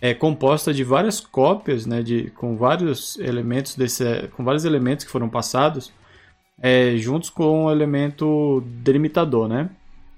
é 0.00 0.14
composta 0.14 0.72
de 0.72 0.82
várias 0.82 1.20
cópias, 1.20 1.84
né, 1.84 2.02
de, 2.02 2.30
com 2.30 2.56
vários 2.56 3.18
elementos 3.18 3.76
desse, 3.76 4.28
com 4.28 4.42
vários 4.42 4.64
elementos 4.64 5.04
que 5.04 5.10
foram 5.10 5.28
passados, 5.28 5.92
é, 6.60 6.96
juntos 6.96 7.28
com 7.28 7.66
o 7.66 7.70
elemento 7.70 8.62
delimitador, 8.66 9.48
né? 9.48 9.70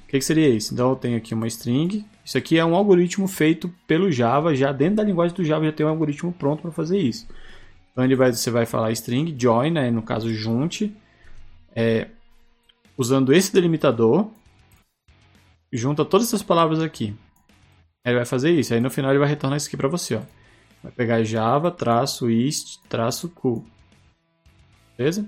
O 0.04 0.06
que, 0.12 0.18
que, 0.18 0.24
seria 0.24 0.48
isso? 0.48 0.74
Então 0.74 0.90
eu 0.90 0.96
tenho 0.96 1.16
aqui 1.16 1.32
uma 1.32 1.46
string. 1.46 2.04
Isso 2.24 2.36
aqui 2.36 2.58
é 2.58 2.64
um 2.64 2.74
algoritmo 2.74 3.26
feito 3.26 3.72
pelo 3.86 4.12
Java, 4.12 4.54
já 4.54 4.70
dentro 4.70 4.96
da 4.96 5.04
linguagem 5.04 5.34
do 5.34 5.44
Java 5.44 5.64
já 5.64 5.72
tem 5.72 5.86
um 5.86 5.88
algoritmo 5.88 6.32
pronto 6.32 6.60
para 6.60 6.70
fazer 6.70 6.98
isso. 6.98 7.26
Então 7.90 8.04
ele 8.04 8.14
vai, 8.14 8.32
você 8.32 8.50
vai 8.50 8.66
falar 8.66 8.92
string 8.92 9.34
join, 9.38 9.70
né, 9.70 9.90
no 9.90 10.02
caso 10.02 10.32
junte, 10.32 10.94
é, 11.74 12.08
usando 12.96 13.32
esse 13.32 13.52
delimitador, 13.52 14.28
junta 15.72 16.04
todas 16.04 16.26
essas 16.26 16.42
palavras 16.42 16.80
aqui. 16.80 17.14
Ele 18.04 18.16
vai 18.16 18.24
fazer 18.24 18.50
isso. 18.50 18.74
Aí 18.74 18.80
no 18.80 18.90
final 18.90 19.10
ele 19.10 19.18
vai 19.18 19.28
retornar 19.28 19.56
isso 19.56 19.68
aqui 19.68 19.76
para 19.76 19.88
você, 19.88 20.16
ó. 20.16 20.22
Vai 20.82 20.92
pegar 20.92 21.22
java, 21.22 21.70
traço, 21.70 22.28
ist, 22.28 22.80
traço, 22.88 23.28
cool. 23.30 23.64
Beleza? 24.98 25.24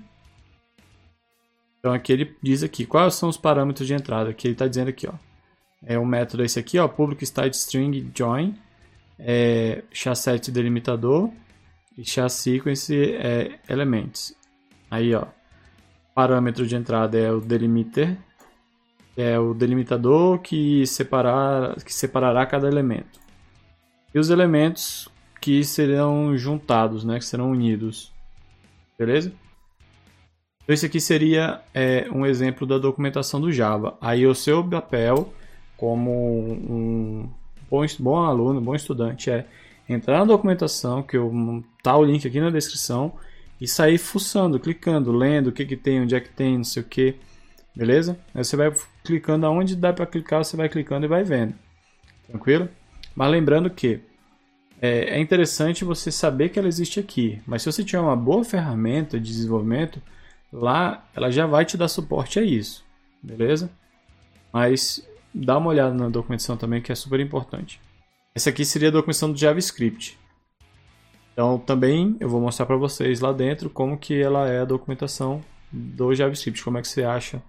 Então 1.79 1.93
aqui 1.93 2.13
ele 2.13 2.37
diz 2.43 2.63
aqui, 2.63 2.85
quais 2.85 3.15
são 3.15 3.29
os 3.29 3.37
parâmetros 3.37 3.87
de 3.87 3.95
entrada. 3.95 4.31
Aqui 4.31 4.49
ele 4.49 4.55
está 4.55 4.67
dizendo 4.67 4.89
aqui, 4.89 5.07
ó. 5.07 5.13
É 5.87 5.99
um 5.99 6.07
método 6.07 6.43
esse 6.43 6.59
aqui, 6.59 6.79
ó, 6.79 6.89
public 6.89 7.23
state 7.25 7.55
string 7.57 8.11
join, 8.17 8.55
é, 9.19 9.85
chasset 9.93 10.51
delimitador 10.51 11.31
e 11.97 12.05
chassequence 12.05 12.95
é, 12.95 13.61
elements. 13.69 14.35
Aí, 14.91 15.15
ó, 15.15 15.27
parâmetro 16.15 16.67
de 16.67 16.75
entrada 16.75 17.19
é 17.19 17.31
o 17.31 17.41
delimiter, 17.41 18.17
é 19.17 19.39
o 19.39 19.55
delimitador 19.55 20.39
que, 20.39 20.87
separar, 20.87 21.77
que 21.77 21.93
separará 21.93 22.45
cada 22.47 22.69
elemento. 22.69 23.21
E 24.15 24.19
os 24.19 24.31
elementos 24.31 25.09
que 25.41 25.63
serão 25.65 26.37
juntados, 26.37 27.05
né, 27.05 27.19
que 27.19 27.25
serão 27.25 27.51
unidos. 27.51 28.13
Beleza? 28.99 29.33
Então, 30.63 30.73
esse 30.73 30.87
aqui 30.87 31.01
seria 31.01 31.61
é, 31.75 32.09
um 32.11 32.25
exemplo 32.25 32.67
da 32.67 32.79
documentação 32.79 33.41
do 33.41 33.53
Java. 33.53 33.97
Aí 34.01 34.27
o 34.27 34.35
seu 34.35 34.65
papel, 34.65 35.33
como 35.77 36.11
um 36.11 37.29
bom, 37.71 37.85
bom 37.99 38.17
aluno, 38.23 38.61
bom 38.61 38.75
estudante, 38.75 39.31
é 39.31 39.47
entrar 39.89 40.21
na 40.21 40.25
documentação, 40.25 41.03
que 41.03 41.17
eu, 41.17 41.63
tá 41.83 41.97
o 41.97 42.05
link 42.05 42.27
aqui 42.27 42.41
na 42.41 42.51
descrição, 42.51 43.13
e 43.61 43.69
sair 43.69 43.99
fuçando, 43.99 44.59
clicando, 44.59 45.13
lendo 45.13 45.49
o 45.49 45.53
que, 45.53 45.67
que 45.67 45.77
tem, 45.77 46.01
onde 46.01 46.15
é 46.15 46.21
que 46.21 46.31
tem, 46.31 46.57
não 46.57 46.65
sei 46.65 46.83
o 46.83 46.87
que 46.87 47.17
Beleza? 47.75 48.17
Aí 48.33 48.45
você 48.45 48.57
vai 48.57 48.73
clicando 49.05 49.47
aonde 49.47 49.77
dá 49.77 49.93
para 49.93 50.07
clicar, 50.07 50.43
você 50.43 50.57
vai 50.57 50.69
clicando 50.69 51.05
e 51.05 51.09
vai 51.09 51.23
vendo. 51.23 51.55
Tranquilo? 52.27 52.69
Mas 53.15 53.31
lembrando 53.31 53.71
que 53.71 54.01
é, 54.81 55.17
é 55.17 55.21
interessante 55.21 55.85
você 55.85 56.11
saber 56.11 56.49
que 56.49 56.59
ela 56.59 56.67
existe 56.67 56.99
aqui. 56.99 57.41
Mas 57.47 57.63
se 57.63 57.71
você 57.71 57.85
tiver 57.85 58.01
uma 58.01 58.17
boa 58.17 58.45
ferramenta 58.45 59.21
de 59.21 59.27
desenvolvimento, 59.27 60.03
lá 60.53 61.07
ela 61.15 61.31
já 61.31 61.47
vai 61.47 61.65
te 61.65 61.77
dar 61.77 61.89
suporte 61.89 62.39
a 62.39 62.43
isso, 62.43 62.85
beleza? 63.23 63.71
Mas 64.53 65.07
dá 65.33 65.59
uma 65.59 65.71
olhada 65.71 65.95
na 65.95 66.09
documentação 66.09 66.57
também 66.57 66.81
que 66.81 66.91
é 66.91 66.95
super 66.95 67.21
importante. 67.21 67.81
Essa 68.35 68.51
aqui 68.51 68.65
seria 68.65 68.89
a 68.89 68.93
documentação 68.93 69.31
do 69.31 69.39
JavaScript. 69.39 70.19
Então 71.33 71.59
também 71.59 72.17
eu 72.21 72.29
vou 72.29 72.41
mostrar 72.41 72.65
para 72.65 72.77
vocês 72.77 73.21
lá 73.21 73.33
dentro 73.33 73.69
como 73.69 73.99
que 73.99 74.21
ela 74.21 74.49
é 74.49 74.61
a 74.61 74.65
documentação 74.65 75.43
do 75.71 76.15
JavaScript, 76.15 76.63
como 76.63 76.79
é 76.79 76.83
que 76.83 76.89
você 76.89 77.03
acha 77.03 77.43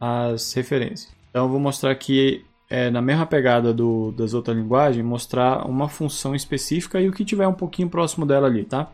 as 0.00 0.52
referências. 0.52 1.12
Então 1.30 1.44
eu 1.44 1.48
vou 1.48 1.60
mostrar 1.60 1.90
aqui 1.90 2.44
é, 2.68 2.90
na 2.90 3.00
mesma 3.00 3.26
pegada 3.26 3.72
do, 3.72 4.12
das 4.12 4.34
outras 4.34 4.56
linguagens, 4.56 5.04
mostrar 5.04 5.66
uma 5.66 5.88
função 5.88 6.34
específica 6.34 7.00
e 7.00 7.08
o 7.08 7.12
que 7.12 7.24
tiver 7.24 7.46
um 7.46 7.54
pouquinho 7.54 7.88
próximo 7.88 8.26
dela 8.26 8.46
ali, 8.46 8.64
tá? 8.64 8.90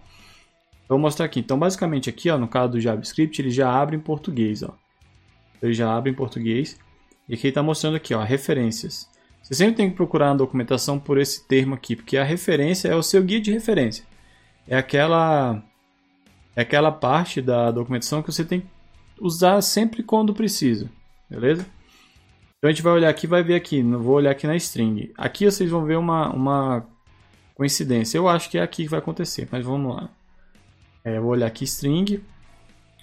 Vou 0.88 0.98
mostrar 0.98 1.26
aqui. 1.26 1.40
Então 1.40 1.58
basicamente 1.58 2.10
aqui, 2.10 2.30
ó, 2.30 2.38
no 2.38 2.48
caso 2.48 2.72
do 2.72 2.80
JavaScript, 2.80 3.40
ele 3.40 3.50
já 3.50 3.70
abre 3.70 3.96
em 3.96 4.00
português, 4.00 4.62
ó. 4.62 4.74
Ele 5.62 5.72
já 5.72 5.94
abre 5.94 6.10
em 6.10 6.14
português. 6.14 6.78
E 7.28 7.34
aqui 7.34 7.48
está 7.48 7.62
mostrando 7.62 7.96
aqui, 7.96 8.14
ó, 8.14 8.22
referências. 8.22 9.08
Você 9.42 9.54
sempre 9.54 9.76
tem 9.76 9.90
que 9.90 9.96
procurar 9.96 10.28
na 10.28 10.34
documentação 10.34 10.98
por 10.98 11.18
esse 11.18 11.46
termo 11.46 11.74
aqui, 11.74 11.96
porque 11.96 12.16
a 12.16 12.24
referência 12.24 12.88
é 12.88 12.94
o 12.94 13.02
seu 13.02 13.22
guia 13.22 13.40
de 13.40 13.52
referência 13.52 14.04
é 14.66 14.76
aquela 14.76 15.62
é 16.54 16.62
aquela 16.62 16.92
parte 16.92 17.40
da 17.40 17.70
documentação 17.70 18.22
que 18.22 18.30
você 18.30 18.44
tem 18.44 18.62
usar 19.22 19.60
sempre 19.62 20.02
quando 20.02 20.34
precisa, 20.34 20.90
beleza? 21.30 21.64
Então 22.58 22.68
a 22.68 22.72
gente 22.72 22.82
vai 22.82 22.92
olhar 22.92 23.08
aqui, 23.08 23.26
vai 23.26 23.42
ver 23.42 23.54
aqui, 23.54 23.82
não 23.82 24.00
vou 24.00 24.16
olhar 24.16 24.32
aqui 24.32 24.46
na 24.46 24.56
string. 24.56 25.12
Aqui 25.16 25.44
vocês 25.44 25.70
vão 25.70 25.84
ver 25.84 25.96
uma, 25.96 26.30
uma 26.30 26.86
coincidência. 27.54 28.18
Eu 28.18 28.28
acho 28.28 28.50
que 28.50 28.58
é 28.58 28.62
aqui 28.62 28.84
que 28.84 28.88
vai 28.88 28.98
acontecer, 28.98 29.48
mas 29.50 29.64
vamos 29.64 29.94
lá. 29.94 30.10
É, 31.04 31.18
vou 31.18 31.30
olhar 31.30 31.46
aqui 31.46 31.64
string 31.64 32.22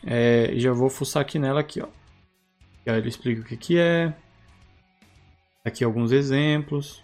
é, 0.05 0.51
e 0.53 0.59
já 0.59 0.71
vou 0.71 0.89
fuçar 0.89 1.21
aqui 1.21 1.39
nela 1.39 1.59
aqui, 1.59 1.81
ó. 1.81 1.87
E 2.85 2.89
aí 2.89 2.97
ele 2.97 3.09
explica 3.09 3.41
o 3.41 3.43
que 3.43 3.57
que 3.57 3.77
é. 3.77 4.13
Aqui 5.65 5.83
alguns 5.83 6.11
exemplos. 6.11 7.03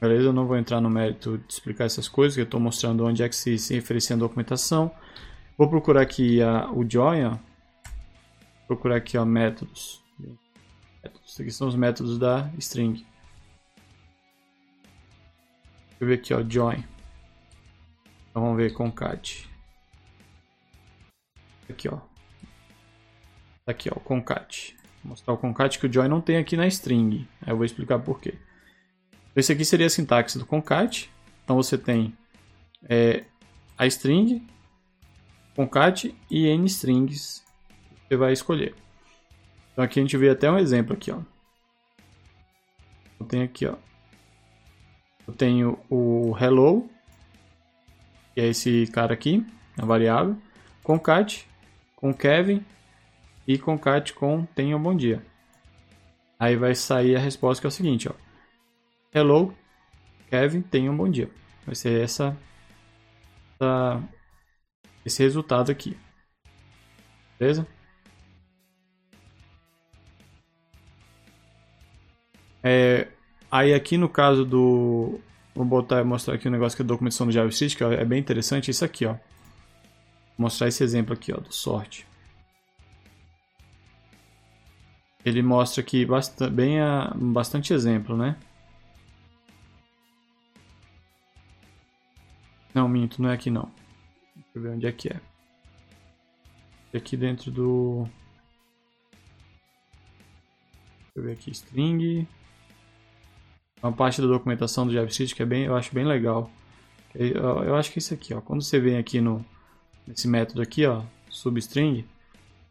Beleza? 0.00 0.28
Eu 0.28 0.32
não 0.32 0.46
vou 0.46 0.56
entrar 0.56 0.80
no 0.80 0.88
mérito 0.88 1.36
de 1.36 1.52
explicar 1.52 1.84
essas 1.84 2.08
coisas, 2.08 2.34
que 2.34 2.40
eu 2.40 2.44
estou 2.44 2.58
mostrando 2.58 3.04
onde 3.04 3.22
é 3.22 3.28
que 3.28 3.36
se, 3.36 3.58
se 3.58 3.74
referencia 3.74 4.16
a 4.16 4.18
documentação. 4.18 4.90
Vou 5.58 5.68
procurar 5.68 6.00
aqui 6.00 6.40
a, 6.40 6.70
o 6.72 6.88
join, 6.88 7.24
ó. 7.24 7.49
Procurar 8.70 8.96
aqui 8.96 9.18
ó, 9.18 9.24
métodos. 9.24 10.00
métodos. 11.02 11.40
Aqui 11.40 11.50
são 11.50 11.66
os 11.66 11.74
métodos 11.74 12.20
da 12.20 12.48
string. 12.56 13.04
Deixa 15.88 15.98
eu 15.98 16.06
ver 16.06 16.14
aqui, 16.14 16.32
ó, 16.32 16.40
join. 16.48 16.84
Então 18.30 18.42
vamos 18.42 18.56
ver 18.56 18.72
concat. 18.72 19.50
Aqui, 21.68 21.88
ó. 21.88 21.98
Aqui, 23.66 23.90
ó, 23.90 23.98
concat. 23.98 24.76
Vou 25.02 25.10
mostrar 25.10 25.34
o 25.34 25.38
concat 25.38 25.76
que 25.76 25.86
o 25.88 25.92
join 25.92 26.06
não 26.06 26.20
tem 26.20 26.36
aqui 26.36 26.56
na 26.56 26.68
string. 26.68 27.26
Aí 27.42 27.52
eu 27.52 27.56
vou 27.56 27.64
explicar 27.64 27.98
por 27.98 28.20
quê. 28.20 28.38
Esse 29.34 29.52
aqui 29.52 29.64
seria 29.64 29.86
a 29.86 29.90
sintaxe 29.90 30.38
do 30.38 30.46
concat. 30.46 31.10
Então 31.42 31.56
você 31.56 31.76
tem 31.76 32.16
é, 32.88 33.24
a 33.76 33.84
string, 33.88 34.46
concat 35.56 36.14
e 36.30 36.46
n 36.46 36.66
strings 36.66 37.49
você 38.10 38.16
vai 38.16 38.32
escolher. 38.32 38.74
Então 39.72 39.84
aqui 39.84 40.00
a 40.00 40.02
gente 40.02 40.16
vê 40.16 40.30
até 40.30 40.50
um 40.50 40.58
exemplo 40.58 40.94
aqui, 40.94 41.12
ó. 41.12 41.20
Eu 43.20 43.26
tenho 43.26 43.44
aqui, 43.44 43.66
ó. 43.66 43.76
Eu 45.28 45.34
tenho 45.34 45.78
o 45.88 46.36
hello, 46.36 46.90
que 48.34 48.40
é 48.40 48.48
esse 48.48 48.88
cara 48.88 49.14
aqui, 49.14 49.46
a 49.78 49.86
variável, 49.86 50.36
concat 50.82 51.46
com 51.94 52.12
Kevin 52.12 52.64
e 53.46 53.56
concat 53.56 54.12
com 54.12 54.44
tenha 54.44 54.76
um 54.76 54.82
bom 54.82 54.96
dia. 54.96 55.24
Aí 56.36 56.56
vai 56.56 56.74
sair 56.74 57.14
a 57.14 57.20
resposta 57.20 57.60
que 57.60 57.66
é 57.66 57.68
o 57.68 57.70
seguinte, 57.70 58.08
ó. 58.08 58.14
Hello, 59.14 59.54
Kevin, 60.28 60.62
tenha 60.62 60.90
um 60.90 60.96
bom 60.96 61.08
dia. 61.08 61.30
Vai 61.64 61.76
ser 61.76 62.02
essa, 62.02 62.36
essa 63.54 64.02
esse 65.04 65.22
resultado 65.22 65.70
aqui. 65.70 65.96
Beleza? 67.38 67.66
É, 72.62 73.08
aí 73.50 73.74
aqui 73.74 73.96
no 73.96 74.08
caso 74.08 74.44
do... 74.44 75.20
Vou 75.54 75.64
botar, 75.64 76.04
mostrar 76.04 76.34
aqui 76.34 76.48
um 76.48 76.52
negócio 76.52 76.76
que 76.76 76.82
é 76.82 76.84
documentação 76.84 77.26
do 77.26 77.32
JavaScript, 77.32 77.76
que 77.76 77.84
é 77.84 78.04
bem 78.04 78.20
interessante, 78.20 78.70
isso 78.70 78.84
aqui, 78.84 79.04
ó. 79.04 79.12
Vou 79.12 79.20
mostrar 80.38 80.68
esse 80.68 80.82
exemplo 80.82 81.12
aqui, 81.12 81.32
ó, 81.32 81.38
do 81.38 81.52
sort. 81.52 82.04
Ele 85.24 85.42
mostra 85.42 85.82
aqui 85.82 86.06
bastante, 86.06 86.50
bem 86.50 86.80
a, 86.80 87.12
bastante 87.14 87.74
exemplo, 87.74 88.16
né? 88.16 88.36
Não, 92.72 92.88
minto, 92.88 93.20
não 93.20 93.30
é 93.30 93.34
aqui 93.34 93.50
não. 93.50 93.70
Deixa 94.34 94.50
eu 94.54 94.62
ver 94.62 94.68
onde 94.70 94.86
é 94.86 94.92
que 94.92 95.08
é. 95.08 95.20
é 96.92 96.96
aqui 96.96 97.16
dentro 97.16 97.50
do... 97.50 98.08
Deixa 101.02 101.16
eu 101.16 101.22
ver 101.24 101.32
aqui, 101.32 101.50
string. 101.50 102.26
Uma 103.82 103.92
parte 103.92 104.20
da 104.20 104.26
documentação 104.26 104.86
do 104.86 104.92
JavaScript 104.92 105.34
que 105.34 105.42
é 105.42 105.46
bem, 105.46 105.64
eu 105.64 105.74
acho 105.74 105.94
bem 105.94 106.04
legal. 106.04 106.50
Eu 107.14 107.74
acho 107.76 107.90
que 107.90 107.98
é 107.98 108.00
isso 108.00 108.14
aqui, 108.14 108.34
ó. 108.34 108.40
Quando 108.40 108.62
você 108.62 108.78
vem 108.78 108.96
aqui 108.98 109.20
no 109.20 109.44
nesse 110.06 110.26
método 110.26 110.60
aqui, 110.60 110.86
ó, 110.86 111.02
substring, 111.28 112.04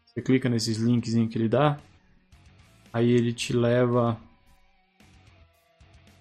você 0.04 0.20
clica 0.20 0.48
nesses 0.48 0.76
links 0.76 1.14
que 1.14 1.38
ele 1.38 1.48
dá, 1.48 1.78
aí 2.92 3.10
ele 3.10 3.32
te 3.32 3.52
leva, 3.52 4.20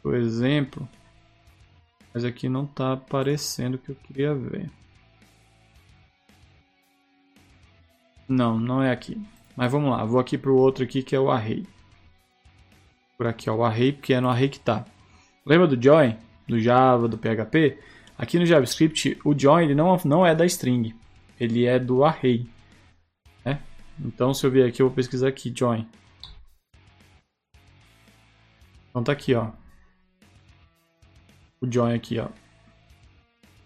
por 0.02 0.16
exemplo, 0.16 0.88
mas 2.14 2.24
aqui 2.24 2.48
não 2.48 2.64
está 2.64 2.94
aparecendo 2.94 3.76
o 3.76 3.78
que 3.78 3.90
eu 3.90 3.96
queria 3.96 4.34
ver. 4.34 4.72
Não, 8.28 8.60
não 8.60 8.82
é 8.82 8.92
aqui. 8.92 9.22
Mas 9.56 9.72
vamos 9.72 9.92
lá, 9.92 10.06
vou 10.06 10.20
aqui 10.20 10.38
para 10.38 10.52
o 10.52 10.56
outro 10.56 10.84
aqui 10.84 11.04
que 11.04 11.16
é 11.16 11.20
o 11.20 11.30
array. 11.30 11.66
Por 13.20 13.28
aqui, 13.28 13.50
ó, 13.50 13.56
o 13.56 13.64
array, 13.66 13.92
porque 13.92 14.14
é 14.14 14.22
no 14.22 14.30
array 14.30 14.48
que 14.48 14.58
está. 14.58 14.86
Lembra 15.46 15.68
do 15.68 15.82
join? 15.82 16.16
Do 16.48 16.58
Java, 16.60 17.10
do 17.10 17.18
PHP? 17.18 17.78
Aqui 18.18 18.40
no 18.40 18.46
JavaScript, 18.46 19.20
o 19.26 19.38
join 19.38 19.66
ele 19.66 19.76
não, 19.76 19.98
não 20.06 20.26
é 20.26 20.34
da 20.34 20.46
string. 20.46 20.96
Ele 21.38 21.66
é 21.66 21.78
do 21.78 22.06
array. 22.06 22.48
Né? 23.44 23.62
Então, 24.00 24.34
se 24.34 24.46
eu 24.46 24.52
vier 24.52 24.70
aqui, 24.70 24.82
eu 24.82 24.88
vou 24.88 24.96
pesquisar 24.96 25.28
aqui, 25.28 25.54
join. 25.54 25.86
Então 28.90 29.04
tá 29.04 29.12
aqui, 29.12 29.36
ó 29.36 29.52
o 31.62 31.72
join 31.72 31.94
aqui, 31.94 32.20
ó. 32.20 32.30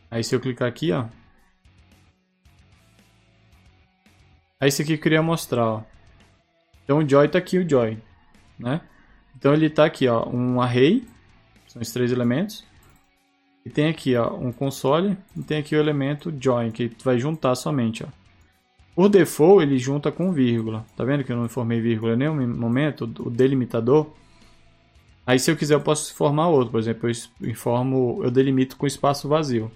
Aí 0.10 0.24
se 0.24 0.36
eu 0.36 0.40
clicar 0.40 0.68
aqui, 0.68 0.92
ó. 0.92 1.06
Aí 4.60 4.70
esse 4.70 4.82
aqui 4.82 4.94
eu 4.94 5.00
queria 5.00 5.22
mostrar, 5.22 5.66
ó. 5.66 5.84
Então 6.84 7.00
o 7.00 7.10
join 7.10 7.28
tá 7.30 7.38
aqui, 7.38 7.58
o 7.58 7.70
join, 7.70 8.02
né? 8.58 8.82
Então 9.44 9.54
ele 9.54 9.70
tá 9.70 9.84
aqui, 9.84 10.08
ó, 10.08 10.26
um 10.30 10.62
array, 10.62 11.04
são 11.68 11.82
os 11.82 11.92
três 11.92 12.14
elementos. 12.14 12.64
E 13.66 13.70
tem 13.70 13.90
aqui, 13.90 14.16
ó, 14.16 14.34
um 14.38 14.54
console 14.54 15.18
e 15.36 15.42
tem 15.44 15.58
aqui 15.58 15.76
o 15.76 15.80
elemento 15.80 16.34
join, 16.40 16.72
que 16.72 16.90
vai 17.04 17.20
juntar 17.20 17.54
somente, 17.56 18.06
ó. 18.06 18.08
Por 18.96 19.10
default, 19.10 19.64
ele 19.64 19.78
junta 19.78 20.14
com 20.14 20.32
vírgula. 20.32 20.86
Tá 20.96 21.04
vendo 21.04 21.26
que 21.26 21.32
eu 21.34 21.36
não 21.36 21.44
informei 21.44 21.82
vírgula 21.82 22.14
em 22.14 22.18
nenhum 22.18 22.48
momento? 22.56 23.04
O 23.04 23.30
delimitador 23.30 24.14
Aí 25.28 25.38
se 25.38 25.52
eu 25.52 25.58
quiser 25.58 25.74
eu 25.74 25.82
posso 25.82 26.14
formar 26.14 26.48
outro, 26.48 26.72
por 26.72 26.80
exemplo, 26.80 27.10
eu 27.10 27.50
informo, 27.50 28.22
eu 28.24 28.32
delimito 28.32 28.78
com 28.78 28.88
espaço 28.88 29.28
vazio, 29.28 29.70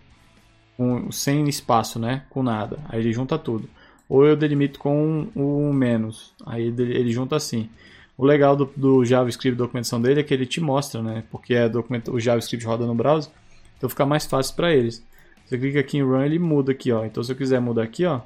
com, 0.77 1.11
sem 1.11 1.45
espaço, 1.49 1.99
né, 1.99 2.23
com 2.29 2.41
nada. 2.41 2.79
Aí 2.87 3.01
ele 3.01 3.11
junta 3.11 3.37
tudo. 3.37 3.69
Ou 4.07 4.25
eu 4.25 4.37
delimito 4.37 4.79
com 4.79 5.29
um, 5.35 5.67
um 5.67 5.73
menos, 5.73 6.33
aí 6.45 6.67
ele, 6.67 7.11
junta 7.11 7.35
assim. 7.35 7.69
O 8.17 8.25
legal 8.25 8.55
do, 8.55 8.65
do 8.75 9.05
JavaScript 9.05 9.55
documentação 9.55 10.01
dele 10.01 10.21
é 10.21 10.23
que 10.23 10.33
ele 10.33 10.45
te 10.45 10.59
mostra, 10.59 11.03
né, 11.03 11.23
porque 11.29 11.53
é 11.53 11.69
documento, 11.69 12.11
o 12.11 12.19
JavaScript 12.19 12.65
roda 12.65 12.85
no 12.85 12.95
browser, 12.95 13.31
então 13.77 13.87
fica 13.87 14.05
mais 14.05 14.25
fácil 14.25 14.55
para 14.55 14.73
eles. 14.73 15.05
Você 15.45 15.57
clica 15.57 15.79
aqui 15.79 15.97
em 15.97 16.03
Run, 16.03 16.23
ele 16.23 16.39
muda 16.39 16.71
aqui, 16.71 16.91
ó. 16.91 17.05
Então 17.05 17.23
se 17.23 17.31
eu 17.31 17.35
quiser 17.35 17.61
mudar 17.61 17.83
aqui, 17.83 18.05
ó, 18.05 18.21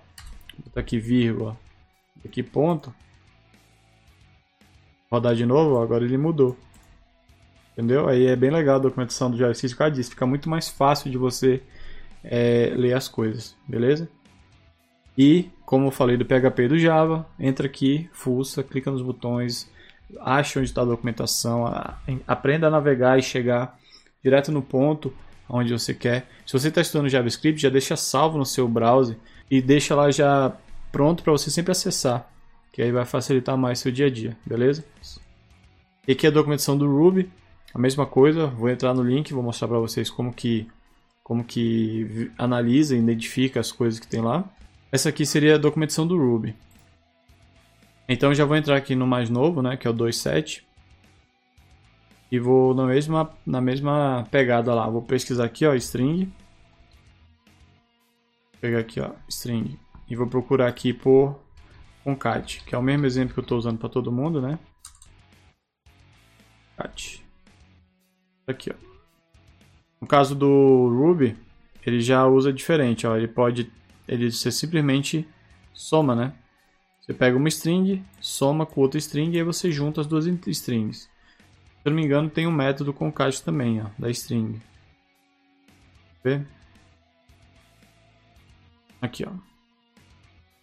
botar 0.66 0.80
aqui 0.80 0.98
vírgula, 0.98 1.58
aqui 2.26 2.42
ponto, 2.42 2.94
rodar 5.12 5.36
de 5.36 5.46
novo, 5.46 5.76
ó, 5.76 5.84
agora 5.84 6.06
ele 6.06 6.18
mudou. 6.18 6.58
Entendeu? 7.74 8.08
Aí 8.08 8.26
é 8.26 8.36
bem 8.36 8.50
legal 8.50 8.78
a 8.78 8.80
documentação 8.80 9.30
do 9.30 9.38
JavaScript 9.38 9.78
por 9.78 9.92
disso. 9.92 10.10
Fica 10.12 10.26
muito 10.26 10.50
mais 10.50 10.70
fácil 10.70 11.12
de 11.12 11.18
você 11.18 11.62
é, 12.24 12.74
ler 12.76 12.94
as 12.94 13.08
coisas, 13.08 13.56
beleza? 13.68 14.10
E, 15.18 15.50
como 15.66 15.88
eu 15.88 15.92
falei 15.92 16.18
do 16.18 16.26
PHP 16.26 16.64
e 16.64 16.68
do 16.68 16.80
Java, 16.80 17.28
entra 17.40 17.68
aqui, 17.68 18.10
fuça, 18.14 18.64
clica 18.64 18.90
nos 18.90 19.02
botões, 19.02 19.71
acha 20.20 20.60
onde 20.60 20.70
está 20.70 20.82
a 20.82 20.86
documentação, 20.86 21.66
aprenda 22.28 22.68
a 22.68 22.70
navegar 22.70 23.18
e 23.18 23.22
chegar 23.22 23.78
direto 24.24 24.52
no 24.52 24.62
ponto 24.62 25.14
onde 25.50 25.72
você 25.74 25.94
quer. 25.94 26.28
Se 26.46 26.54
você 26.54 26.70
está 26.70 26.82
estudando 26.82 27.10
JavaScript, 27.10 27.62
já 27.62 27.70
deixa 27.70 27.96
salvo 27.96 28.38
no 28.38 28.46
seu 28.46 28.68
browser 28.68 29.18
e 29.50 29.62
deixa 29.62 29.96
lá 29.96 30.10
já 30.12 30.54
pronto 30.92 31.24
para 31.24 31.32
você 31.32 31.50
sempre 31.50 31.72
acessar, 31.72 32.30
que 32.72 32.82
aí 32.82 32.92
vai 32.92 33.06
facilitar 33.06 33.58
mais 33.58 33.80
seu 33.80 33.92
dia 33.92 34.08
a 34.08 34.10
dia, 34.10 34.38
beleza? 34.46 34.84
E 36.08 36.14
aqui 36.14 36.26
a 36.26 36.32
documentação 36.32 36.78
do 36.78 36.88
Ruby, 36.88 37.30
a 37.74 37.80
mesma 37.80 38.06
coisa, 38.06 38.48
vou 38.48 38.70
entrar 38.70 38.94
no 38.94 39.04
link, 39.04 39.34
vou 39.34 39.44
mostrar 39.44 39.68
para 39.68 39.80
vocês 39.80 40.10
como 40.10 40.34
que 40.34 40.68
como 41.24 41.44
que 41.46 42.32
analisa 42.38 42.96
e 42.96 43.00
identifica 43.00 43.60
as 43.60 43.72
coisas 43.72 44.00
que 44.00 44.08
tem 44.08 44.20
lá. 44.20 44.44
Essa 44.92 45.10
aqui 45.10 45.26
seria 45.26 45.56
a 45.56 45.58
documentação 45.58 46.06
do 46.06 46.18
Ruby. 46.18 46.54
Então 48.12 48.34
já 48.34 48.44
vou 48.44 48.58
entrar 48.58 48.76
aqui 48.76 48.94
no 48.94 49.08
mais 49.08 49.30
novo, 49.30 49.62
né, 49.62 49.78
que 49.78 49.88
é 49.88 49.90
o 49.90 49.94
2.7. 49.94 50.64
E 52.30 52.40
vou 52.40 52.76
na 52.76 52.86
mesma, 52.86 53.32
na 53.46 53.62
mesma 53.62 54.28
pegada 54.30 54.74
lá. 54.74 54.90
Vou 54.90 55.02
pesquisar 55.02 55.46
aqui, 55.46 55.66
ó, 55.66 55.74
string. 55.76 56.26
Vou 56.26 56.34
pegar 58.60 58.80
aqui, 58.80 59.00
ó, 59.00 59.12
string. 59.30 59.80
E 60.10 60.16
vou 60.18 60.28
procurar 60.28 60.68
aqui 60.68 60.94
por 60.94 61.40
concat, 62.04 62.62
que 62.66 62.76
é 62.76 62.78
o 62.78 62.84
mesmo 62.84 63.06
exemplo 63.06 63.34
que 63.34 63.40
eu 63.40 63.44
estou 63.44 63.58
usando 63.58 63.78
para 63.78 63.88
todo 63.88 64.12
mundo, 64.12 64.42
né? 64.42 64.60
Cat. 66.76 67.26
Aqui, 68.46 68.72
ó. 68.72 68.76
No 70.02 70.08
caso 70.08 70.36
do 70.36 70.90
Ruby, 70.90 71.38
ele 71.86 72.02
já 72.02 72.28
usa 72.28 72.52
diferente, 72.52 73.08
ó. 73.08 73.16
Ele 73.16 73.30
pode, 73.30 73.72
ele 74.06 74.30
você 74.30 74.52
simplesmente 74.52 75.26
soma, 75.74 76.14
né? 76.14 76.34
Você 77.12 77.18
pega 77.18 77.36
uma 77.36 77.50
string, 77.50 78.02
soma 78.22 78.66
com 78.66 78.80
outra 78.80 78.98
string 78.98 79.36
e 79.36 79.38
aí 79.38 79.44
você 79.44 79.70
junta 79.70 80.00
as 80.00 80.08
duas 80.08 80.26
strings. 80.48 81.02
Se 81.02 81.10
eu 81.84 81.90
não 81.90 81.98
me 81.98 82.06
engano, 82.06 82.30
tem 82.30 82.48
um 82.48 82.52
método 82.52 82.94
concat 82.94 83.44
também, 83.44 83.82
ó, 83.82 83.88
da 84.00 84.10
string. 84.10 84.62
Aqui, 89.02 89.26
ó. 89.28 89.32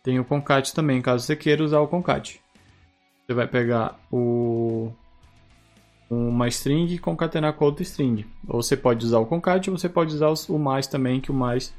Tem 0.03 0.19
o 0.19 0.25
concat 0.25 0.73
também, 0.73 1.03
caso 1.03 1.27
você 1.27 1.37
queira 1.37 1.63
usar 1.63 1.81
o 1.81 1.89
concat. 1.89 2.41
Você 3.27 3.35
vai 3.35 3.47
pegar 3.47 4.01
o 4.11 4.91
uma 6.09 6.49
string 6.49 6.95
e 6.95 6.99
concatenar 6.99 7.53
com 7.53 7.67
outra 7.67 7.83
string. 7.83 8.25
Ou 8.47 8.63
você 8.63 8.75
pode 8.75 9.05
usar 9.05 9.19
o 9.19 9.27
concat, 9.27 9.69
ou 9.69 9.77
você 9.77 9.87
pode 9.87 10.15
usar 10.15 10.33
o 10.49 10.59
mais 10.59 10.87
também, 10.87 11.21
que 11.21 11.31
o 11.31 11.35
mais 11.35 11.75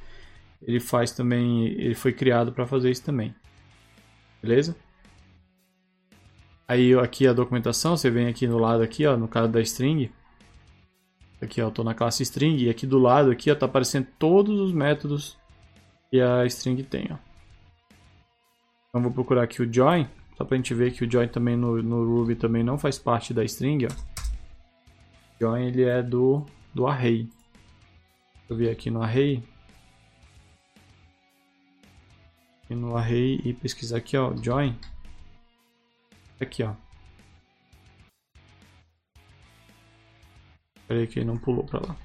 ele 0.62 0.80
faz 0.80 1.12
também, 1.12 1.70
ele 1.70 1.96
foi 1.96 2.14
criado 2.14 2.52
para 2.52 2.68
fazer 2.68 2.92
isso 2.92 3.04
também. 3.04 3.34
Beleza? 4.42 4.76
Aí 6.68 6.94
aqui 6.94 7.28
a 7.28 7.34
documentação, 7.34 7.98
você 7.98 8.10
vem 8.10 8.28
aqui 8.28 8.48
no 8.48 8.58
lado 8.58 8.84
aqui, 8.84 9.06
ó, 9.06 9.18
no 9.18 9.28
caso 9.28 9.52
da 9.52 9.60
string. 9.62 10.12
Aqui, 11.42 11.62
ó, 11.62 11.70
tô 11.70 11.84
na 11.84 11.94
classe 11.94 12.24
string 12.24 12.64
e 12.64 12.70
aqui 12.70 12.86
do 12.86 13.00
lado 13.00 13.32
aqui, 13.32 13.50
ó, 13.50 13.56
tá 13.56 13.66
aparecendo 13.66 14.08
todos 14.18 14.60
os 14.60 14.72
métodos 14.72 15.38
que 16.10 16.22
a 16.22 16.46
string 16.46 16.84
tem, 16.84 17.08
ó. 17.12 17.18
Então 18.90 19.02
vou 19.02 19.12
procurar 19.12 19.44
aqui 19.44 19.62
o 19.62 19.74
join, 19.74 20.08
só 20.38 20.44
pra 20.44 20.58
gente 20.58 20.74
ver 20.74 20.92
que 20.92 21.04
o 21.04 21.12
join 21.12 21.28
também 21.28 21.56
no, 21.56 21.82
no 21.82 22.04
Ruby 22.04 22.36
também 22.36 22.64
não 22.64 22.78
faz 22.78 22.98
parte 22.98 23.34
da 23.34 23.44
string, 23.44 23.86
ó 23.86 24.20
join 25.40 25.68
ele 25.68 25.84
é 25.84 26.04
do, 26.04 26.46
do 26.74 26.86
array. 26.86 27.28
Eu 28.50 28.58
vir 28.58 28.70
aqui 28.70 28.92
no 28.92 29.02
array. 29.02 29.42
E 32.70 32.76
no 32.76 32.96
array 32.96 33.42
e 33.44 33.54
pesquisar 33.54 33.98
aqui, 33.98 34.16
ó, 34.16 34.36
join. 34.36 34.78
Aqui, 36.40 36.64
ó. 36.64 36.74
Espera 40.76 41.00
aí 41.00 41.08
que 41.08 41.20
ele 41.20 41.26
não 41.26 41.38
pulou 41.38 41.64
para 41.64 41.88
lá. 41.88 41.96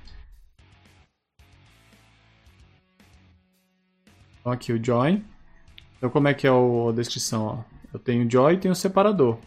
Então 4.41 4.53
aqui 4.53 4.73
o 4.73 4.85
join. 4.85 5.25
Então 5.97 6.11
como 6.11 6.29
é 6.29 6.35
que 6.35 6.47
é 6.47 6.51
a 6.51 6.93
descrição, 6.95 7.47
ó? 7.47 7.75
Eu 7.93 7.99
tenho 7.99 8.31
join 8.31 8.55
e 8.55 8.61
tenho 8.61 8.75
separador. 8.75 9.39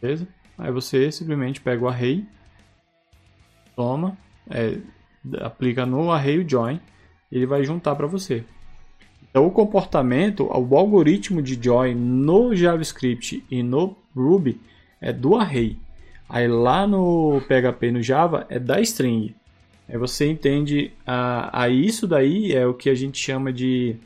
Beleza? 0.00 0.28
Aí 0.58 0.70
você 0.70 1.10
simplesmente 1.10 1.60
pega 1.60 1.82
o 1.82 1.88
array, 1.88 2.26
toma, 3.74 4.18
é, 4.50 4.80
aplica 5.40 5.86
no 5.86 6.10
array 6.10 6.38
o 6.38 6.48
join, 6.48 6.80
ele 7.30 7.46
vai 7.46 7.64
juntar 7.64 7.94
para 7.94 8.06
você. 8.06 8.44
Então 9.32 9.46
o 9.46 9.50
comportamento, 9.50 10.44
o 10.44 10.76
algoritmo 10.76 11.40
de 11.40 11.58
join 11.60 11.94
no 11.94 12.54
JavaScript 12.54 13.42
e 13.50 13.62
no 13.62 13.96
Ruby 14.14 14.60
é 15.00 15.10
do 15.10 15.36
array. 15.36 15.78
Aí 16.28 16.46
lá 16.46 16.86
no 16.86 17.40
PHP 17.48 17.90
no 17.90 18.02
Java 18.02 18.46
é 18.50 18.58
da 18.58 18.78
string. 18.82 19.34
Aí 19.88 19.96
você 19.96 20.30
entende 20.30 20.92
a, 21.06 21.62
a 21.62 21.68
isso 21.70 22.06
daí 22.06 22.52
é 22.52 22.66
o 22.66 22.74
que 22.74 22.90
a 22.90 22.94
gente 22.94 23.18
chama 23.18 23.50
de 23.50 23.96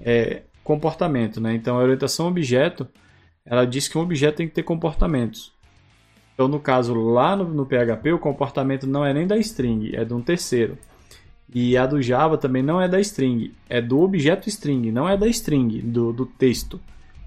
é, 0.00 0.42
comportamento, 0.62 1.40
né? 1.40 1.54
Então 1.54 1.78
a 1.78 1.82
orientação 1.82 2.28
objeto 2.28 2.86
ela 3.44 3.64
diz 3.64 3.88
que 3.88 3.96
um 3.96 4.02
objeto 4.02 4.36
tem 4.36 4.48
que 4.48 4.54
ter 4.54 4.62
comportamentos. 4.62 5.50
Então, 6.34 6.46
no 6.46 6.60
caso, 6.60 6.94
lá 6.94 7.34
no, 7.34 7.44
no, 7.44 7.66
PHP, 7.66 8.12
o 8.12 8.18
comportamento 8.18 8.86
não 8.86 9.04
é 9.04 9.12
nem 9.12 9.26
da 9.26 9.36
string, 9.38 9.96
é 9.96 10.04
de 10.04 10.14
um 10.14 10.20
terceiro. 10.20 10.78
E 11.54 11.76
a 11.76 11.86
do 11.86 12.00
Java 12.02 12.36
também 12.36 12.62
não 12.62 12.80
é 12.80 12.86
da 12.86 13.00
string, 13.00 13.52
é 13.68 13.80
do 13.80 14.00
objeto 14.00 14.48
string, 14.48 14.92
não 14.92 15.08
é 15.08 15.16
da 15.16 15.26
string, 15.28 15.80
do, 15.80 16.12
do 16.12 16.26
texto. 16.26 16.80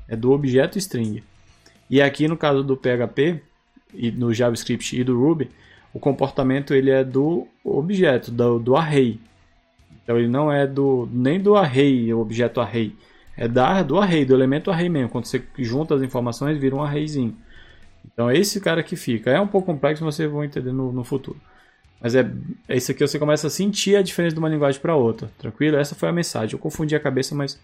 É 0.07 0.15
do 0.15 0.31
objeto 0.31 0.77
string. 0.77 1.23
E 1.89 2.01
aqui 2.01 2.27
no 2.27 2.37
caso 2.37 2.63
do 2.63 2.77
PHP, 2.77 3.41
e 3.93 4.11
no 4.11 4.33
JavaScript 4.33 4.99
e 4.99 5.03
do 5.03 5.19
Ruby, 5.19 5.49
o 5.93 5.99
comportamento 5.99 6.73
ele 6.73 6.89
é 6.89 7.03
do 7.03 7.47
objeto, 7.63 8.31
do, 8.31 8.59
do 8.59 8.75
array. 8.75 9.19
Então 10.03 10.17
ele 10.17 10.27
não 10.27 10.51
é 10.51 10.65
do 10.65 11.07
nem 11.11 11.39
do 11.39 11.55
array, 11.55 12.13
o 12.13 12.19
objeto 12.19 12.61
array. 12.61 12.95
É 13.35 13.47
da, 13.47 13.81
do 13.81 13.97
array, 13.97 14.25
do 14.25 14.33
elemento 14.33 14.69
array 14.69 14.89
mesmo. 14.89 15.09
Quando 15.09 15.25
você 15.25 15.43
junta 15.57 15.95
as 15.95 16.01
informações, 16.01 16.57
vira 16.57 16.75
um 16.75 16.81
arrayzinho. 16.81 17.35
Então 18.05 18.29
é 18.29 18.37
esse 18.37 18.59
cara 18.59 18.83
que 18.83 18.95
fica. 18.95 19.31
É 19.31 19.39
um 19.39 19.47
pouco 19.47 19.67
complexo, 19.67 20.03
mas 20.03 20.15
vocês 20.15 20.29
vão 20.29 20.43
entender 20.43 20.71
no, 20.71 20.91
no 20.91 21.03
futuro. 21.03 21.39
Mas 22.01 22.15
é, 22.15 22.29
é 22.67 22.75
isso 22.75 22.91
aqui 22.91 23.05
você 23.05 23.19
começa 23.19 23.47
a 23.47 23.49
sentir 23.49 23.95
a 23.95 24.01
diferença 24.01 24.33
de 24.33 24.39
uma 24.39 24.49
linguagem 24.49 24.81
para 24.81 24.95
outra. 24.95 25.29
Tranquilo? 25.37 25.77
Essa 25.77 25.93
foi 25.93 26.09
a 26.09 26.11
mensagem. 26.11 26.53
Eu 26.53 26.59
confundi 26.59 26.95
a 26.95 26.99
cabeça, 26.99 27.35
mas 27.35 27.59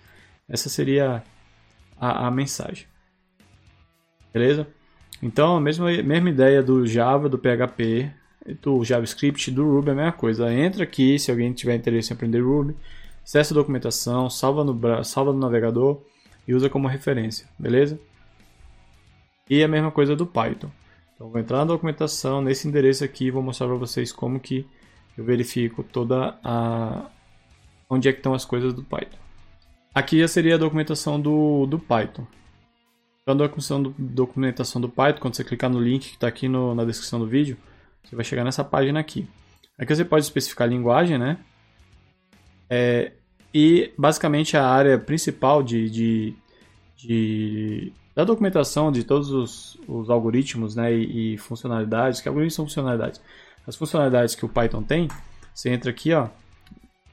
essa 0.47 0.69
seria 0.69 1.23
a, 1.99 2.27
a 2.27 2.31
mensagem. 2.31 2.85
Beleza? 4.31 4.67
Então, 5.21 5.57
a 5.57 5.61
mesma, 5.61 5.91
mesma 6.03 6.29
ideia 6.29 6.61
do 6.61 6.85
Java, 6.85 7.27
do 7.27 7.39
PHP, 7.39 8.11
do 8.61 8.83
JavaScript, 8.83 9.49
do 9.49 9.65
Ruby 9.65 9.89
é 9.89 9.91
a 9.91 9.95
mesma 9.95 10.11
coisa. 10.11 10.53
Entra 10.53 10.83
aqui, 10.83 11.17
se 11.17 11.31
alguém 11.31 11.51
tiver 11.51 11.75
interesse 11.75 12.13
em 12.13 12.15
aprender 12.15 12.41
Ruby, 12.41 12.75
acessa 13.23 13.53
a 13.53 13.55
documentação, 13.55 14.29
salva 14.29 14.63
no, 14.63 15.03
salva 15.03 15.33
no 15.33 15.39
navegador 15.39 16.01
e 16.47 16.53
usa 16.53 16.69
como 16.69 16.87
referência. 16.87 17.47
Beleza? 17.57 17.99
E 19.49 19.63
a 19.63 19.67
mesma 19.67 19.91
coisa 19.91 20.15
do 20.15 20.25
Python. 20.25 20.69
Então 21.17 21.31
vou 21.31 21.41
entrar 21.41 21.57
na 21.57 21.65
documentação 21.65 22.43
nesse 22.43 22.67
endereço 22.67 23.03
aqui 23.03 23.31
vou 23.31 23.41
mostrar 23.41 23.65
para 23.65 23.75
vocês 23.75 24.11
como 24.11 24.39
que 24.39 24.67
eu 25.17 25.25
verifico 25.25 25.83
toda 25.83 26.37
a 26.43 27.09
onde 27.89 28.07
é 28.07 28.13
que 28.13 28.19
estão 28.19 28.35
as 28.35 28.45
coisas 28.45 28.71
do 28.71 28.83
Python. 28.83 29.17
Aqui 29.95 30.19
já 30.19 30.27
seria 30.27 30.53
a 30.53 30.59
documentação 30.59 31.19
do, 31.19 31.65
do 31.65 31.79
Python. 31.79 32.27
Então 33.23 33.33
a 33.33 33.37
documentação 33.37 33.81
do, 33.81 33.95
documentação 33.97 34.79
do 34.79 34.89
Python, 34.89 35.19
quando 35.19 35.35
você 35.35 35.43
clicar 35.43 35.71
no 35.71 35.81
link 35.81 36.07
que 36.07 36.13
está 36.13 36.27
aqui 36.27 36.47
no, 36.47 36.75
na 36.75 36.85
descrição 36.85 37.19
do 37.19 37.25
vídeo, 37.25 37.57
você 38.03 38.15
vai 38.15 38.23
chegar 38.23 38.43
nessa 38.43 38.63
página 38.63 38.99
aqui. 38.99 39.27
Aqui 39.75 39.95
você 39.95 40.05
pode 40.05 40.23
especificar 40.23 40.67
a 40.67 40.69
linguagem, 40.69 41.17
né? 41.17 41.39
É, 42.69 43.13
e 43.51 43.91
basicamente 43.97 44.55
a 44.55 44.67
área 44.67 44.99
principal 44.99 45.63
de, 45.63 45.89
de, 45.89 46.35
de 46.95 47.93
da 48.17 48.23
documentação 48.23 48.91
de 48.91 49.03
todos 49.03 49.29
os, 49.29 49.79
os 49.87 50.09
algoritmos 50.09 50.75
né, 50.75 50.91
e, 50.91 51.35
e, 51.35 51.37
funcionalidades, 51.37 52.19
que 52.19 52.27
algoritmos 52.27 52.55
são 52.55 52.65
funcionalidades. 52.65 53.21
As 53.67 53.75
funcionalidades 53.75 54.33
que 54.33 54.43
o 54.43 54.49
Python 54.49 54.81
tem, 54.81 55.07
você 55.53 55.69
entra 55.69 55.91
aqui, 55.91 56.11
ó, 56.11 56.27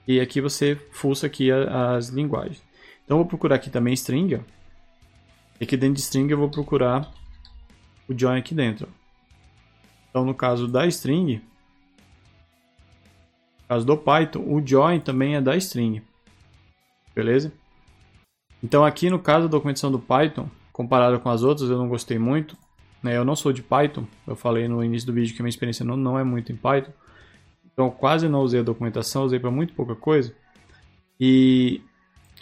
e 0.09 0.19
aqui 0.19 0.41
você 0.41 0.77
fuça 0.93 1.27
aqui 1.27 1.53
a, 1.53 1.95
as 1.95 2.09
linguagens. 2.09 2.63
Então 3.05 3.19
eu 3.19 3.19
vou 3.19 3.27
procurar 3.27 3.57
aqui 3.57 3.69
também 3.69 3.93
string, 3.93 4.37
ó. 4.37 4.39
E 5.61 5.65
aqui 5.65 5.77
dentro 5.77 5.97
de 5.97 6.01
string 6.01 6.31
eu 6.31 6.39
vou 6.39 6.49
procurar 6.49 7.13
o 8.09 8.19
join 8.19 8.39
aqui 8.39 8.55
dentro. 8.55 8.89
Então 10.09 10.25
no 10.25 10.35
caso 10.35 10.67
da 10.67 10.87
string, 10.87 11.35
no 11.35 11.43
caso 13.69 13.85
do 13.85 13.99
Python, 13.99 14.41
o 14.41 14.67
join 14.67 15.01
também 15.01 15.37
é 15.37 15.41
da 15.43 15.55
string. 15.55 16.01
Beleza? 17.15 17.53
Então 18.63 18.87
aqui 18.87 19.11
no 19.11 19.19
caso 19.19 19.49
da 19.49 19.51
documentação 19.51 19.93
do 19.93 19.99
Python, 19.99 20.49
comparado 20.75 21.21
com 21.21 21.31
as 21.31 21.45
outras, 21.45 21.71
eu 21.71 21.79
não 21.79 21.89
gostei 21.89 22.19
muito. 22.19 22.59
Né? 23.01 23.17
Eu 23.17 23.25
não 23.25 23.37
sou 23.37 23.53
de 23.53 23.63
Python, 23.63 24.07
eu 24.27 24.35
falei 24.35 24.67
no 24.67 24.83
início 24.83 25.07
do 25.07 25.13
vídeo 25.13 25.35
que 25.35 25.41
minha 25.41 25.49
experiência 25.49 25.85
não, 25.85 25.97
não 25.97 26.19
é 26.19 26.25
muito 26.25 26.51
em 26.51 26.57
Python. 26.57 26.93
Então, 27.73 27.89
quase 27.91 28.29
não 28.29 28.41
usei 28.41 28.61
a 28.61 28.65
documentação, 28.65 29.25
usei 29.25 29.39
para 29.39 29.51
muito 29.51 29.73
pouca 29.73 29.95
coisa. 29.95 30.35
E, 31.19 31.81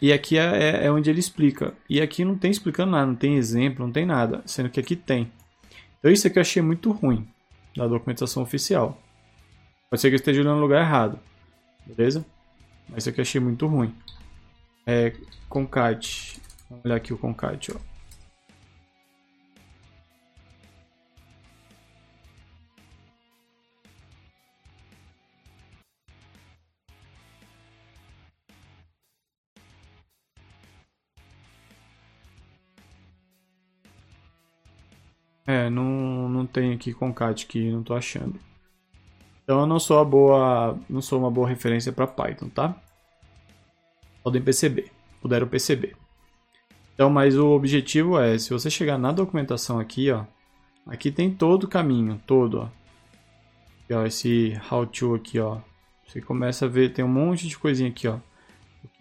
e 0.00 0.12
aqui 0.12 0.38
é, 0.38 0.44
é, 0.44 0.86
é, 0.86 0.90
onde 0.90 1.10
ele 1.10 1.20
explica. 1.20 1.74
E 1.88 2.00
aqui 2.00 2.24
não 2.24 2.36
tem 2.36 2.50
explicando 2.50 2.92
nada, 2.92 3.06
não 3.06 3.14
tem 3.14 3.36
exemplo, 3.36 3.84
não 3.84 3.92
tem 3.92 4.06
nada, 4.06 4.42
sendo 4.46 4.70
que 4.70 4.80
aqui 4.80 4.96
tem. 4.96 5.30
Então, 5.98 6.10
isso 6.10 6.26
aqui 6.26 6.38
eu 6.38 6.42
achei 6.42 6.62
muito 6.62 6.90
ruim 6.90 7.28
da 7.76 7.86
documentação 7.86 8.42
oficial. 8.42 8.98
Pode 9.90 10.00
ser 10.00 10.08
que 10.08 10.14
eu 10.14 10.18
esteja 10.18 10.40
olhando 10.40 10.56
no 10.56 10.62
lugar 10.62 10.80
errado. 10.80 11.18
Beleza? 11.86 12.24
Mas 12.88 13.02
isso 13.02 13.10
aqui 13.10 13.20
eu 13.20 13.22
achei 13.22 13.40
muito 13.40 13.66
ruim. 13.66 13.94
É 14.86 15.12
concat. 15.50 16.40
Vamos 16.70 16.84
olhar 16.84 16.96
aqui 16.96 17.12
o 17.12 17.18
concat, 17.18 17.72
ó. 17.72 17.91
É, 35.52 35.68
não, 35.68 36.28
não 36.28 36.46
tem 36.46 36.72
aqui 36.72 36.94
concat 36.94 37.46
que 37.46 37.70
não 37.70 37.82
tô 37.82 37.94
achando. 37.94 38.40
Então 39.44 39.60
eu 39.60 39.66
não 39.66 39.78
sou 39.78 39.98
a 39.98 40.04
boa, 40.04 40.78
não 40.88 41.02
sou 41.02 41.18
uma 41.18 41.30
boa 41.30 41.48
referência 41.48 41.92
para 41.92 42.06
Python, 42.06 42.48
tá? 42.48 42.74
Podem 44.22 44.40
perceber, 44.40 44.90
puderam 45.20 45.46
perceber. 45.46 45.94
Então, 46.94 47.10
mas 47.10 47.36
o 47.36 47.48
objetivo 47.48 48.18
é, 48.18 48.38
se 48.38 48.50
você 48.50 48.70
chegar 48.70 48.96
na 48.96 49.12
documentação 49.12 49.78
aqui, 49.78 50.10
ó, 50.10 50.24
aqui 50.86 51.10
tem 51.10 51.30
todo 51.30 51.64
o 51.64 51.68
caminho, 51.68 52.20
todo, 52.26 52.60
ó. 52.60 52.68
Ó 53.94 54.06
esse 54.06 54.58
how 54.70 54.86
to 54.86 55.14
aqui, 55.14 55.38
ó. 55.38 55.58
Você 56.06 56.20
começa 56.20 56.66
a 56.66 56.68
ver, 56.68 56.92
tem 56.92 57.04
um 57.04 57.08
monte 57.08 57.48
de 57.48 57.58
coisinha 57.58 57.90
aqui, 57.90 58.08
ó. 58.08 58.18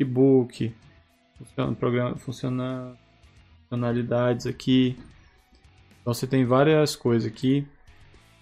Book, 0.04 0.74
funciona, 1.38 1.76
programa, 1.76 2.16
funciona, 2.18 2.98
funcionalidades 3.62 4.48
aqui. 4.48 4.98
Então 6.02 6.14
você 6.14 6.26
tem 6.26 6.46
várias 6.46 6.96
coisas 6.96 7.32
aqui 7.32 7.68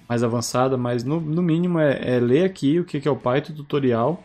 mais 0.07 0.23
avançada, 0.23 0.77
mas 0.77 1.03
no, 1.03 1.19
no 1.19 1.41
mínimo 1.41 1.79
é, 1.79 2.15
é, 2.15 2.19
ler 2.19 2.43
aqui 2.43 2.79
o 2.79 2.85
que, 2.85 3.07
é 3.07 3.11
o 3.11 3.15
Python 3.15 3.53
tutorial 3.53 4.23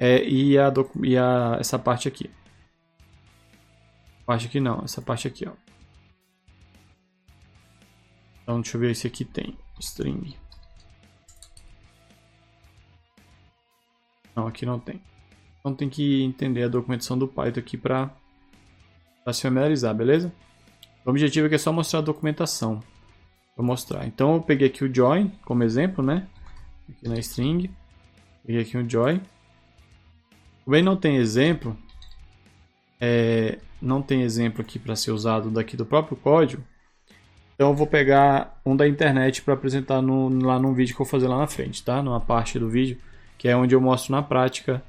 é, 0.00 0.24
e, 0.24 0.58
a, 0.58 0.72
e 1.02 1.16
a, 1.16 1.56
essa 1.60 1.78
parte 1.78 2.08
aqui. 2.08 2.30
Parte 4.24 4.46
aqui 4.46 4.58
não, 4.58 4.82
essa 4.82 5.00
parte 5.00 5.28
aqui, 5.28 5.46
ó. 5.48 5.52
Então 8.42 8.60
deixa 8.60 8.76
eu 8.76 8.80
ver 8.80 8.96
se 8.96 9.06
aqui 9.06 9.24
tem 9.24 9.56
string. 9.78 10.36
Não, 14.34 14.46
aqui 14.46 14.66
não 14.66 14.78
tem. 14.78 15.00
Então 15.60 15.74
tem 15.74 15.88
que 15.88 16.22
entender 16.22 16.64
a 16.64 16.68
documentação 16.68 17.16
do 17.16 17.28
Python 17.28 17.60
aqui 17.60 17.76
para 17.76 18.10
se 19.32 19.42
familiarizar, 19.42 19.94
beleza? 19.94 20.32
O 21.06 21.10
objetivo 21.10 21.46
aqui 21.46 21.54
é 21.54 21.58
só 21.58 21.72
mostrar 21.72 22.00
a 22.00 22.02
documentação. 22.02 22.82
Vou 23.56 23.64
mostrar. 23.64 24.04
Então 24.08 24.34
eu 24.34 24.42
peguei 24.42 24.66
aqui 24.66 24.84
o 24.84 24.92
join 24.92 25.30
como 25.44 25.62
exemplo, 25.62 26.04
né? 26.04 26.26
Aqui 26.90 27.08
na 27.08 27.16
string. 27.20 27.70
Peguei 28.44 28.62
aqui 28.62 28.76
um 28.76 28.90
join. 28.90 29.20
Também 30.64 30.82
não 30.82 30.96
tem 30.96 31.16
exemplo. 31.16 31.78
É, 33.00 33.60
não 33.80 34.02
tem 34.02 34.22
exemplo 34.22 34.60
aqui 34.60 34.80
para 34.80 34.96
ser 34.96 35.12
usado 35.12 35.48
daqui 35.48 35.76
do 35.76 35.86
próprio 35.86 36.16
código. 36.16 36.64
Então 37.54 37.68
eu 37.70 37.74
vou 37.74 37.86
pegar 37.86 38.60
um 38.66 38.74
da 38.74 38.88
internet 38.88 39.42
para 39.42 39.54
apresentar 39.54 40.02
no, 40.02 40.28
lá 40.44 40.58
num 40.58 40.74
vídeo 40.74 40.96
que 40.96 41.00
eu 41.00 41.06
vou 41.06 41.10
fazer 41.10 41.28
lá 41.28 41.38
na 41.38 41.46
frente, 41.46 41.84
tá? 41.84 42.02
Numa 42.02 42.20
parte 42.20 42.58
do 42.58 42.68
vídeo, 42.68 42.98
que 43.38 43.46
é 43.46 43.56
onde 43.56 43.76
eu 43.76 43.80
mostro 43.80 44.10
na 44.10 44.24
prática 44.24 44.82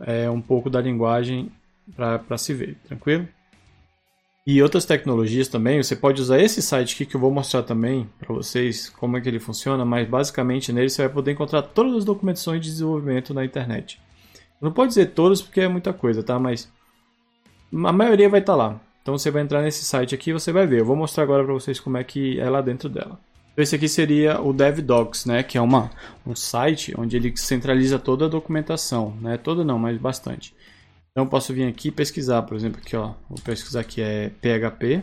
é, 0.00 0.28
um 0.28 0.40
pouco 0.40 0.68
da 0.68 0.80
linguagem 0.80 1.48
para 1.94 2.36
se 2.36 2.52
ver, 2.52 2.76
tranquilo? 2.88 3.28
E 4.46 4.62
outras 4.62 4.86
tecnologias 4.86 5.48
também, 5.48 5.82
você 5.82 5.94
pode 5.94 6.20
usar 6.20 6.40
esse 6.40 6.62
site 6.62 6.94
aqui 6.94 7.06
que 7.06 7.14
eu 7.14 7.20
vou 7.20 7.30
mostrar 7.30 7.62
também 7.62 8.08
para 8.18 8.34
vocês 8.34 8.88
como 8.88 9.16
é 9.16 9.20
que 9.20 9.28
ele 9.28 9.38
funciona, 9.38 9.84
mas 9.84 10.08
basicamente 10.08 10.72
nele 10.72 10.88
você 10.88 11.02
vai 11.02 11.12
poder 11.12 11.32
encontrar 11.32 11.62
todas 11.62 11.94
as 11.94 12.04
documentações 12.04 12.60
de 12.60 12.70
desenvolvimento 12.70 13.34
na 13.34 13.44
internet. 13.44 14.00
Não 14.60 14.72
pode 14.72 14.88
dizer 14.88 15.06
todas 15.06 15.42
porque 15.42 15.60
é 15.60 15.68
muita 15.68 15.92
coisa, 15.92 16.22
tá? 16.22 16.38
Mas 16.38 16.70
a 17.72 17.92
maioria 17.92 18.28
vai 18.28 18.40
estar 18.40 18.54
tá 18.54 18.56
lá. 18.56 18.80
Então 19.02 19.16
você 19.16 19.30
vai 19.30 19.42
entrar 19.42 19.62
nesse 19.62 19.84
site 19.84 20.14
aqui 20.14 20.30
e 20.30 20.34
você 20.34 20.52
vai 20.52 20.66
ver. 20.66 20.80
Eu 20.80 20.84
vou 20.84 20.96
mostrar 20.96 21.22
agora 21.22 21.44
para 21.44 21.52
vocês 21.52 21.78
como 21.78 21.96
é 21.96 22.04
que 22.04 22.38
é 22.38 22.48
lá 22.48 22.60
dentro 22.60 22.88
dela. 22.88 23.18
Então, 23.52 23.62
esse 23.62 23.74
aqui 23.74 23.88
seria 23.88 24.40
o 24.40 24.52
DevDocs, 24.52 25.26
né? 25.26 25.42
Que 25.42 25.58
é 25.58 25.60
uma, 25.60 25.90
um 26.26 26.34
site 26.34 26.94
onde 26.96 27.16
ele 27.16 27.36
centraliza 27.36 27.98
toda 27.98 28.26
a 28.26 28.28
documentação, 28.28 29.14
né? 29.20 29.36
Toda 29.36 29.64
não, 29.64 29.78
mas 29.78 29.98
bastante. 29.98 30.54
Então 31.20 31.28
posso 31.28 31.52
vir 31.52 31.68
aqui 31.68 31.88
e 31.88 31.92
pesquisar, 31.92 32.40
por 32.44 32.56
exemplo, 32.56 32.80
aqui 32.80 32.96
ó, 32.96 33.12
vou 33.28 33.38
pesquisar 33.44 33.80
aqui 33.80 34.00
é 34.00 34.30
PHP. 34.30 35.02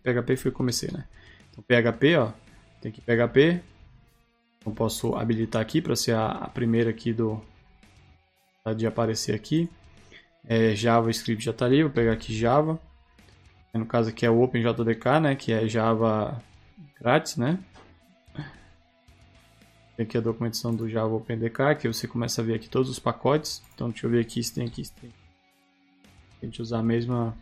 PHP 0.00 0.36
foi 0.36 0.52
que 0.52 0.56
comecei, 0.56 0.88
né? 0.92 1.08
Então 1.50 1.64
PHP, 1.64 2.16
ó, 2.18 2.30
tem 2.80 2.92
aqui 2.92 3.00
PHP. 3.00 3.60
Então 4.58 4.72
posso 4.72 5.16
habilitar 5.16 5.60
aqui 5.60 5.82
para 5.82 5.96
ser 5.96 6.12
a, 6.12 6.28
a, 6.28 6.48
primeira 6.48 6.90
aqui 6.90 7.12
do 7.12 7.42
de 8.76 8.86
aparecer 8.86 9.34
aqui. 9.34 9.68
É, 10.46 10.72
JavaScript 10.76 11.44
já 11.44 11.50
está 11.50 11.66
ali, 11.66 11.82
vou 11.82 11.90
pegar 11.90 12.12
aqui 12.12 12.32
Java. 12.32 12.78
No 13.74 13.86
caso 13.86 14.10
aqui 14.10 14.24
é 14.24 14.30
o 14.30 14.40
OpenJDK, 14.40 15.20
né, 15.20 15.34
que 15.34 15.52
é 15.52 15.66
Java 15.66 16.40
grátis, 17.00 17.36
né? 17.36 17.58
Tem 19.96 20.06
aqui 20.06 20.16
a 20.16 20.20
documentação 20.20 20.72
do 20.72 20.88
Java 20.88 21.12
OpenDK, 21.12 21.74
que 21.76 21.88
você 21.88 22.06
começa 22.06 22.40
a 22.40 22.44
ver 22.44 22.54
aqui 22.54 22.68
todos 22.68 22.88
os 22.88 23.00
pacotes. 23.00 23.64
Então 23.74 23.90
deixa 23.90 24.06
eu 24.06 24.10
ver 24.10 24.20
aqui 24.20 24.40
se 24.44 24.54
tem 24.54 24.68
aqui, 24.68 24.84
se 24.84 24.94
tem 24.94 25.10
a 26.40 26.46
gente 26.46 26.62
usar 26.62 26.78
a 26.78 26.82
mesma 26.82 27.36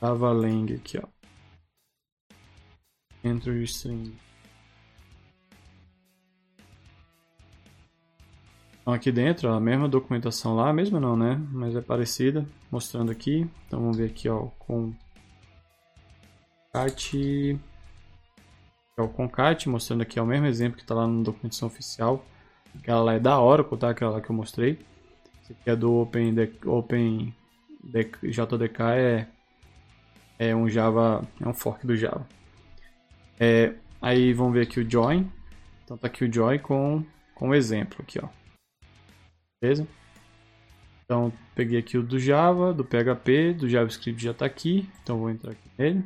Java 0.00 0.30
Lang 0.32 0.74
aqui, 0.74 0.98
ó. 0.98 1.08
Entry 3.24 3.64
string. 3.64 4.16
Então 8.80 8.94
aqui 8.94 9.10
dentro, 9.10 9.48
ó, 9.48 9.54
a 9.54 9.60
mesma 9.60 9.88
documentação 9.88 10.54
lá, 10.54 10.70
a 10.70 10.72
mesma 10.72 11.00
não, 11.00 11.16
né? 11.16 11.34
Mas 11.50 11.74
é 11.74 11.80
parecida, 11.80 12.46
mostrando 12.70 13.10
aqui. 13.10 13.50
Então 13.66 13.80
vamos 13.80 13.96
ver 13.96 14.06
aqui, 14.06 14.28
ó, 14.28 14.46
com 14.58 14.94
cat 16.72 17.58
é 18.96 19.02
o 19.02 19.08
concat, 19.08 19.68
mostrando 19.68 20.02
aqui 20.02 20.18
é 20.18 20.22
o 20.22 20.26
mesmo 20.26 20.46
exemplo 20.46 20.76
que 20.76 20.82
está 20.82 20.94
lá 20.94 21.06
na 21.06 21.22
documentação 21.22 21.66
oficial. 21.66 22.24
Aquela 22.78 23.02
lá 23.02 23.14
é 23.14 23.18
da 23.18 23.40
Oracle, 23.40 23.78
tá? 23.78 23.90
Aquela 23.90 24.12
lá 24.12 24.20
que 24.20 24.30
eu 24.30 24.36
mostrei. 24.36 24.78
Esse 25.42 25.52
aqui 25.52 25.70
é 25.70 25.76
do 25.76 25.94
Open, 25.94 26.34
Open 26.64 27.34
JDK, 28.22 28.82
é, 28.96 29.26
é 30.38 30.56
um 30.56 30.68
Java, 30.68 31.26
é 31.40 31.48
um 31.48 31.54
fork 31.54 31.86
do 31.86 31.96
Java. 31.96 32.26
É, 33.38 33.74
aí 34.00 34.32
vamos 34.32 34.54
ver 34.54 34.62
aqui 34.62 34.80
o 34.80 34.90
join. 34.90 35.30
Então 35.84 35.96
tá 35.96 36.08
aqui 36.08 36.24
o 36.24 36.32
join 36.32 36.58
com, 36.58 37.04
com 37.34 37.48
um 37.48 37.54
exemplo 37.54 37.98
aqui, 38.00 38.18
ó. 38.22 38.28
Beleza? 39.60 39.86
Então 41.04 41.32
peguei 41.54 41.78
aqui 41.78 41.96
o 41.96 42.02
do 42.02 42.18
Java, 42.18 42.74
do 42.74 42.84
PHP, 42.84 43.54
do 43.54 43.68
JavaScript 43.68 44.22
já 44.22 44.32
está 44.32 44.44
aqui. 44.44 44.88
Então 45.02 45.18
vou 45.18 45.30
entrar 45.30 45.52
aqui 45.52 45.70
nele. 45.78 46.04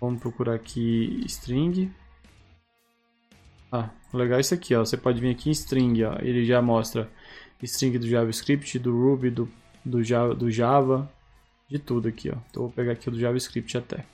Vamos 0.00 0.20
procurar 0.20 0.54
aqui 0.54 1.22
string. 1.26 1.92
Ah, 3.72 3.90
legal 4.12 4.40
isso 4.40 4.54
aqui, 4.54 4.74
ó. 4.74 4.84
Você 4.84 4.96
pode 4.96 5.20
vir 5.20 5.30
aqui 5.30 5.48
em 5.48 5.52
string, 5.52 6.02
ó. 6.04 6.16
Ele 6.20 6.44
já 6.44 6.60
mostra 6.60 7.10
string 7.62 7.98
do 7.98 8.08
JavaScript, 8.08 8.78
do 8.78 8.92
Ruby, 8.92 9.30
do, 9.30 9.48
do, 9.84 10.02
Java, 10.02 10.34
do 10.34 10.50
Java, 10.50 11.10
de 11.68 11.78
tudo 11.78 12.08
aqui, 12.08 12.30
ó. 12.30 12.36
Então 12.50 12.64
vou 12.64 12.72
pegar 12.72 12.92
aqui 12.92 13.08
o 13.08 13.12
do 13.12 13.18
JavaScript 13.18 13.76
até. 13.78 14.04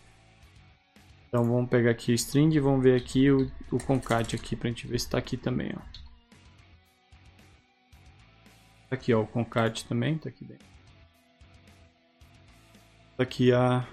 Então 1.29 1.45
vamos 1.45 1.69
pegar 1.71 1.91
aqui 1.91 2.13
string 2.13 2.55
e 2.55 2.61
vamos 2.61 2.83
ver 2.83 2.97
aqui 2.97 3.31
o, 3.31 3.51
o 3.71 3.79
concat 3.79 4.37
aqui 4.37 4.55
pra 4.55 4.69
gente 4.69 4.87
ver 4.87 4.99
se 4.99 5.09
tá 5.09 5.19
aqui 5.19 5.37
também, 5.37 5.73
ó. 5.75 5.81
Tá 8.89 8.95
aqui, 8.95 9.13
ó, 9.13 9.23
o 9.23 9.27
concat 9.27 9.85
também, 9.87 10.17
tá 10.19 10.29
aqui 10.29 10.45
dentro. 10.45 10.67
Tá 13.17 13.23
aqui 13.23 13.53
a 13.53 13.87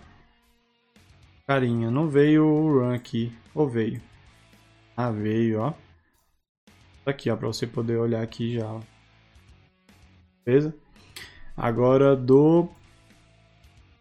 carinha. 1.48 1.90
Não 1.90 2.10
veio 2.10 2.46
o 2.46 2.80
run 2.80 2.94
aqui, 2.94 3.36
ou 3.56 3.68
veio? 3.68 4.02
Ah, 4.96 5.10
veio, 5.10 5.62
ó. 5.62 5.74
Tá 7.04 7.12
aqui, 7.12 7.30
ó, 7.30 7.36
para 7.36 7.48
você 7.48 7.66
poder 7.66 7.98
olhar 7.98 8.22
aqui 8.22 8.54
já. 8.54 8.80
Beleza? 10.46 10.76
Agora 11.58 12.16
do 12.16 12.70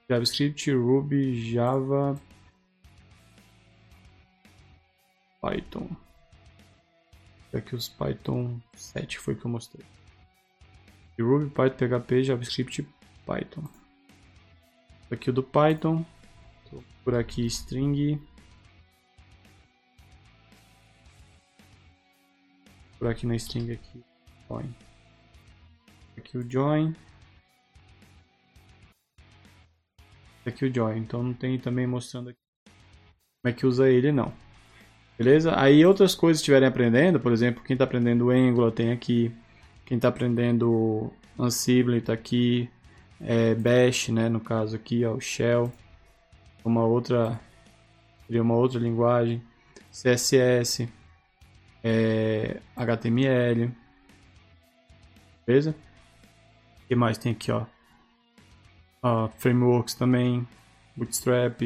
JavaScript, 0.09 0.71
Ruby, 0.71 1.51
Java, 1.51 2.21
Python. 5.41 5.89
Aqui 7.55 7.75
os 7.75 7.89
Python 7.89 8.61
7 8.75 9.19
foi 9.19 9.35
que 9.35 9.45
eu 9.45 9.51
mostrei. 9.51 9.85
Ruby, 11.19 11.51
Python, 11.51 11.77
PHP, 11.77 12.25
JavaScript, 12.25 12.89
Python. 13.27 13.65
Aqui 15.11 15.31
o 15.31 15.33
do 15.33 15.43
Python. 15.43 16.05
por 17.05 17.15
aqui 17.15 17.45
string 17.47 18.21
por 23.03 23.11
aqui 23.11 23.27
na 23.27 23.35
string 23.35 23.73
aqui, 23.73 24.01
join. 24.49 24.73
Aqui 26.17 26.39
o 26.39 26.49
join. 26.49 26.95
Aqui 30.47 30.67
o 30.67 30.73
join, 30.73 30.99
então 30.99 31.21
não 31.21 31.35
tem 31.35 31.59
também 31.59 31.85
mostrando 31.85 32.29
aqui. 32.29 32.39
como 33.43 33.53
é 33.53 33.59
que 33.59 33.67
usa 33.67 33.91
ele 33.91 34.13
não. 34.13 34.33
Beleza? 35.19 35.53
Aí 35.59 35.85
outras 35.85 36.15
coisas 36.15 36.39
estiverem 36.39 36.69
aprendendo, 36.69 37.19
por 37.19 37.33
exemplo, 37.33 37.65
quem 37.65 37.75
está 37.75 37.83
aprendendo 37.83 38.31
Angular 38.31 38.71
tem 38.71 38.93
aqui, 38.93 39.35
quem 39.85 39.97
está 39.97 40.07
aprendendo 40.07 41.13
Ansible 41.37 41.97
está 41.97 42.13
aqui, 42.13 42.71
é, 43.21 43.53
Bash, 43.57 44.11
né, 44.11 44.29
no 44.29 44.39
caso 44.39 44.77
aqui, 44.77 45.05
ó, 45.05 45.15
o 45.15 45.21
Shell, 45.21 45.73
uma 46.65 46.85
outra, 46.85 47.41
seria 48.29 48.43
uma 48.43 48.55
outra 48.55 48.79
linguagem, 48.79 49.43
CSS, 49.91 50.89
é, 51.83 52.61
HTML, 52.77 53.71
beleza? 55.47 55.75
O 56.85 56.89
que 56.89 56.95
mais 56.95 57.19
tem 57.19 57.33
aqui, 57.33 57.51
ó? 57.51 57.67
Frameworks 59.39 59.95
também, 59.95 60.47
Bootstrap, 60.97 61.61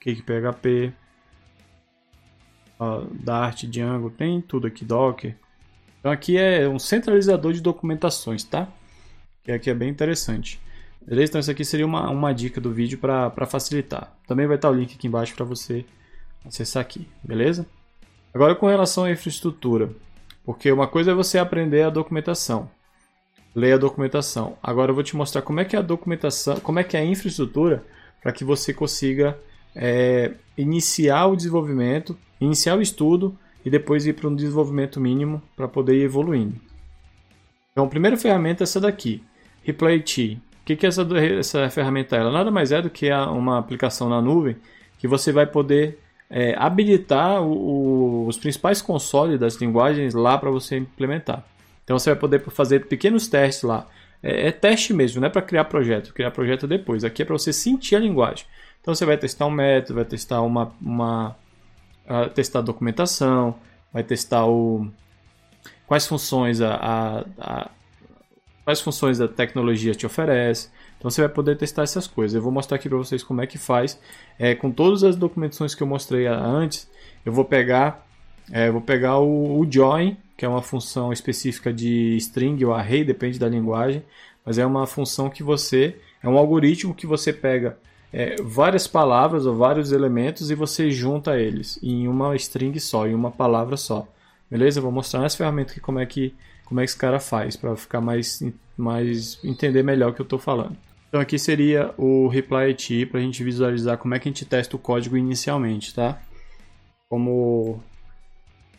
CakePHP, 0.00 0.92
Dart, 3.20 3.64
Django, 3.64 4.10
tem 4.10 4.40
tudo 4.40 4.66
aqui, 4.66 4.84
Docker. 4.84 5.36
Então 5.98 6.12
aqui 6.12 6.38
é 6.38 6.68
um 6.68 6.78
centralizador 6.78 7.52
de 7.52 7.60
documentações, 7.60 8.44
tá? 8.44 8.68
Que 9.42 9.52
aqui 9.52 9.68
é 9.68 9.74
bem 9.74 9.90
interessante. 9.90 10.60
Beleza? 11.04 11.30
Então 11.30 11.40
isso 11.40 11.50
aqui 11.50 11.64
seria 11.64 11.86
uma, 11.86 12.08
uma 12.10 12.32
dica 12.32 12.60
do 12.60 12.72
vídeo 12.72 12.98
para 12.98 13.46
facilitar. 13.46 14.16
Também 14.26 14.46
vai 14.46 14.56
estar 14.56 14.70
o 14.70 14.74
link 14.74 14.94
aqui 14.94 15.06
embaixo 15.06 15.34
para 15.34 15.44
você 15.44 15.84
acessar 16.44 16.80
aqui, 16.80 17.08
beleza? 17.22 17.66
Agora 18.32 18.54
com 18.54 18.66
relação 18.66 19.04
à 19.04 19.10
infraestrutura, 19.10 19.90
porque 20.44 20.70
uma 20.70 20.86
coisa 20.86 21.10
é 21.10 21.14
você 21.14 21.38
aprender 21.38 21.82
a 21.82 21.90
documentação, 21.90 22.70
ler 23.54 23.74
a 23.74 23.78
documentação. 23.78 24.56
Agora 24.62 24.90
eu 24.90 24.94
vou 24.94 25.04
te 25.04 25.16
mostrar 25.16 25.42
como 25.42 25.60
é 25.60 25.64
que 25.64 25.74
é 25.74 25.78
a 25.78 25.82
documentação, 25.82 26.60
como 26.60 26.78
é 26.78 26.84
que 26.84 26.96
é 26.96 27.00
a 27.00 27.04
infraestrutura 27.04 27.84
para 28.22 28.32
que 28.32 28.44
você 28.44 28.74
consiga 28.74 29.38
é, 29.74 30.32
iniciar 30.56 31.26
o 31.26 31.36
desenvolvimento, 31.36 32.16
iniciar 32.40 32.76
o 32.76 32.82
estudo 32.82 33.36
e 33.64 33.70
depois 33.70 34.06
ir 34.06 34.12
para 34.12 34.28
um 34.28 34.34
desenvolvimento 34.34 35.00
mínimo 35.00 35.42
para 35.56 35.68
poder 35.68 35.96
ir 35.96 36.02
evoluindo. 36.02 36.60
Então 37.72 37.84
a 37.84 37.88
primeira 37.88 38.16
ferramenta 38.16 38.62
é 38.62 38.64
essa 38.64 38.80
daqui, 38.80 39.22
ReplayT. 39.62 40.40
O 40.62 40.64
que, 40.64 40.76
que 40.76 40.84
é 40.84 40.88
essa, 40.88 41.06
essa 41.38 41.70
ferramenta? 41.70 42.16
Ela 42.16 42.30
nada 42.30 42.50
mais 42.50 42.72
é 42.72 42.82
do 42.82 42.90
que 42.90 43.10
uma 43.10 43.58
aplicação 43.58 44.08
na 44.08 44.20
nuvem 44.20 44.56
que 44.98 45.08
você 45.08 45.32
vai 45.32 45.46
poder 45.46 45.98
é, 46.30 46.54
habilitar 46.58 47.42
o, 47.42 47.52
o, 47.52 48.26
os 48.26 48.36
principais 48.36 48.82
consoles 48.82 49.38
das 49.38 49.56
linguagens 49.56 50.14
lá 50.14 50.36
para 50.36 50.50
você 50.50 50.76
implementar. 50.76 51.44
Então 51.84 51.98
você 51.98 52.10
vai 52.10 52.18
poder 52.18 52.40
fazer 52.50 52.86
pequenos 52.86 53.28
testes 53.28 53.62
lá. 53.62 53.86
É, 54.22 54.48
é 54.48 54.52
teste 54.52 54.92
mesmo, 54.92 55.20
não 55.20 55.28
é 55.28 55.30
para 55.30 55.42
criar 55.42 55.64
projeto. 55.64 56.12
Criar 56.12 56.30
projeto 56.30 56.66
depois. 56.66 57.04
Aqui 57.04 57.22
é 57.22 57.24
para 57.24 57.36
você 57.38 57.52
sentir 57.52 57.96
a 57.96 57.98
linguagem. 57.98 58.44
Então 58.80 58.94
você 58.94 59.06
vai 59.06 59.16
testar 59.16 59.46
um 59.46 59.50
método, 59.50 59.94
vai 59.94 60.04
testar 60.04 60.42
uma, 60.42 60.72
uma 60.80 61.36
uh, 62.06 62.28
testar 62.34 62.60
documentação, 62.60 63.54
vai 63.92 64.02
testar 64.02 64.46
o 64.46 64.88
quais 65.86 66.06
funções 66.06 66.60
a, 66.60 66.74
a, 66.74 67.24
a 67.38 67.70
quais 68.64 68.80
funções 68.80 69.20
a 69.20 69.28
tecnologia 69.28 69.94
te 69.94 70.04
oferece. 70.04 70.70
Então 70.98 71.10
você 71.10 71.22
vai 71.22 71.30
poder 71.30 71.56
testar 71.56 71.82
essas 71.84 72.06
coisas. 72.06 72.34
Eu 72.34 72.42
vou 72.42 72.52
mostrar 72.52 72.76
aqui 72.76 72.88
para 72.88 72.98
vocês 72.98 73.22
como 73.22 73.40
é 73.40 73.46
que 73.46 73.56
faz. 73.56 73.98
É, 74.38 74.54
com 74.54 74.70
todas 74.70 75.04
as 75.04 75.16
documentações 75.16 75.74
que 75.74 75.82
eu 75.82 75.86
mostrei 75.86 76.26
antes, 76.26 76.90
eu 77.24 77.32
vou 77.32 77.44
pegar, 77.44 78.06
é, 78.50 78.70
vou 78.70 78.80
pegar 78.80 79.18
o, 79.18 79.60
o, 79.60 79.66
join, 79.70 80.16
que 80.36 80.44
é 80.44 80.48
uma 80.48 80.62
função 80.62 81.12
específica 81.12 81.72
de 81.72 82.16
string 82.16 82.64
ou 82.64 82.74
array, 82.74 83.04
depende 83.04 83.38
da 83.38 83.48
linguagem, 83.48 84.02
mas 84.44 84.58
é 84.58 84.66
uma 84.66 84.86
função 84.86 85.30
que 85.30 85.42
você, 85.42 85.96
é 86.22 86.28
um 86.28 86.36
algoritmo 86.36 86.94
que 86.94 87.06
você 87.06 87.32
pega 87.32 87.78
é, 88.12 88.36
várias 88.42 88.86
palavras 88.86 89.46
ou 89.46 89.54
vários 89.54 89.92
elementos 89.92 90.50
e 90.50 90.54
você 90.54 90.90
junta 90.90 91.38
eles 91.38 91.78
em 91.82 92.08
uma 92.08 92.34
string 92.36 92.78
só, 92.80 93.06
em 93.06 93.14
uma 93.14 93.30
palavra 93.30 93.76
só. 93.76 94.06
Beleza? 94.50 94.78
Eu 94.78 94.82
vou 94.82 94.92
mostrar 94.92 95.20
nessa 95.20 95.36
ferramenta 95.36 95.72
aqui 95.72 95.80
como 95.80 95.98
é 95.98 96.06
que 96.06 96.34
como 96.64 96.80
é 96.80 96.84
que 96.84 96.90
esse 96.90 96.98
cara 96.98 97.18
faz 97.18 97.56
para 97.56 97.74
ficar 97.76 98.00
mais 98.00 98.42
mais 98.76 99.38
entender 99.42 99.82
melhor 99.82 100.10
o 100.10 100.14
que 100.14 100.20
eu 100.20 100.24
estou 100.24 100.38
falando. 100.38 100.76
Então 101.08 101.20
aqui 101.20 101.38
seria 101.38 101.94
o 101.96 102.28
reply 102.28 102.70
IT 102.70 103.06
para 103.06 103.18
a 103.18 103.22
gente 103.22 103.42
visualizar 103.42 103.96
como 103.96 104.14
é 104.14 104.18
que 104.18 104.28
a 104.28 104.32
gente 104.32 104.44
testa 104.44 104.76
o 104.76 104.78
código 104.78 105.16
inicialmente, 105.16 105.94
tá? 105.94 106.20
Como 107.08 107.82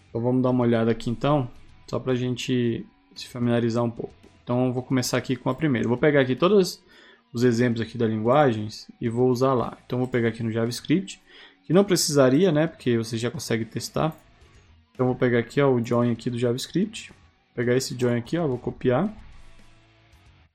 então 0.09 0.21
vamos 0.21 0.41
dar 0.41 0.51
uma 0.51 0.63
olhada 0.63 0.91
aqui 0.91 1.09
então, 1.09 1.49
só 1.87 1.99
para 1.99 2.13
a 2.13 2.15
gente 2.15 2.85
se 3.15 3.27
familiarizar 3.27 3.83
um 3.83 3.89
pouco. 3.89 4.13
Então 4.43 4.71
vou 4.71 4.83
começar 4.83 5.17
aqui 5.17 5.35
com 5.35 5.49
a 5.49 5.55
primeira. 5.55 5.87
Vou 5.87 5.97
pegar 5.97 6.21
aqui 6.21 6.35
todos 6.35 6.83
os 7.33 7.43
exemplos 7.43 7.81
aqui 7.81 7.97
das 7.97 8.09
linguagens 8.09 8.87
e 9.01 9.09
vou 9.09 9.29
usar 9.29 9.53
lá. 9.53 9.77
Então 9.85 9.99
vou 9.99 10.07
pegar 10.07 10.29
aqui 10.29 10.43
no 10.43 10.51
JavaScript, 10.51 11.21
que 11.63 11.73
não 11.73 11.83
precisaria, 11.83 12.51
né? 12.51 12.67
Porque 12.67 12.97
você 12.97 13.17
já 13.17 13.29
consegue 13.31 13.65
testar. 13.65 14.15
Então 14.93 15.07
vou 15.07 15.15
pegar 15.15 15.39
aqui 15.39 15.61
ó, 15.61 15.71
o 15.71 15.83
join 15.83 16.11
aqui 16.11 16.29
do 16.29 16.37
JavaScript, 16.37 17.09
vou 17.09 17.55
pegar 17.55 17.75
esse 17.75 17.97
join 17.99 18.17
aqui, 18.17 18.37
ó, 18.37 18.47
vou 18.47 18.57
copiar 18.57 19.11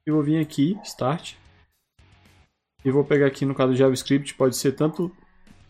e 0.07 0.11
vou 0.11 0.22
vir 0.22 0.39
aqui 0.39 0.79
start 0.85 1.35
e 2.85 2.91
vou 2.91 3.05
pegar 3.05 3.26
aqui 3.26 3.47
no 3.47 3.55
caso 3.55 3.72
do 3.72 3.76
JavaScript, 3.76 4.35
pode 4.35 4.57
ser 4.57 4.72
tanto 4.72 5.11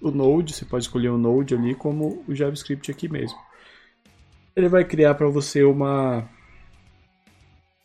o 0.01 0.11
Node, 0.11 0.53
você 0.53 0.65
pode 0.65 0.85
escolher 0.85 1.09
o 1.09 1.19
Node 1.19 1.55
ali, 1.55 1.75
como 1.75 2.25
o 2.27 2.35
JavaScript 2.35 2.91
aqui 2.91 3.09
mesmo. 3.09 3.39
Ele 4.57 4.69
vai 4.69 4.85
criar 4.85 5.15
para 5.15 5.29
você 5.29 5.63
uma 5.63 6.29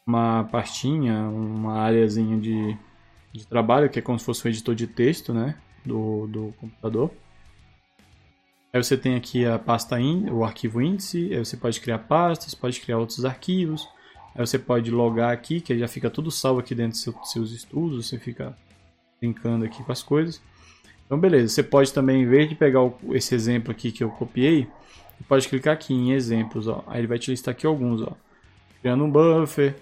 uma 0.05 0.43
pastinha, 0.45 1.21
uma 1.29 1.81
áreazinha 1.81 2.39
de, 2.39 2.75
de 3.31 3.45
trabalho, 3.45 3.89
que 3.89 3.99
é 3.99 4.01
como 4.01 4.17
se 4.17 4.25
fosse 4.25 4.47
um 4.47 4.49
editor 4.49 4.73
de 4.73 4.87
texto, 4.87 5.31
né, 5.31 5.55
do, 5.85 6.25
do 6.25 6.53
computador. 6.59 7.11
Aí 8.73 8.83
você 8.83 8.97
tem 8.97 9.15
aqui 9.15 9.45
a 9.45 9.59
pasta 9.59 9.99
in, 9.99 10.27
o 10.29 10.43
arquivo 10.43 10.81
índice, 10.81 11.31
aí 11.31 11.45
você 11.45 11.55
pode 11.55 11.79
criar 11.79 11.99
pastas, 11.99 12.55
pode 12.55 12.81
criar 12.81 12.97
outros 12.97 13.23
arquivos. 13.23 13.87
Aí 14.35 14.45
você 14.45 14.57
pode 14.57 14.89
logar 14.89 15.31
aqui, 15.31 15.61
que 15.61 15.77
já 15.77 15.87
fica 15.87 16.09
tudo 16.09 16.31
salvo 16.31 16.59
aqui 16.59 16.73
dentro 16.73 17.11
dos 17.11 17.31
seus 17.31 17.51
estudos, 17.51 18.07
você 18.07 18.17
fica 18.17 18.57
brincando 19.19 19.65
aqui 19.65 19.83
com 19.83 19.91
as 19.91 20.01
coisas. 20.01 20.41
Então, 21.05 21.19
beleza. 21.19 21.49
Você 21.49 21.63
pode 21.63 21.93
também, 21.93 22.21
em 22.21 22.27
vez 22.27 22.47
de 22.47 22.55
pegar 22.55 22.83
o, 22.83 22.95
esse 23.11 23.33
exemplo 23.33 23.71
aqui 23.71 23.91
que 23.91 24.03
eu 24.03 24.09
copiei, 24.09 24.67
você 25.17 25.23
pode 25.27 25.47
clicar 25.47 25.73
aqui 25.73 25.93
em 25.93 26.11
exemplos, 26.11 26.67
ó. 26.67 26.83
Aí 26.87 27.01
ele 27.01 27.07
vai 27.07 27.19
te 27.19 27.31
listar 27.31 27.51
aqui 27.51 27.65
alguns, 27.65 28.01
ó. 28.01 28.13
Criando 28.81 29.03
um 29.03 29.11
buffer, 29.11 29.75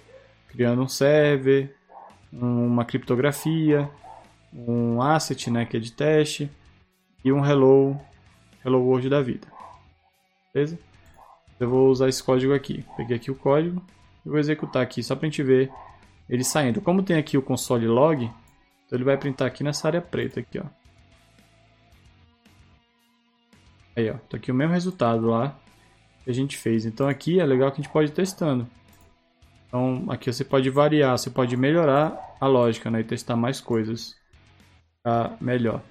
criando 0.49 0.81
um 0.81 0.87
server, 0.87 1.75
uma 2.31 2.85
criptografia, 2.85 3.89
um 4.53 5.01
asset, 5.01 5.51
né, 5.51 5.65
que 5.65 5.77
é 5.77 5.79
de 5.79 5.91
teste, 5.91 6.49
e 7.23 7.31
um 7.31 7.45
hello, 7.45 7.99
hello 8.65 8.79
world 8.79 9.09
da 9.09 9.21
vida. 9.21 9.47
Beleza? 10.53 10.79
Eu 11.59 11.69
vou 11.69 11.89
usar 11.89 12.07
esse 12.07 12.23
código 12.23 12.53
aqui. 12.53 12.83
Peguei 12.95 13.17
aqui 13.17 13.31
o 13.31 13.35
código 13.35 13.83
e 14.25 14.29
vou 14.29 14.39
executar 14.39 14.81
aqui 14.81 15.03
só 15.03 15.15
para 15.15 15.27
a 15.27 15.29
gente 15.29 15.43
ver 15.43 15.71
ele 16.29 16.43
saindo. 16.43 16.81
Como 16.81 17.03
tem 17.03 17.17
aqui 17.17 17.37
o 17.37 17.41
console 17.41 17.87
log, 17.87 18.29
então 18.87 18.97
ele 18.97 19.03
vai 19.03 19.17
printar 19.17 19.47
aqui 19.47 19.63
nessa 19.63 19.87
área 19.87 20.01
preta 20.01 20.39
aqui, 20.39 20.59
ó. 20.59 20.65
Aí, 23.95 24.09
ó, 24.09 24.13
tá 24.13 24.37
aqui 24.37 24.51
o 24.51 24.55
mesmo 24.55 24.73
resultado 24.73 25.27
lá 25.27 25.59
que 26.23 26.29
a 26.29 26.33
gente 26.33 26.57
fez. 26.57 26.85
Então 26.85 27.07
aqui 27.07 27.39
é 27.39 27.45
legal 27.45 27.69
que 27.69 27.81
a 27.81 27.83
gente 27.83 27.91
pode 27.91 28.11
ir 28.11 28.13
testando. 28.13 28.67
Então 29.67 30.05
aqui 30.09 30.31
você 30.31 30.45
pode 30.45 30.69
variar, 30.69 31.17
você 31.17 31.29
pode 31.29 31.57
melhorar 31.57 32.17
a 32.39 32.47
lógica, 32.47 32.89
né, 32.89 33.01
e 33.01 33.03
testar 33.03 33.35
mais 33.35 33.59
coisas 33.59 34.15
pra 35.03 35.35
melhor. 35.41 35.83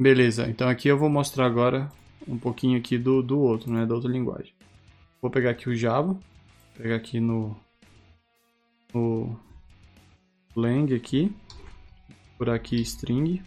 Beleza, 0.00 0.48
então 0.48 0.68
aqui 0.68 0.88
eu 0.88 0.98
vou 0.98 1.08
mostrar 1.08 1.46
agora 1.46 1.90
um 2.26 2.38
pouquinho 2.38 2.78
aqui 2.78 2.98
do, 2.98 3.22
do 3.22 3.38
outro, 3.38 3.72
né, 3.72 3.86
da 3.86 3.94
outra 3.94 4.10
linguagem. 4.10 4.54
Vou 5.20 5.30
pegar 5.30 5.50
aqui 5.50 5.68
o 5.68 5.74
Java, 5.74 6.18
pegar 6.76 6.96
aqui 6.96 7.20
no, 7.20 7.56
no 8.92 9.38
lang 10.58 10.92
aqui, 10.92 11.32
por 12.36 12.50
aqui 12.50 12.80
string. 12.82 13.42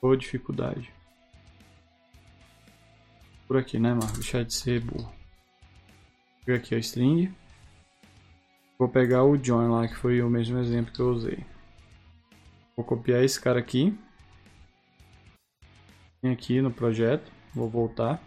Ou 0.00 0.16
dificuldade. 0.16 0.90
Por 3.46 3.58
aqui, 3.58 3.78
né, 3.78 3.92
Marco? 3.92 4.14
Deixar 4.14 4.42
de 4.44 4.54
ser 4.54 4.80
burro. 4.80 5.04
Vou 5.04 6.44
pegar 6.46 6.58
aqui 6.58 6.74
a 6.74 6.78
string. 6.78 7.34
Vou 8.78 8.88
pegar 8.88 9.24
o 9.24 9.36
join 9.36 9.68
lá, 9.68 9.86
que 9.86 9.96
foi 9.96 10.22
o 10.22 10.30
mesmo 10.30 10.58
exemplo 10.58 10.92
que 10.92 11.00
eu 11.00 11.10
usei. 11.10 11.44
Vou 12.74 12.84
copiar 12.84 13.22
esse 13.22 13.40
cara 13.40 13.58
aqui. 13.58 13.98
Vem 16.22 16.32
aqui 16.32 16.62
no 16.62 16.70
projeto. 16.70 17.30
Vou 17.54 17.68
voltar 17.68 18.22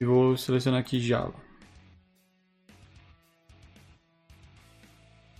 e 0.00 0.04
vou 0.04 0.36
selecionar 0.36 0.80
aqui 0.80 1.00
Java. 1.00 1.34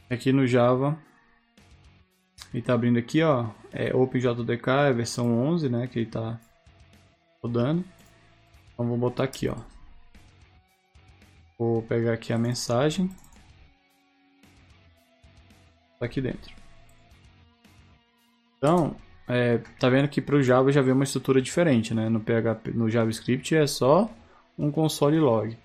Aqui 0.09 0.33
no 0.33 0.47
Java, 0.47 0.99
ele 2.53 2.61
está 2.61 2.75
abrindo 2.75 2.99
aqui, 2.99 3.23
ó, 3.23 3.51
é 3.73 3.95
OpenJDK, 3.95 4.69
é 4.89 4.93
versão 4.93 5.39
11, 5.49 5.69
né, 5.69 5.87
que 5.87 5.99
ele 5.99 6.07
está 6.07 6.41
rodando. 7.43 7.85
Então 8.73 8.87
vou 8.87 8.97
botar 8.97 9.25
aqui, 9.25 9.49
ó. 9.49 9.57
Vou 11.59 11.83
pegar 11.83 12.13
aqui 12.13 12.33
a 12.33 12.39
mensagem 12.39 13.11
aqui 16.01 16.21
dentro. 16.21 16.55
Então, 18.59 18.97
é, 19.27 19.59
tá 19.79 19.89
vendo 19.89 20.09
que 20.09 20.21
para 20.21 20.37
o 20.37 20.43
Java 20.43 20.71
já 20.71 20.83
vem 20.83 20.93
uma 20.93 21.05
estrutura 21.05 21.41
diferente, 21.41 21.95
né? 21.95 22.09
No 22.09 22.21
PHP, 22.21 22.71
no 22.73 22.89
JavaScript 22.89 23.55
é 23.55 23.67
só 23.67 24.11
um 24.59 24.71
console 24.71 25.19
log. 25.19 25.57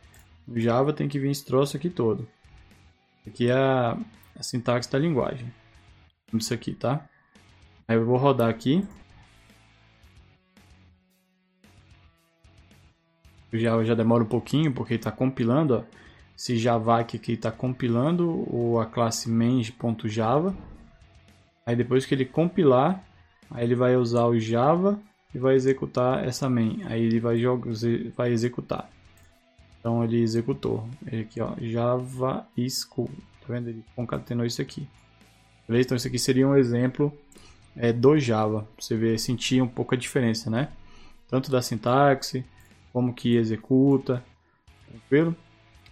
No 0.48 0.60
Java 0.60 0.92
tem 0.92 1.08
que 1.08 1.20
vir 1.20 1.32
esse 1.32 1.46
troço 1.46 1.78
aqui 1.78 1.90
todo. 1.90 2.28
Aqui 3.26 3.50
é 3.50 3.54
a, 3.54 3.98
a 4.38 4.44
sintaxe 4.44 4.92
da 4.92 5.00
linguagem. 5.00 5.52
Isso 6.34 6.54
aqui, 6.54 6.74
tá? 6.74 7.08
Aí 7.88 7.96
eu 7.96 8.06
vou 8.06 8.18
rodar 8.18 8.50
aqui. 8.50 8.86
O 13.54 13.58
Java 13.58 13.84
já 13.84 13.94
demora 13.94 14.24
um 14.24 14.28
pouquinho 14.28 14.74
porque 14.74 14.96
está 14.96 15.12
compilando. 15.12 15.78
Ó. 15.78 15.84
Esse 16.36 16.58
Java 16.58 17.00
aqui 17.00 17.34
está 17.34 17.52
compilando 17.52 18.46
o, 18.50 18.80
a 18.80 18.86
classe 18.86 19.30
main.java. 19.30 20.56
Aí 21.66 21.76
depois 21.76 22.06
que 22.06 22.16
ele 22.16 22.26
compilar, 22.26 23.04
aí 23.50 23.64
ele 23.64 23.76
vai 23.76 23.96
usar 23.96 24.26
o 24.26 24.40
Java 24.40 25.00
e 25.34 25.40
vai 25.40 25.56
executar 25.56 26.26
essa 26.28 26.50
main. 26.50 26.82
Aí 26.86 27.04
ele 27.04 27.20
vai, 27.20 27.38
vai 28.16 28.32
executar. 28.32 28.90
Então 29.80 30.04
ele 30.04 30.22
executou. 30.22 30.88
Ele 31.08 31.24
aqui, 31.24 31.42
ó, 31.42 31.56
Java 31.60 32.48
school. 32.70 33.10
Tá 33.42 33.48
vendo? 33.54 33.70
Ele 33.70 33.84
concatenou 33.96 34.46
isso 34.46 34.62
aqui. 34.62 34.88
Beleza? 35.68 35.88
Então 35.88 35.98
isso 35.98 36.08
aqui 36.08 36.20
seria 36.20 36.48
um 36.48 36.56
exemplo 36.56 37.12
é, 37.76 37.92
do 37.92 38.20
Java. 38.20 38.68
Você 38.78 38.96
ver, 38.96 39.20
sentir 39.20 39.62
um 39.62 39.68
pouco 39.68 39.96
a 39.96 39.98
diferença, 39.98 40.50
né? 40.50 40.72
Tanto 41.28 41.50
da 41.50 41.62
sintaxe, 41.62 42.46
como 42.92 43.14
que 43.14 43.36
executa. 43.36 44.24
Tranquilo? 44.88 45.36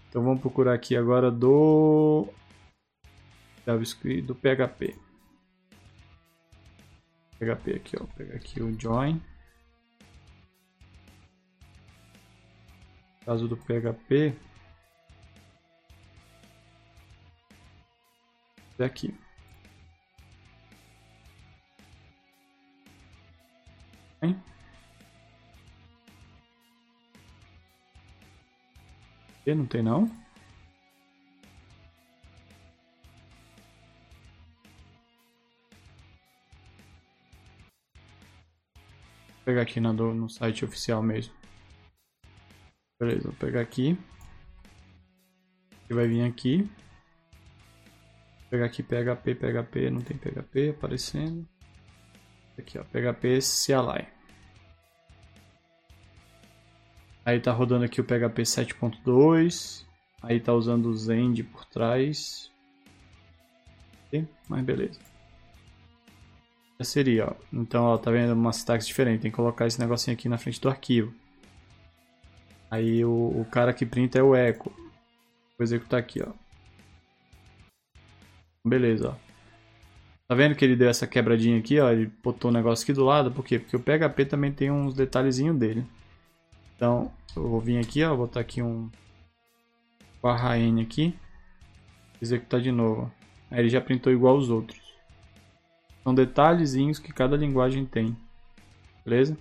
Então 0.10 0.24
vamos 0.24 0.42
procurar 0.42 0.74
aqui 0.74 0.96
agora 0.96 1.32
do 1.32 2.28
JavaScript, 3.66 4.22
do 4.24 4.36
PHP. 4.36 4.96
PHP 7.40 7.72
aqui, 7.76 7.96
ó. 7.96 8.00
Vou 8.00 8.10
pegar 8.18 8.36
aqui 8.36 8.62
o 8.62 8.80
join. 8.80 9.22
Caso 13.30 13.48
do 13.48 13.56
PHP, 13.56 14.34
é 18.80 18.84
aqui. 18.84 19.14
Hein? 24.24 24.36
Não 29.46 29.68
tem 29.68 29.84
não? 29.84 30.08
Vou 30.08 30.16
pegar 39.46 39.62
aqui 39.62 39.80
no, 39.80 39.94
no 39.94 40.28
site 40.28 40.66
oficial 40.66 41.04
mesmo. 41.04 41.39
Beleza, 43.00 43.24
vou 43.24 43.34
pegar 43.34 43.62
aqui. 43.62 43.98
E 45.90 45.94
vai 45.94 46.08
vir 46.08 46.24
aqui. 46.24 46.64
Vou 46.64 48.50
pegar 48.50 48.66
aqui 48.66 48.84
PHP, 48.84 49.36
PHP, 49.36 49.90
não 49.90 50.02
tem 50.02 50.18
PHP 50.18 50.70
aparecendo. 50.70 51.48
Aqui 52.58 52.78
ó, 52.78 52.84
PHP 52.84 53.40
CLI. 53.40 54.08
Aí 57.26 57.40
tá 57.40 57.52
rodando 57.52 57.86
aqui 57.86 58.02
o 58.02 58.04
PHP 58.04 58.42
7.2. 58.42 59.86
Aí 60.22 60.40
tá 60.40 60.54
usando 60.54 60.88
o 60.88 60.94
Zend 60.94 61.44
por 61.44 61.64
trás. 61.66 62.52
Mas 64.50 64.66
beleza. 64.66 65.00
Já 66.80 66.86
seria, 66.86 67.28
ó. 67.28 67.36
Então, 67.54 67.84
ó, 67.84 67.98
tá 67.98 68.10
vendo 68.10 68.34
uma 68.34 68.52
sintaxe 68.52 68.88
diferente. 68.88 69.22
Tem 69.22 69.32
que 69.32 69.36
colocar 69.38 69.68
esse 69.68 69.80
negocinho 69.80 70.16
aqui 70.16 70.28
na 70.28 70.38
frente 70.38 70.60
do 70.60 70.70
arquivo. 70.70 71.14
Aí 72.70 73.04
o, 73.04 73.42
o 73.42 73.46
cara 73.52 73.74
que 73.74 73.86
printa 73.86 74.20
é 74.20 74.24
o 74.24 74.36
echo. 74.36 74.64
Vou 74.64 75.64
executar 75.64 76.00
aqui, 76.00 76.22
ó. 76.22 76.32
Beleza, 78.64 79.10
ó. 79.10 79.30
Tá 80.28 80.36
vendo 80.36 80.56
que 80.56 80.64
ele 80.64 80.76
deu 80.76 80.90
essa 80.90 81.08
quebradinha 81.08 81.58
aqui, 81.58 81.80
ó? 81.80 81.90
Ele 81.90 82.06
botou 82.24 82.52
o 82.52 82.54
negócio 82.54 82.84
aqui 82.84 82.94
do 82.94 83.04
lado, 83.04 83.32
por 83.32 83.44
quê? 83.44 83.58
Porque 83.58 83.76
o 83.76 83.80
PHP 83.80 84.26
também 84.26 84.52
tem 84.52 84.70
uns 84.70 84.94
detalhezinhos 84.94 85.58
dele. 85.58 85.84
Então, 86.76 87.12
eu 87.36 87.50
vou 87.50 87.60
vir 87.60 87.80
aqui, 87.80 88.04
ó, 88.04 88.16
botar 88.16 88.40
aqui 88.42 88.62
um 88.62 88.90
barra 90.22 90.58
N 90.60 90.84
aqui. 90.84 91.18
Executar 92.22 92.62
de 92.62 92.72
novo. 92.72 93.12
Aí 93.50 93.60
ele 93.60 93.70
já 93.70 93.82
printou 93.82 94.14
igual 94.14 94.38
os 94.38 94.50
outros. 94.50 94.80
São 96.04 96.14
detalhezinhos 96.14 97.00
que 97.00 97.12
cada 97.12 97.36
linguagem 97.36 97.86
tem. 97.86 98.16
Beleza? 99.04 99.36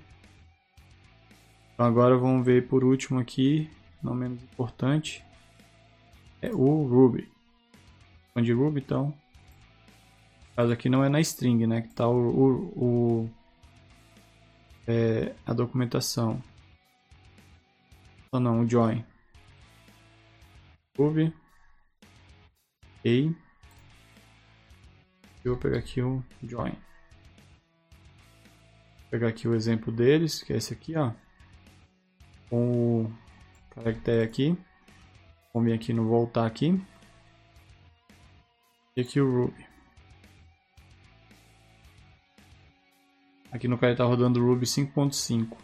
Então 1.79 1.87
agora 1.87 2.17
vamos 2.17 2.45
ver 2.45 2.67
por 2.67 2.83
último 2.83 3.21
aqui, 3.21 3.71
não 4.03 4.13
menos 4.13 4.43
importante, 4.43 5.25
é 6.43 6.51
o 6.51 6.85
Ruby. 6.85 7.31
Onde 8.35 8.53
Ruby, 8.53 8.81
então, 8.81 9.07
no 9.07 9.15
caso 10.57 10.73
aqui 10.73 10.89
não 10.89 11.05
é 11.05 11.09
na 11.09 11.21
string, 11.21 11.69
né, 11.69 11.83
que 11.83 11.87
está 11.87 12.09
o, 12.09 12.17
o, 12.17 12.49
o 12.77 13.31
é, 14.89 15.37
a 15.47 15.53
documentação. 15.53 16.43
Ou 18.33 18.41
não, 18.41 18.63
o 18.63 18.69
join. 18.69 19.05
Ruby. 20.99 21.33
E 23.05 23.33
eu 25.45 25.53
vou 25.53 25.59
pegar 25.59 25.79
aqui 25.79 26.03
o 26.03 26.25
join. 26.43 26.73
Vou 26.73 26.81
pegar 29.13 29.29
aqui 29.29 29.47
o 29.47 29.55
exemplo 29.55 29.93
deles, 29.93 30.43
que 30.43 30.53
é 30.53 30.57
esse 30.57 30.75
aqui, 30.75 30.97
ó 30.97 31.13
o 32.51 33.11
caractere 33.71 34.23
aqui. 34.23 34.57
Vamos 35.53 35.69
vir 35.69 35.75
aqui 35.75 35.93
no 35.93 36.07
voltar 36.07 36.47
aqui. 36.47 36.81
E 38.97 39.01
aqui 39.01 39.21
o 39.21 39.45
Ruby. 39.45 39.67
Aqui 43.51 43.67
no 43.67 43.79
cara 43.79 43.93
está 43.93 44.05
rodando 44.05 44.45
Ruby 44.45 44.67
5.5. 44.67 45.57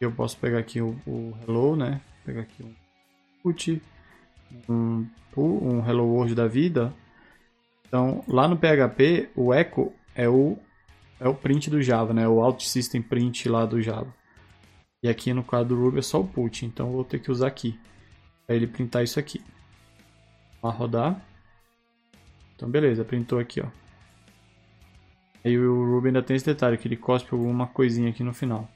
Eu 0.00 0.12
posso 0.12 0.36
pegar 0.38 0.58
aqui 0.58 0.80
o, 0.80 0.96
o, 1.06 1.36
Hello, 1.42 1.76
né? 1.76 2.00
Pegar 2.24 2.42
aqui 2.42 2.62
um 2.62 2.74
put, 3.42 3.82
um, 4.68 5.06
um 5.36 5.88
Hello 5.88 6.04
World 6.06 6.34
da 6.34 6.46
vida. 6.46 6.92
Então, 7.86 8.24
lá 8.26 8.48
no 8.48 8.56
PHP, 8.56 9.30
o 9.36 9.52
echo 9.52 9.92
é 10.14 10.28
o 10.28 10.56
é 11.22 11.28
o 11.28 11.34
print 11.34 11.70
do 11.70 11.80
Java, 11.80 12.12
né? 12.12 12.26
O 12.26 12.40
Alt 12.42 12.62
System 12.62 13.00
Print 13.00 13.48
lá 13.48 13.64
do 13.64 13.80
Java. 13.80 14.12
E 15.02 15.08
aqui 15.08 15.32
no 15.32 15.44
caso 15.44 15.68
do 15.68 15.80
Ruby 15.80 16.00
é 16.00 16.02
só 16.02 16.20
o 16.20 16.26
put, 16.26 16.66
então 16.66 16.90
vou 16.90 17.04
ter 17.04 17.20
que 17.20 17.30
usar 17.30 17.46
aqui. 17.46 17.78
Para 18.46 18.56
ele 18.56 18.66
printar 18.66 19.04
isso 19.04 19.18
aqui. 19.20 19.40
Vamos 20.60 20.76
rodar. 20.76 21.24
Então 22.56 22.68
beleza, 22.68 23.04
printou 23.04 23.38
aqui, 23.38 23.60
ó. 23.60 23.66
Aí 25.44 25.58
o 25.58 25.94
Ruby 25.94 26.08
ainda 26.08 26.22
tem 26.22 26.36
esse 26.36 26.46
detalhe, 26.46 26.76
que 26.76 26.86
ele 26.86 26.96
cospe 26.96 27.32
alguma 27.32 27.66
coisinha 27.66 28.10
aqui 28.10 28.22
no 28.22 28.34
final. 28.34 28.68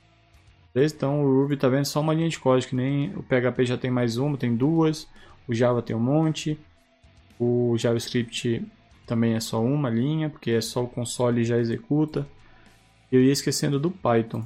Beleza? 0.72 0.94
Então 0.94 1.24
o 1.24 1.42
Ruby 1.42 1.56
tá 1.56 1.68
vendo 1.68 1.84
só 1.84 2.00
uma 2.00 2.14
linha 2.14 2.28
de 2.28 2.38
código, 2.38 2.70
que 2.70 2.76
nem 2.76 3.14
o 3.14 3.22
PHP 3.22 3.64
já 3.64 3.78
tem 3.78 3.90
mais 3.90 4.16
uma, 4.16 4.36
tem 4.36 4.54
duas. 4.54 5.08
O 5.48 5.54
Java 5.54 5.82
tem 5.82 5.94
um 5.94 6.00
monte. 6.00 6.58
O 7.38 7.76
JavaScript 7.76 8.64
também 9.06 9.34
é 9.34 9.40
só 9.40 9.62
uma 9.62 9.90
linha, 9.90 10.28
porque 10.28 10.52
é 10.52 10.60
só 10.60 10.82
o 10.82 10.88
console 10.88 11.42
e 11.42 11.44
já 11.44 11.58
executa. 11.58 12.26
Eu 13.10 13.22
ia 13.22 13.32
esquecendo 13.32 13.78
do 13.78 13.90
Python. 13.90 14.44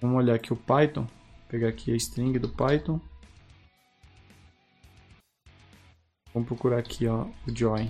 Vamos 0.00 0.16
olhar 0.16 0.34
aqui 0.34 0.52
o 0.52 0.56
Python. 0.56 1.06
Pegar 1.48 1.68
aqui 1.68 1.92
a 1.92 1.96
string 1.96 2.38
do 2.38 2.48
Python. 2.48 3.00
Vamos 6.32 6.48
procurar 6.48 6.78
aqui 6.78 7.06
ó, 7.06 7.26
o 7.46 7.54
join. 7.54 7.86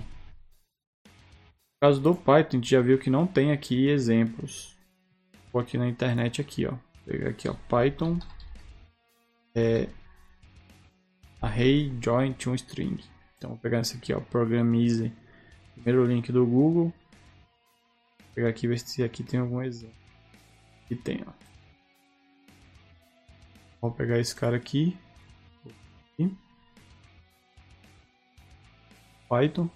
No 1.05 1.79
caso 1.79 2.01
do 2.01 2.13
Python, 2.13 2.57
a 2.57 2.59
gente 2.59 2.69
já 2.69 2.81
viu 2.81 2.97
que 2.97 3.09
não 3.09 3.25
tem 3.25 3.51
aqui 3.51 3.87
exemplos. 3.87 4.75
Vou 5.53 5.61
aqui 5.61 5.77
na 5.77 5.87
internet 5.87 6.41
aqui, 6.41 6.65
ó. 6.65 6.73
Pegar 7.05 7.29
aqui, 7.29 7.47
ó, 7.47 7.53
Python 7.69 8.19
é 9.55 9.87
array 11.41 11.91
join 12.01 12.33
to 12.33 12.53
string. 12.55 12.99
Então 13.37 13.51
vou 13.51 13.59
pegar 13.59 13.79
esse 13.79 13.95
aqui, 13.95 14.13
ó, 14.13 14.19
Programize. 14.19 15.13
Primeiro 15.73 16.05
link 16.05 16.31
do 16.31 16.45
Google. 16.45 16.93
Vou 18.31 18.35
pegar 18.35 18.47
aqui 18.49 18.65
ver 18.65 18.79
se 18.79 19.03
aqui 19.03 19.23
tem 19.23 19.41
algum 19.41 19.61
exemplo. 19.61 19.93
E 20.89 20.95
tem, 20.95 21.21
ó. 21.27 21.31
Vou 23.81 23.91
pegar 23.91 24.19
esse 24.19 24.33
cara 24.33 24.55
aqui. 24.55 24.97
aqui. 26.13 26.33
Python. 29.27 29.69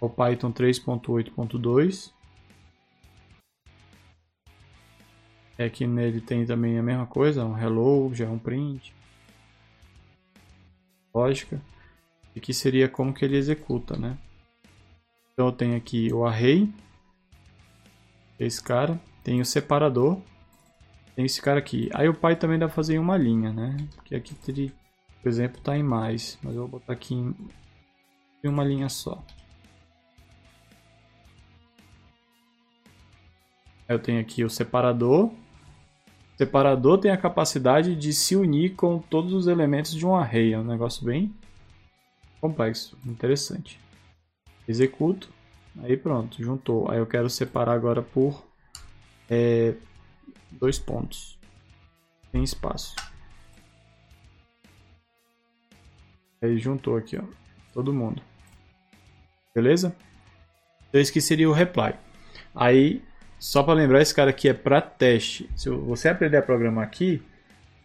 O 0.00 0.08
Python 0.08 0.50
3.8.2. 0.50 2.10
É 5.58 5.68
que 5.68 5.86
nele 5.86 6.22
tem 6.22 6.46
também 6.46 6.78
a 6.78 6.82
mesma 6.82 7.06
coisa, 7.06 7.44
um 7.44 7.58
hello, 7.58 8.14
já 8.14 8.24
é 8.24 8.28
um 8.28 8.38
print. 8.38 8.94
lógica. 11.12 11.60
E 12.34 12.38
aqui 12.38 12.54
seria 12.54 12.88
como 12.88 13.12
que 13.12 13.22
ele 13.22 13.36
executa, 13.36 13.94
né? 13.96 14.16
Então 15.40 15.48
eu 15.48 15.52
tenho 15.52 15.74
aqui 15.74 16.12
o 16.12 16.26
array, 16.26 16.70
esse 18.38 18.62
cara, 18.62 19.00
tem 19.24 19.40
o 19.40 19.44
separador, 19.46 20.20
tem 21.16 21.24
esse 21.24 21.40
cara 21.40 21.58
aqui. 21.58 21.88
Aí 21.94 22.06
o 22.10 22.14
pai 22.14 22.36
também 22.36 22.58
dá 22.58 22.66
pra 22.66 22.74
fazer 22.74 22.96
em 22.96 22.98
uma 22.98 23.16
linha, 23.16 23.50
né? 23.50 23.74
Porque 23.94 24.14
aqui 24.14 24.34
por 24.34 25.28
exemplo, 25.30 25.58
tá 25.62 25.78
em 25.78 25.82
mais, 25.82 26.38
mas 26.42 26.54
eu 26.54 26.60
vou 26.60 26.72
botar 26.72 26.92
aqui 26.92 27.14
em 27.14 27.34
uma 28.44 28.62
linha 28.62 28.90
só. 28.90 29.24
Eu 33.88 33.98
tenho 33.98 34.20
aqui 34.20 34.44
o 34.44 34.50
separador. 34.50 35.28
O 35.28 36.36
separador 36.36 36.98
tem 36.98 37.10
a 37.10 37.16
capacidade 37.16 37.96
de 37.96 38.12
se 38.12 38.36
unir 38.36 38.74
com 38.74 38.98
todos 38.98 39.32
os 39.32 39.46
elementos 39.46 39.94
de 39.94 40.04
um 40.04 40.14
array. 40.14 40.52
É 40.52 40.58
um 40.58 40.64
negócio 40.64 41.02
bem 41.02 41.34
complexo, 42.42 42.94
interessante. 43.06 43.80
Executo. 44.70 45.28
Aí 45.82 45.96
pronto, 45.96 46.42
juntou. 46.42 46.90
Aí 46.90 46.98
eu 46.98 47.06
quero 47.06 47.28
separar 47.28 47.72
agora 47.72 48.02
por 48.02 48.46
é, 49.28 49.74
dois 50.50 50.78
pontos. 50.78 51.38
Tem 52.30 52.42
espaço. 52.42 52.94
Aí 56.40 56.56
juntou 56.58 56.96
aqui, 56.96 57.18
ó. 57.18 57.24
Todo 57.72 57.92
mundo. 57.92 58.22
Beleza? 59.54 59.94
Então 60.88 61.00
esse 61.00 61.10
aqui 61.10 61.20
seria 61.20 61.48
o 61.48 61.52
reply. 61.52 61.94
Aí, 62.54 63.02
só 63.38 63.62
para 63.62 63.74
lembrar, 63.74 64.00
esse 64.00 64.14
cara 64.14 64.30
aqui 64.30 64.48
é 64.48 64.54
para 64.54 64.80
teste. 64.80 65.50
Se 65.56 65.68
você 65.68 66.08
aprender 66.08 66.36
a 66.36 66.42
programar 66.42 66.84
aqui, 66.84 67.22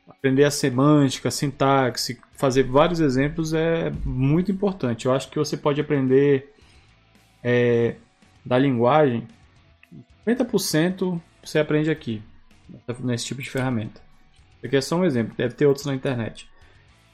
aprender 0.07 0.43
a 0.43 0.51
semântica, 0.51 1.29
a 1.29 1.31
sintaxe, 1.31 2.19
fazer 2.33 2.63
vários 2.63 2.99
exemplos 2.99 3.53
é 3.53 3.91
muito 4.03 4.51
importante. 4.51 5.05
Eu 5.05 5.13
acho 5.13 5.29
que 5.29 5.38
você 5.38 5.57
pode 5.57 5.81
aprender 5.81 6.55
é, 7.47 7.93
da 8.43 8.57
linguagem, 8.57 9.27
50% 10.25 11.21
você 11.43 11.59
aprende 11.59 11.91
aqui, 11.91 12.23
nesse 12.99 13.27
tipo 13.27 13.39
de 13.39 13.51
ferramenta. 13.51 14.01
Isso 14.57 14.65
aqui 14.65 14.75
é 14.75 14.81
só 14.81 14.95
um 14.95 15.05
exemplo, 15.05 15.35
deve 15.37 15.53
ter 15.53 15.67
outros 15.67 15.85
na 15.85 15.93
internet. 15.93 16.49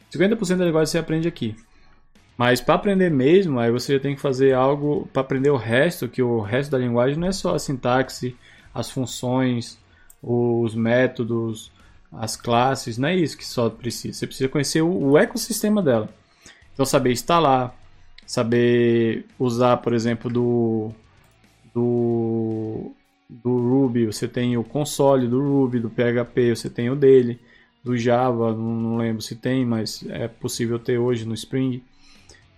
50% 0.10 0.56
da 0.56 0.66
linguagem 0.66 0.90
você 0.90 0.98
aprende 0.98 1.28
aqui. 1.28 1.54
Mas 2.38 2.62
para 2.62 2.76
aprender 2.76 3.12
mesmo, 3.12 3.60
aí 3.60 3.70
você 3.70 4.00
tem 4.00 4.16
que 4.16 4.22
fazer 4.22 4.54
algo 4.54 5.06
para 5.12 5.22
aprender 5.22 5.50
o 5.50 5.58
resto, 5.58 6.08
que 6.08 6.24
o 6.24 6.40
resto 6.40 6.72
da 6.72 6.78
linguagem 6.78 7.20
não 7.20 7.28
é 7.28 7.34
só 7.34 7.54
a 7.54 7.60
sintaxe, 7.60 8.34
as 8.74 8.90
funções, 8.90 9.78
os 10.24 10.74
métodos, 10.74 11.74
as 12.10 12.38
classes, 12.38 12.98
não 12.98 13.10
é 13.10 13.16
isso 13.18 13.38
que 13.38 13.46
só 13.46 13.70
precisa. 13.70 14.18
Você 14.18 14.28
precisa 14.28 14.50
conhecer 14.50 14.82
o, 14.82 15.10
o 15.10 15.18
ecossistema 15.18 15.84
dela. 15.84 16.08
Então 16.74 16.86
saber 16.86 17.12
instalar, 17.12 17.76
saber 18.32 19.26
usar, 19.38 19.76
por 19.76 19.92
exemplo, 19.92 20.32
do, 20.32 20.92
do, 21.76 22.94
do 23.30 23.58
Ruby, 23.58 24.06
você 24.06 24.26
tem 24.26 24.56
o 24.56 24.64
console 24.64 25.28
do 25.28 25.42
Ruby, 25.42 25.82
do 25.82 25.90
PHP, 25.90 26.56
você 26.56 26.70
tem 26.70 26.90
o 26.90 26.96
dele, 26.96 27.42
do 27.84 27.98
Java, 27.98 28.54
não, 28.54 28.96
lembro 28.96 29.22
se 29.22 29.36
tem, 29.36 29.66
mas 29.66 30.06
é 30.08 30.30
possível 30.30 30.80
ter 30.80 30.98
hoje 30.98 31.26
no 31.26 31.34
Spring. 31.34 31.84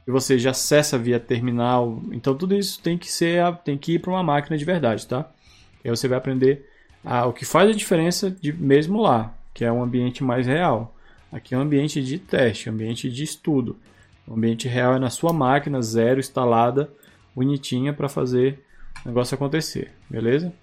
E 0.05 0.11
você 0.11 0.37
já 0.37 0.51
acessa 0.51 0.95
via 0.95 1.19
terminal. 1.19 2.03
Então 2.11 2.35
tudo 2.35 2.53
isso 2.53 2.79
tem 2.79 2.95
que 2.95 3.11
ser, 3.11 3.43
tem 3.65 3.75
que 3.75 3.93
ir 3.93 3.99
para 3.99 4.11
uma 4.11 4.21
máquina 4.21 4.55
de 4.55 4.65
verdade, 4.65 5.07
tá? 5.07 5.27
E 5.83 5.89
aí 5.89 5.95
você 5.95 6.07
vai 6.07 6.19
aprender 6.19 6.69
a, 7.03 7.25
o 7.25 7.33
que 7.33 7.45
faz 7.45 7.67
a 7.67 7.73
diferença 7.73 8.29
de 8.29 8.53
mesmo 8.53 9.01
lá 9.01 9.33
que 9.51 9.65
é 9.65 9.71
um 9.71 9.81
ambiente 9.81 10.23
mais 10.23 10.45
real. 10.45 10.95
Aqui 11.31 11.55
é 11.55 11.57
um 11.57 11.61
ambiente 11.61 11.99
de 12.03 12.19
teste, 12.19 12.69
ambiente 12.69 13.09
de 13.09 13.23
estudo. 13.23 13.75
O 14.27 14.33
ambiente 14.33 14.67
real 14.67 14.95
é 14.95 14.99
na 14.99 15.09
sua 15.09 15.33
máquina, 15.33 15.81
zero, 15.81 16.19
instalada, 16.19 16.91
bonitinha 17.35 17.93
para 17.93 18.07
fazer 18.07 18.63
o 19.03 19.07
negócio 19.09 19.35
acontecer, 19.35 19.91
beleza? 20.09 20.53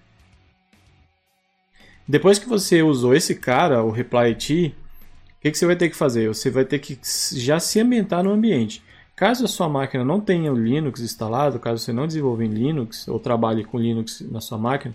Depois 2.07 2.39
que 2.39 2.49
você 2.49 2.83
usou 2.83 3.15
esse 3.15 3.35
cara, 3.35 3.85
o 3.85 3.91
Reply 3.91 4.33
o 4.33 5.43
que, 5.43 5.51
que 5.51 5.57
você 5.57 5.65
vai 5.65 5.77
ter 5.77 5.89
que 5.89 5.97
fazer? 5.97 6.29
Você 6.29 6.51
vai 6.51 6.65
ter 6.65 6.79
que 6.79 6.99
já 7.33 7.59
se 7.59 7.81
ambientar 7.81 8.23
no 8.23 8.31
ambiente. 8.31 8.83
Caso 9.17 9.45
a 9.45 9.49
sua 9.49 9.69
máquina 9.69 10.05
não 10.05 10.21
tenha 10.21 10.53
o 10.53 10.57
Linux 10.57 11.01
instalado, 11.01 11.59
caso 11.59 11.83
você 11.83 11.93
não 11.93 12.07
desenvolva 12.07 12.45
em 12.45 12.49
Linux 12.49 13.07
ou 13.07 13.19
trabalhe 13.19 13.65
com 13.65 13.79
Linux 13.79 14.23
na 14.31 14.41
sua 14.41 14.59
máquina, 14.59 14.95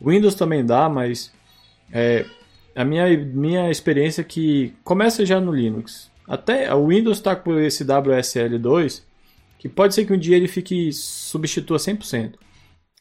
Windows 0.00 0.34
também 0.34 0.64
dá, 0.64 0.88
mas 0.88 1.32
é, 1.92 2.24
a 2.74 2.84
minha, 2.84 3.16
minha 3.16 3.70
experiência 3.70 4.20
é 4.20 4.24
que 4.24 4.74
começa 4.82 5.24
já 5.24 5.40
no 5.40 5.52
Linux. 5.52 6.10
Até 6.26 6.72
o 6.74 6.88
Windows 6.88 7.18
está 7.18 7.36
com 7.36 7.58
esse 7.58 7.84
WSL2, 7.84 9.02
que 9.58 9.68
pode 9.68 9.94
ser 9.94 10.06
que 10.06 10.12
um 10.12 10.18
dia 10.18 10.36
ele 10.36 10.48
fique 10.48 10.92
substitua 10.92 11.76
100%. 11.76 12.34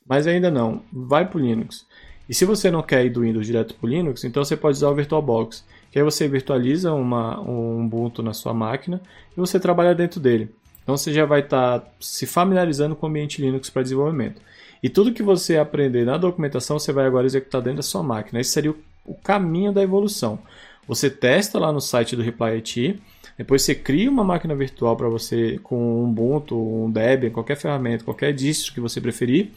Mas 0.06 0.28
ainda 0.28 0.52
não. 0.52 0.84
Vai 0.92 1.28
para 1.28 1.38
o 1.38 1.42
Linux. 1.42 1.86
E 2.28 2.34
se 2.34 2.46
você 2.46 2.70
não 2.70 2.82
quer 2.82 3.06
ir 3.06 3.10
do 3.10 3.22
Windows 3.22 3.46
direto 3.46 3.76
para 3.76 3.88
o 3.88 3.90
Linux, 3.90 4.24
então 4.24 4.44
você 4.44 4.58
pode 4.58 4.78
usar 4.78 4.90
o 4.90 4.96
VirtualBox. 4.96 5.66
Que 5.92 6.00
aí 6.00 6.04
você 6.04 6.28
virtualiza 6.28 6.94
uma, 6.94 7.40
um 7.40 7.86
Ubuntu 7.86 8.24
na 8.24 8.34
sua 8.34 8.54
máquina 8.54 9.02
e 9.32 9.40
você 9.40 9.60
trabalha 9.60 9.94
dentro 9.94 10.20
dele. 10.20 10.50
Então 10.82 10.98
você 10.98 11.14
já 11.14 11.26
vai 11.26 11.42
estar 11.42 11.80
tá 11.80 11.88
se 12.00 12.26
familiarizando 12.26 12.96
com 12.96 13.06
o 13.06 13.10
ambiente 13.10 13.42
Linux 13.42 13.70
para 13.70 13.84
desenvolvimento. 13.84 14.42
E 14.82 14.90
tudo 14.90 15.14
que 15.14 15.24
você 15.24 15.58
aprender 15.58 16.06
na 16.06 16.18
documentação, 16.18 16.78
você 16.78 16.92
vai 16.92 17.06
agora 17.06 17.26
executar 17.26 17.62
dentro 17.62 17.78
da 17.78 17.84
sua 17.84 18.04
máquina. 18.04 18.42
Esse 18.42 18.52
seria 18.52 18.72
o 18.72 18.78
o 19.06 19.14
caminho 19.14 19.72
da 19.72 19.82
evolução. 19.82 20.40
Você 20.88 21.10
testa 21.10 21.60
lá 21.60 21.72
no 21.72 21.82
site 21.82 22.16
do 22.16 22.22
Reply 22.22 22.58
IT, 22.58 23.02
depois 23.38 23.64
você 23.64 23.74
cria 23.74 24.10
uma 24.10 24.24
máquina 24.24 24.56
virtual 24.56 24.96
para 24.96 25.10
você 25.10 25.60
com 25.64 26.04
um 26.04 26.10
Ubuntu, 26.10 26.56
um 26.56 26.92
Debian, 26.92 27.32
qualquer 27.32 27.58
ferramenta, 27.58 28.04
qualquer 28.04 28.34
distro 28.34 28.74
que 28.74 28.80
você 28.80 29.02
preferir, 29.02 29.52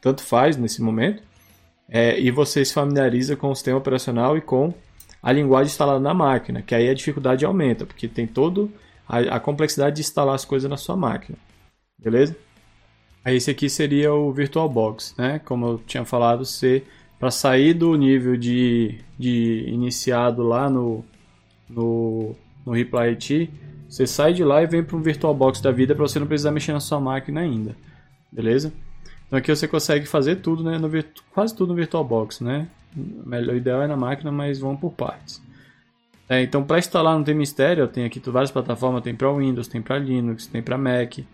tanto 0.00 0.22
faz 0.22 0.56
nesse 0.56 0.80
momento, 0.80 1.22
é, 1.88 2.18
e 2.18 2.30
você 2.30 2.64
se 2.64 2.72
familiariza 2.72 3.36
com 3.36 3.50
o 3.50 3.54
sistema 3.54 3.78
operacional 3.78 4.36
e 4.36 4.40
com 4.40 4.72
a 5.22 5.32
linguagem 5.32 5.70
instalada 5.70 6.00
na 6.00 6.14
máquina, 6.14 6.62
que 6.62 6.74
aí 6.74 6.88
a 6.88 6.94
dificuldade 6.94 7.44
aumenta, 7.44 7.84
porque 7.84 8.06
tem 8.08 8.26
todo 8.26 8.70
a, 9.08 9.40
complexidade 9.40 9.96
de 9.96 10.02
instalar 10.02 10.34
as 10.34 10.44
coisas 10.44 10.68
na 10.68 10.76
sua 10.76 10.96
máquina, 10.96 11.36
beleza? 11.98 12.36
Aí 13.24 13.36
esse 13.36 13.50
aqui 13.50 13.68
seria 13.68 14.12
o 14.12 14.32
VirtualBox, 14.32 15.14
né? 15.18 15.40
Como 15.44 15.66
eu 15.66 15.78
tinha 15.86 16.04
falado, 16.04 16.44
você 16.44 16.84
para 17.18 17.30
sair 17.30 17.74
do 17.74 17.96
nível 17.96 18.36
de, 18.36 19.00
de 19.18 19.64
iniciado 19.66 20.42
lá 20.42 20.70
no, 20.70 21.04
no, 21.68 22.36
no 22.68 22.76
Reply 22.76 23.10
IT, 23.10 23.50
você 23.88 24.06
sai 24.06 24.32
de 24.32 24.44
lá 24.44 24.62
e 24.62 24.66
vem 24.66 24.82
para 24.82 24.96
um 24.96 25.02
VirtualBox 25.02 25.60
da 25.60 25.70
vida 25.70 25.94
para 25.94 26.06
você 26.06 26.18
não 26.18 26.26
precisar 26.26 26.50
mexer 26.50 26.72
na 26.72 26.80
sua 26.80 27.00
máquina 27.00 27.40
ainda, 27.40 27.76
beleza? 28.30 28.72
Então 29.26 29.38
aqui 29.38 29.54
você 29.54 29.66
consegue 29.66 30.06
fazer 30.06 30.36
tudo, 30.36 30.62
né, 30.62 30.78
no, 30.78 30.90
quase 31.32 31.54
tudo 31.54 31.70
no 31.70 31.74
VirtualBox, 31.74 32.40
né? 32.40 32.68
O 32.96 33.54
ideal 33.54 33.82
é 33.82 33.86
na 33.86 33.96
máquina, 33.96 34.32
mas 34.32 34.58
vamos 34.58 34.80
por 34.80 34.92
partes. 34.92 35.42
É, 36.28 36.42
então 36.42 36.62
para 36.62 36.78
instalar 36.78 37.16
não 37.16 37.24
tem 37.24 37.34
mistério, 37.34 37.86
tem 37.88 38.04
aqui 38.04 38.20
várias 38.30 38.50
plataformas, 38.50 39.02
tem 39.02 39.14
para 39.14 39.32
Windows, 39.32 39.68
tem 39.68 39.80
para 39.80 39.98
Linux, 39.98 40.46
tem 40.46 40.62
para 40.62 40.76
Mac, 40.76 41.14
tem 41.14 41.26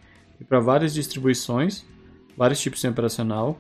para 0.49 0.61
várias 0.61 0.95
distribuições, 0.95 1.85
vários 2.37 2.61
tipos 2.61 2.80
de 2.80 2.89
operacional. 2.89 3.59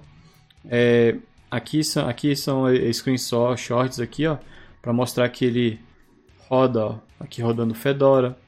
É, 0.66 1.16
Aqui 1.54 1.84
são, 1.84 2.08
aqui 2.08 2.34
são 2.34 2.64
screenshot, 2.92 3.56
shorts 3.56 4.00
aqui, 4.00 4.26
ó, 4.26 4.38
para 4.82 4.92
mostrar 4.92 5.28
que 5.28 5.44
ele 5.44 5.78
roda, 6.54 6.86
ó, 6.86 6.98
aqui 7.18 7.42
rodando 7.42 7.74
Fedora, 7.74 8.38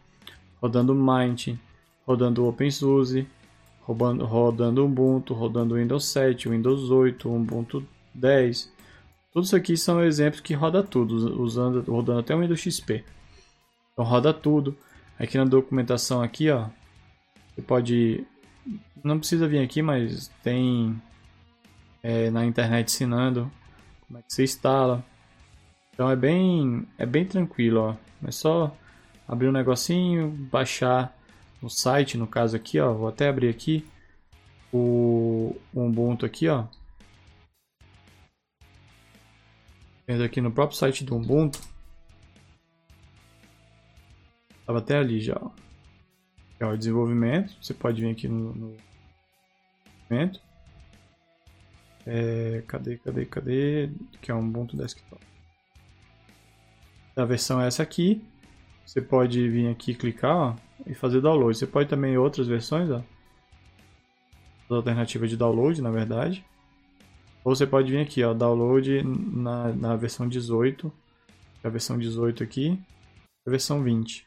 rodando 0.63 0.95
Mint, 0.95 1.59
rodando 2.07 2.47
OpenSUSE, 2.47 3.27
rodando, 3.81 4.25
rodando 4.25 4.85
Ubuntu, 4.85 5.35
rodando 5.35 5.75
Windows 5.75 6.05
7, 6.07 6.49
Windows 6.49 6.91
8, 6.91 7.29
Ubuntu 7.29 7.85
10. 8.15 8.73
Tudo 9.33 9.45
isso 9.45 9.57
aqui 9.57 9.77
são 9.77 10.03
exemplos 10.03 10.41
que 10.41 10.55
roda 10.55 10.83
tudo, 10.83 11.43
usando, 11.43 11.83
rodando 11.91 12.21
até 12.21 12.35
o 12.35 12.41
Windows 12.41 12.61
XP. 12.61 13.05
Então 13.93 14.05
roda 14.05 14.33
tudo. 14.33 14.77
Aqui 15.19 15.37
na 15.37 15.45
documentação 15.45 16.23
aqui, 16.23 16.51
ó, 16.51 16.67
você 17.55 17.63
pode 17.63 18.25
não 19.03 19.19
precisa 19.19 19.49
vir 19.49 19.61
aqui, 19.61 19.83
mas 19.83 20.31
tem 20.43 21.01
é, 22.03 22.31
na 22.31 22.45
internet 22.45 22.89
ensinando 22.89 23.51
como 24.07 24.19
é 24.19 24.23
que 24.23 24.33
você 24.33 24.45
instala. 24.45 25.05
Então 25.97 26.11
é 26.11 26.15
bem, 26.15 26.87
é 26.99 27.07
bem 27.07 27.25
tranquilo, 27.25 27.81
ó. 27.81 27.97
É 28.29 28.31
só 28.31 28.77
abrir 29.27 29.49
um 29.49 29.53
negocinho, 29.53 30.31
baixar 30.31 31.17
no 31.63 31.71
site, 31.71 32.19
no 32.19 32.27
caso 32.27 32.55
aqui, 32.55 32.79
ó. 32.79 32.93
Vou 32.93 33.09
até 33.09 33.31
abrir 33.31 33.49
aqui 33.49 33.83
o, 34.71 35.57
o 35.73 35.87
Ubuntu 35.87 36.27
aqui, 36.27 36.49
ó. 36.49 36.67
Vendo 40.07 40.23
aqui 40.23 40.39
no 40.43 40.53
próprio 40.53 40.77
site 40.77 41.03
do 41.03 41.17
Ubuntu. 41.17 41.63
Tava 44.67 44.81
até 44.81 44.99
ali 44.99 45.19
já, 45.19 45.39
ó. 45.41 45.51
É 46.61 46.67
o 46.67 46.77
desenvolvimento. 46.77 47.57
Você 47.63 47.73
pode 47.73 48.03
vir 48.03 48.11
aqui 48.11 48.29
no, 48.29 48.55
no 48.55 48.77
desenvolvimento. 50.11 50.43
É, 52.05 52.63
cadê, 52.69 52.99
cadê, 52.99 53.25
cadê? 53.25 53.91
Que 54.21 54.31
é 54.31 54.35
um 54.35 54.47
Ubuntu 54.47 54.77
Desktop. 54.77 55.36
A 57.17 57.25
versão 57.25 57.61
é 57.63 57.67
essa 57.67 57.83
aqui. 57.83 58.23
você 58.85 59.01
pode 59.01 59.49
vir 59.49 59.69
aqui 59.69 59.95
clicar 59.95 60.37
ó, 60.37 60.55
e 60.87 60.95
fazer 60.95 61.23
download. 61.23 61.57
Você 61.57 61.67
pode 61.67 61.89
também 61.89 62.19
outras 62.19 62.47
versões, 62.47 62.91
ó. 62.91 63.03
Alternativa 64.69 65.27
de 65.27 65.37
download, 65.37 65.81
na 65.81 65.91
verdade. 65.91 66.45
Ou 67.43 67.55
você 67.55 67.67
pode 67.67 67.91
vir 67.91 68.01
aqui, 68.01 68.23
ó, 68.23 68.35
download 68.35 69.03
na, 69.03 69.73
na 69.73 69.97
versão 69.97 70.29
18. 70.29 70.93
A 71.65 71.69
versão 71.71 71.99
18 71.99 72.43
aqui. 72.43 72.79
A 73.47 73.51
versão 73.51 73.83
20. 73.83 74.27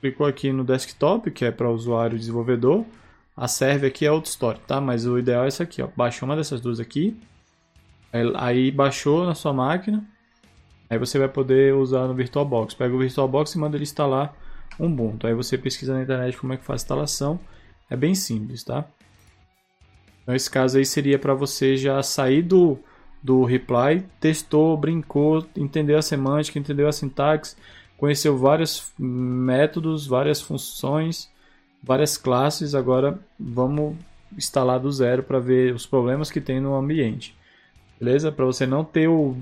Clicou 0.00 0.26
aqui 0.26 0.50
no 0.52 0.64
desktop, 0.64 1.30
que 1.30 1.44
é 1.44 1.52
para 1.52 1.70
usuário 1.70 2.18
desenvolvedor. 2.18 2.84
A 3.36 3.46
serve 3.46 3.86
aqui 3.86 4.04
é 4.04 4.10
outra 4.10 4.28
história, 4.28 4.60
tá? 4.66 4.80
Mas 4.80 5.06
o 5.06 5.18
ideal 5.18 5.44
é 5.44 5.46
essa 5.46 5.62
aqui, 5.62 5.80
ó. 5.80 5.88
Baixou 5.96 6.28
uma 6.28 6.34
dessas 6.34 6.60
duas 6.60 6.80
aqui. 6.80 7.16
Aí 8.34 8.72
baixou 8.72 9.24
na 9.24 9.36
sua 9.36 9.52
máquina. 9.52 10.04
Aí 10.92 10.98
você 10.98 11.18
vai 11.18 11.26
poder 11.26 11.74
usar 11.74 12.06
no 12.06 12.12
VirtualBox. 12.12 12.74
Pega 12.74 12.94
o 12.94 12.98
VirtualBox 12.98 13.54
e 13.54 13.58
manda 13.58 13.78
ele 13.78 13.82
instalar 13.82 14.36
Ubuntu. 14.78 15.26
Aí 15.26 15.32
você 15.32 15.56
pesquisa 15.56 15.94
na 15.94 16.02
internet 16.02 16.36
como 16.36 16.52
é 16.52 16.58
que 16.58 16.64
faz 16.66 16.82
a 16.82 16.84
instalação. 16.84 17.40
É 17.88 17.96
bem 17.96 18.14
simples, 18.14 18.62
tá? 18.62 18.84
Então 20.22 20.34
esse 20.34 20.50
caso 20.50 20.76
aí 20.76 20.84
seria 20.84 21.18
para 21.18 21.32
você 21.32 21.78
já 21.78 22.02
sair 22.02 22.42
do, 22.42 22.78
do 23.22 23.42
reply, 23.42 24.04
testou, 24.20 24.76
brincou, 24.76 25.46
entendeu 25.56 25.96
a 25.96 26.02
semântica, 26.02 26.58
entendeu 26.58 26.86
a 26.86 26.92
sintaxe, 26.92 27.56
conheceu 27.96 28.36
vários 28.36 28.92
métodos, 28.98 30.06
várias 30.06 30.42
funções, 30.42 31.30
várias 31.82 32.18
classes. 32.18 32.74
Agora 32.74 33.18
vamos 33.40 33.96
instalar 34.36 34.78
do 34.78 34.92
zero 34.92 35.22
para 35.22 35.38
ver 35.38 35.74
os 35.74 35.86
problemas 35.86 36.30
que 36.30 36.38
tem 36.38 36.60
no 36.60 36.74
ambiente. 36.74 37.34
Beleza? 37.98 38.30
Para 38.30 38.44
você 38.44 38.66
não 38.66 38.84
ter 38.84 39.08
o 39.08 39.38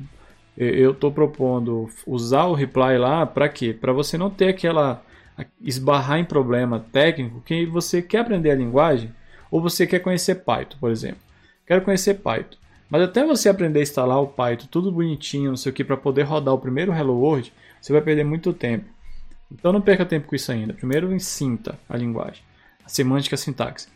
eu 0.57 0.93
estou 0.93 1.11
propondo 1.11 1.89
usar 2.07 2.45
o 2.45 2.55
reply 2.55 2.99
lá 2.99 3.25
para 3.25 3.49
quê? 3.49 3.73
Para 3.73 3.93
você 3.93 4.19
não 4.19 4.31
ter 4.31 4.49
aquela 4.49 5.03
esbarrar 5.61 6.19
em 6.19 6.25
problema 6.25 6.85
técnico 6.93 7.41
que 7.41 7.65
você 7.65 8.03
quer 8.03 8.19
aprender 8.19 8.51
a 8.51 8.55
linguagem 8.55 9.11
ou 9.51 9.61
você 9.61 9.87
quer 9.87 10.01
conhecer 10.01 10.37
Python, 10.37 10.77
por 10.79 10.91
exemplo. 10.91 11.21
Quero 11.67 11.83
conhecer 11.83 12.15
Python. 12.15 12.59
Mas 12.91 13.03
até 13.03 13.25
você 13.25 13.49
aprender 13.49 13.79
a 13.79 13.83
instalar 13.83 14.21
o 14.21 14.27
Python 14.27 14.67
tudo 14.71 14.93
bonitinho, 14.93 15.51
não 15.51 15.57
sei 15.57 15.71
o 15.71 15.75
que, 15.75 15.85
para 15.85 15.97
poder 15.97 16.23
rodar 16.23 16.53
o 16.53 16.59
primeiro 16.59 16.93
Hello 16.93 17.15
World, 17.15 17.53
você 17.81 17.93
vai 17.93 18.03
perder 18.03 18.25
muito 18.25 18.53
tempo. 18.53 18.87
Então 19.51 19.73
não 19.73 19.81
perca 19.81 20.05
tempo 20.05 20.29
com 20.29 20.37
isso 20.37 20.51
ainda. 20.53 20.75
Primeiro 20.75 21.19
sinta 21.21 21.79
a 21.89 21.97
linguagem, 21.97 22.43
a 22.85 22.89
semântica, 22.89 23.35
a 23.35 23.39
sintaxe. 23.39 23.89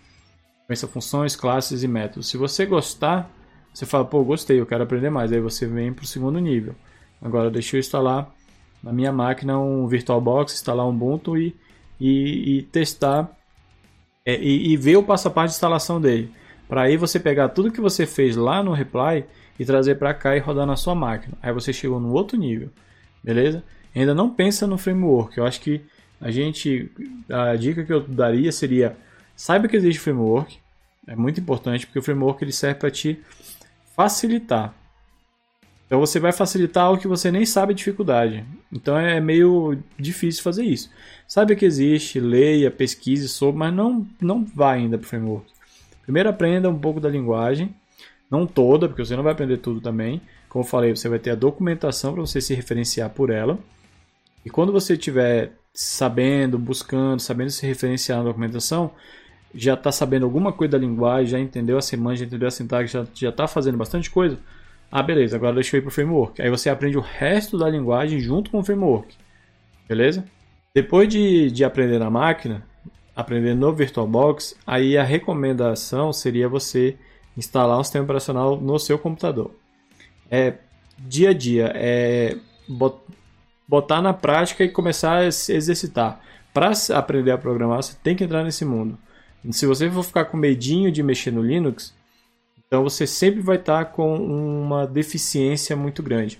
Conheça 0.66 0.88
funções, 0.88 1.36
classes 1.36 1.82
e 1.82 1.88
métodos. 1.88 2.28
Se 2.28 2.36
você 2.36 2.64
gostar, 2.64 3.30
você 3.74 3.84
fala, 3.84 4.04
pô, 4.04 4.22
gostei, 4.22 4.60
eu 4.60 4.66
quero 4.66 4.84
aprender 4.84 5.10
mais. 5.10 5.32
Aí 5.32 5.40
você 5.40 5.66
vem 5.66 5.92
para 5.92 6.04
o 6.04 6.06
segundo 6.06 6.38
nível. 6.38 6.76
Agora 7.20 7.50
deixa 7.50 7.76
eu 7.76 7.80
instalar 7.80 8.32
na 8.80 8.92
minha 8.92 9.10
máquina 9.10 9.58
um 9.58 9.86
VirtualBox, 9.88 10.54
instalar 10.54 10.86
um 10.86 10.90
Ubuntu 10.90 11.36
e, 11.36 11.56
e, 12.00 12.58
e 12.58 12.62
testar 12.62 13.36
é, 14.24 14.36
e, 14.40 14.72
e, 14.72 14.76
ver 14.76 14.96
o 14.96 15.02
passo 15.02 15.26
a 15.28 15.30
passo 15.30 15.48
de 15.48 15.54
instalação 15.56 16.00
dele. 16.00 16.30
Para 16.68 16.82
aí 16.82 16.96
você 16.96 17.18
pegar 17.18 17.48
tudo 17.48 17.72
que 17.72 17.80
você 17.80 18.06
fez 18.06 18.36
lá 18.36 18.62
no 18.62 18.72
Reply 18.72 19.24
e 19.58 19.64
trazer 19.64 19.96
para 19.96 20.14
cá 20.14 20.36
e 20.36 20.40
rodar 20.40 20.66
na 20.66 20.76
sua 20.76 20.94
máquina. 20.94 21.36
Aí 21.42 21.52
você 21.52 21.72
chegou 21.72 21.98
no 21.98 22.12
outro 22.12 22.38
nível, 22.38 22.70
beleza? 23.22 23.62
Ainda 23.94 24.14
não 24.14 24.30
pensa 24.30 24.66
no 24.66 24.78
framework. 24.78 25.36
Eu 25.36 25.46
acho 25.46 25.60
que 25.60 25.80
a 26.20 26.30
gente, 26.30 26.90
a 27.28 27.56
dica 27.56 27.84
que 27.84 27.92
eu 27.92 28.00
daria 28.00 28.52
seria 28.52 28.96
saiba 29.36 29.66
que 29.66 29.76
existe 29.76 30.00
framework. 30.00 30.58
É 31.06 31.14
muito 31.14 31.40
importante 31.40 31.86
porque 31.86 31.98
o 31.98 32.02
framework 32.02 32.42
ele 32.42 32.52
serve 32.52 32.80
para 32.80 32.90
te 32.90 33.20
facilitar. 33.96 34.74
Então 35.86 36.00
você 36.00 36.18
vai 36.18 36.32
facilitar 36.32 36.84
algo 36.84 37.00
que 37.00 37.08
você 37.08 37.30
nem 37.30 37.44
sabe 37.46 37.72
a 37.72 37.76
dificuldade. 37.76 38.44
Então 38.72 38.98
é 38.98 39.20
meio 39.20 39.78
difícil 39.98 40.42
fazer 40.42 40.64
isso. 40.64 40.90
Sabe 41.28 41.54
que 41.54 41.64
existe, 41.64 42.18
leia, 42.18 42.70
pesquise 42.70 43.28
sobre, 43.28 43.58
mas 43.58 43.74
não, 43.74 44.06
não 44.20 44.44
vá 44.44 44.72
ainda 44.72 44.98
para 44.98 45.04
o 45.04 45.08
framework. 45.08 45.46
Primeiro 46.02 46.28
aprenda 46.28 46.68
um 46.68 46.78
pouco 46.78 47.00
da 47.00 47.08
linguagem, 47.08 47.74
não 48.30 48.46
toda, 48.46 48.88
porque 48.88 49.04
você 49.04 49.16
não 49.16 49.22
vai 49.22 49.32
aprender 49.32 49.58
tudo 49.58 49.80
também. 49.80 50.20
Como 50.48 50.64
eu 50.64 50.68
falei, 50.68 50.94
você 50.94 51.08
vai 51.08 51.18
ter 51.18 51.30
a 51.30 51.34
documentação 51.34 52.12
para 52.12 52.20
você 52.20 52.40
se 52.40 52.54
referenciar 52.54 53.10
por 53.10 53.30
ela. 53.30 53.58
E 54.44 54.50
quando 54.50 54.72
você 54.72 54.94
estiver 54.94 55.52
sabendo, 55.72 56.58
buscando, 56.58 57.20
sabendo 57.20 57.50
se 57.50 57.66
referenciar 57.66 58.18
na 58.18 58.24
documentação, 58.24 58.92
já 59.54 59.74
está 59.74 59.92
sabendo 59.92 60.24
alguma 60.24 60.52
coisa 60.52 60.72
da 60.72 60.78
linguagem, 60.78 61.26
já 61.26 61.38
entendeu 61.38 61.78
a 61.78 61.82
semântica, 61.82 62.24
já 62.24 62.26
entendeu 62.26 62.48
a 62.48 62.50
sintaxe, 62.50 62.98
já 63.14 63.28
está 63.28 63.46
fazendo 63.46 63.78
bastante 63.78 64.10
coisa, 64.10 64.38
ah, 64.90 65.02
beleza, 65.02 65.36
agora 65.36 65.54
deixa 65.54 65.76
eu 65.76 65.78
ir 65.78 65.82
para 65.82 65.88
o 65.88 65.92
framework. 65.92 66.40
Aí 66.40 66.48
você 66.48 66.70
aprende 66.70 66.96
o 66.96 67.00
resto 67.00 67.58
da 67.58 67.68
linguagem 67.68 68.20
junto 68.20 68.50
com 68.50 68.60
o 68.60 68.64
framework. 68.64 69.16
Beleza? 69.88 70.24
Depois 70.72 71.08
de, 71.08 71.50
de 71.50 71.64
aprender 71.64 71.98
na 71.98 72.10
máquina, 72.10 72.64
aprender 73.14 73.54
no 73.54 73.72
VirtualBox, 73.72 74.56
aí 74.66 74.96
a 74.96 75.02
recomendação 75.02 76.12
seria 76.12 76.48
você 76.48 76.96
instalar 77.36 77.78
um 77.78 77.84
sistema 77.84 78.04
operacional 78.04 78.60
no 78.60 78.78
seu 78.78 78.98
computador. 78.98 79.52
É 80.30 80.54
dia 80.98 81.30
a 81.30 81.32
dia, 81.32 81.72
é 81.74 82.36
botar 83.68 84.00
na 84.00 84.12
prática 84.12 84.62
e 84.62 84.68
começar 84.68 85.24
a 85.24 85.30
se 85.32 85.52
exercitar. 85.52 86.20
Para 86.52 86.72
aprender 86.94 87.32
a 87.32 87.38
programar, 87.38 87.82
você 87.82 87.96
tem 88.02 88.14
que 88.14 88.22
entrar 88.22 88.44
nesse 88.44 88.64
mundo. 88.64 88.96
Se 89.50 89.66
você 89.66 89.90
for 89.90 90.02
ficar 90.02 90.24
com 90.26 90.36
medinho 90.36 90.90
de 90.90 91.02
mexer 91.02 91.30
no 91.30 91.42
Linux, 91.42 91.94
então 92.66 92.82
você 92.82 93.06
sempre 93.06 93.40
vai 93.40 93.56
estar 93.56 93.84
com 93.86 94.16
uma 94.16 94.86
deficiência 94.86 95.76
muito 95.76 96.02
grande. 96.02 96.38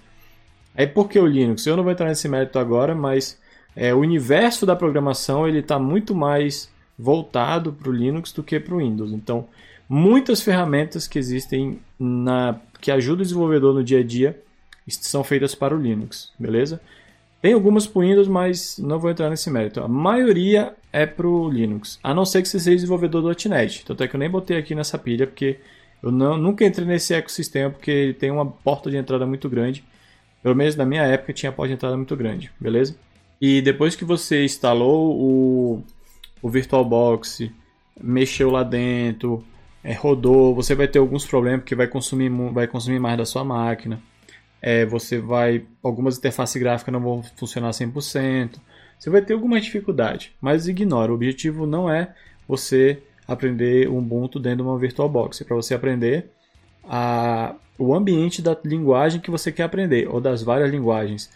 Aí 0.74 0.86
por 0.86 1.08
que 1.08 1.18
o 1.18 1.26
Linux? 1.26 1.66
Eu 1.66 1.76
não 1.76 1.84
vou 1.84 1.92
entrar 1.92 2.08
nesse 2.08 2.28
mérito 2.28 2.58
agora, 2.58 2.94
mas 2.94 3.38
é, 3.76 3.94
o 3.94 3.98
universo 3.98 4.66
da 4.66 4.74
programação 4.74 5.46
ele 5.46 5.60
está 5.60 5.78
muito 5.78 6.14
mais 6.14 6.68
voltado 6.98 7.72
para 7.72 7.88
o 7.88 7.92
Linux 7.92 8.32
do 8.32 8.42
que 8.42 8.58
para 8.58 8.74
o 8.74 8.78
Windows. 8.78 9.12
Então, 9.12 9.46
muitas 9.88 10.40
ferramentas 10.40 11.06
que 11.06 11.18
existem 11.18 11.80
na 11.98 12.58
que 12.80 12.90
ajudam 12.90 13.20
o 13.20 13.24
desenvolvedor 13.24 13.74
no 13.74 13.82
dia 13.82 14.00
a 14.00 14.02
dia 14.02 14.38
são 14.88 15.24
feitas 15.24 15.54
para 15.54 15.74
o 15.74 15.80
Linux, 15.80 16.30
beleza? 16.38 16.80
Tem 17.44 17.52
algumas 17.52 17.86
para 17.86 18.00
Windows, 18.00 18.26
mas 18.26 18.78
não 18.78 18.98
vou 18.98 19.10
entrar 19.10 19.28
nesse 19.28 19.50
mérito. 19.50 19.78
A 19.82 19.86
maioria 19.86 20.74
é 20.90 21.04
para 21.04 21.28
o 21.28 21.46
Linux, 21.46 21.98
a 22.02 22.14
não 22.14 22.24
ser 22.24 22.40
que 22.40 22.48
você 22.48 22.58
seja 22.58 22.76
desenvolvedor 22.76 23.20
do 23.20 23.48
.NET. 23.50 23.84
Tanto 23.84 24.02
é 24.02 24.08
que 24.08 24.16
eu 24.16 24.18
nem 24.18 24.30
botei 24.30 24.56
aqui 24.56 24.74
nessa 24.74 24.96
pilha, 24.96 25.26
porque 25.26 25.58
eu 26.02 26.10
não, 26.10 26.38
nunca 26.38 26.64
entrei 26.64 26.86
nesse 26.86 27.12
ecossistema 27.12 27.68
porque 27.68 28.16
tem 28.18 28.30
uma 28.30 28.46
porta 28.46 28.90
de 28.90 28.96
entrada 28.96 29.26
muito 29.26 29.46
grande. 29.46 29.84
Pelo 30.42 30.56
menos 30.56 30.74
na 30.74 30.86
minha 30.86 31.02
época 31.02 31.34
tinha 31.34 31.52
porta 31.52 31.68
de 31.68 31.74
entrada 31.74 31.98
muito 31.98 32.16
grande, 32.16 32.50
beleza? 32.58 32.96
E 33.38 33.60
depois 33.60 33.94
que 33.94 34.06
você 34.06 34.42
instalou 34.42 35.14
o, 35.14 35.84
o 36.40 36.48
VirtualBox, 36.48 37.50
mexeu 38.00 38.50
lá 38.50 38.62
dentro, 38.62 39.44
é, 39.82 39.92
rodou, 39.92 40.54
você 40.54 40.74
vai 40.74 40.88
ter 40.88 40.98
alguns 40.98 41.26
problemas 41.26 41.60
porque 41.60 41.74
vai 41.74 41.88
consumir, 41.88 42.30
vai 42.54 42.66
consumir 42.66 42.98
mais 42.98 43.18
da 43.18 43.26
sua 43.26 43.44
máquina. 43.44 44.00
É, 44.66 44.86
você 44.86 45.18
vai. 45.18 45.66
Algumas 45.82 46.16
interfaces 46.16 46.58
gráficas 46.60 46.90
não 46.90 47.00
vão 47.00 47.22
funcionar 47.36 47.68
100%. 47.68 48.58
Você 48.98 49.10
vai 49.10 49.20
ter 49.20 49.34
alguma 49.34 49.60
dificuldade, 49.60 50.34
mas 50.40 50.66
ignora. 50.66 51.12
O 51.12 51.14
objetivo 51.14 51.66
não 51.66 51.90
é 51.90 52.14
você 52.48 53.02
aprender 53.28 53.90
Ubuntu 53.90 54.40
dentro 54.40 54.58
de 54.58 54.62
uma 54.62 54.78
VirtualBox. 54.78 55.42
É 55.42 55.44
para 55.44 55.54
você 55.54 55.74
aprender 55.74 56.30
a, 56.82 57.54
o 57.78 57.94
ambiente 57.94 58.40
da 58.40 58.56
linguagem 58.64 59.20
que 59.20 59.30
você 59.30 59.52
quer 59.52 59.64
aprender, 59.64 60.08
ou 60.08 60.18
das 60.18 60.42
várias 60.42 60.70
linguagens. 60.70 61.30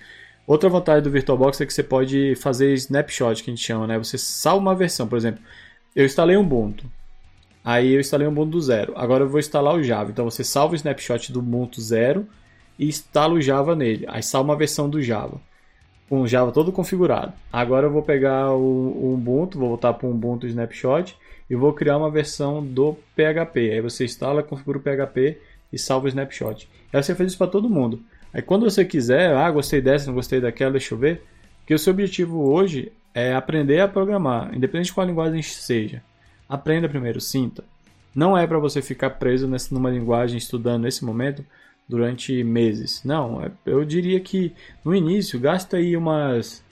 Outra 0.47 0.71
vantagem 0.71 1.03
do 1.03 1.11
VirtualBox 1.11 1.61
é 1.61 1.67
que 1.67 1.75
você 1.75 1.83
pode 1.83 2.35
fazer 2.37 2.73
snapshot, 2.73 3.45
que 3.45 3.51
a 3.51 3.55
gente 3.55 3.63
chama, 3.63 3.87
né? 3.87 3.99
Você 3.99 4.17
salva 4.17 4.63
uma 4.63 4.75
versão, 4.75 5.07
por 5.07 5.19
exemplo, 5.19 5.43
eu 5.95 6.07
instalei 6.07 6.39
Ubuntu, 6.39 6.91
aí 7.63 7.93
eu 7.93 8.01
instalei 8.01 8.27
Ubuntu 8.27 8.53
do 8.53 8.61
zero, 8.63 8.95
agora 8.97 9.25
eu 9.25 9.29
vou 9.29 9.39
instalar 9.39 9.75
o 9.75 9.83
Java. 9.83 10.11
Então 10.11 10.25
você 10.25 10.43
salva 10.43 10.73
o 10.73 10.77
snapshot 10.77 11.31
do 11.31 11.41
Ubuntu 11.41 11.79
zero 11.83 12.27
e 12.79 12.87
instala 12.87 13.35
o 13.35 13.41
Java 13.41 13.75
nele. 13.75 14.05
Aí 14.09 14.23
salva 14.23 14.51
uma 14.51 14.57
versão 14.57 14.89
do 14.89 15.03
Java, 15.03 15.41
com 16.09 16.23
o 16.23 16.29
Java 16.29 16.53
todo 16.53 16.73
configurado. 16.73 17.33
Agora 17.53 17.87
eu 17.87 17.91
vou 17.91 18.03
pegar 18.03 18.53
o, 18.53 18.61
o 18.61 19.15
Ubuntu, 19.15 19.59
vou 19.59 19.69
voltar 19.69 19.95
para 19.95 20.07
o 20.07 20.11
Ubuntu 20.11 20.47
Snapshot 20.47 21.17
e 21.51 21.57
vou 21.57 21.73
criar 21.73 21.97
uma 21.97 22.11
versão 22.11 22.65
do 22.65 22.97
PHP. 23.17 23.73
Aí 23.73 23.81
você 23.81 24.05
instala, 24.05 24.43
configura 24.43 24.79
o 24.79 24.81
PHP 24.81 25.39
e 25.73 25.79
salva 25.79 26.07
o 26.07 26.09
snapshot. 26.09 26.69
Aí 26.93 27.03
você 27.03 27.15
faz 27.15 27.31
isso 27.31 27.39
para 27.39 27.51
todo 27.51 27.71
mundo. 27.71 28.03
Aí 28.33 28.43
quando 28.43 28.69
você 28.69 28.85
quiser, 28.85 29.35
ah, 29.35 29.51
gostei 29.51 29.81
dessa, 29.81 30.07
não 30.07 30.15
gostei 30.15 30.41
daquela, 30.41 30.73
deixa 30.73 30.95
eu 30.95 30.99
ver. 30.99 31.23
Porque 31.61 31.75
o 31.75 31.79
seu 31.79 31.93
objetivo 31.93 32.51
hoje 32.51 32.93
é 33.15 33.35
aprender 33.35 33.81
a 33.81 33.89
programar, 33.89 34.55
independente 34.55 34.87
de 34.87 34.93
qual 34.93 35.07
linguagem 35.07 35.43
seja. 35.43 36.03
Aprenda 36.49 36.89
primeiro, 36.89 37.21
sinta. 37.21 37.65
Não 38.15 38.37
é 38.37 38.47
para 38.47 38.59
você 38.59 38.81
ficar 38.81 39.11
preso 39.11 39.47
nessa, 39.47 39.75
numa 39.75 39.91
linguagem 39.91 40.39
estudando 40.39 40.83
nesse 40.83 41.05
momento 41.05 41.45
durante 41.89 42.45
meses. 42.45 43.03
Não, 43.05 43.43
é, 43.43 43.51
eu 43.65 43.85
diria 43.85 44.21
que 44.21 44.53
no 44.85 44.95
início 44.95 45.41
gasta 45.41 45.79
aí 45.79 45.97
umas 45.97 46.65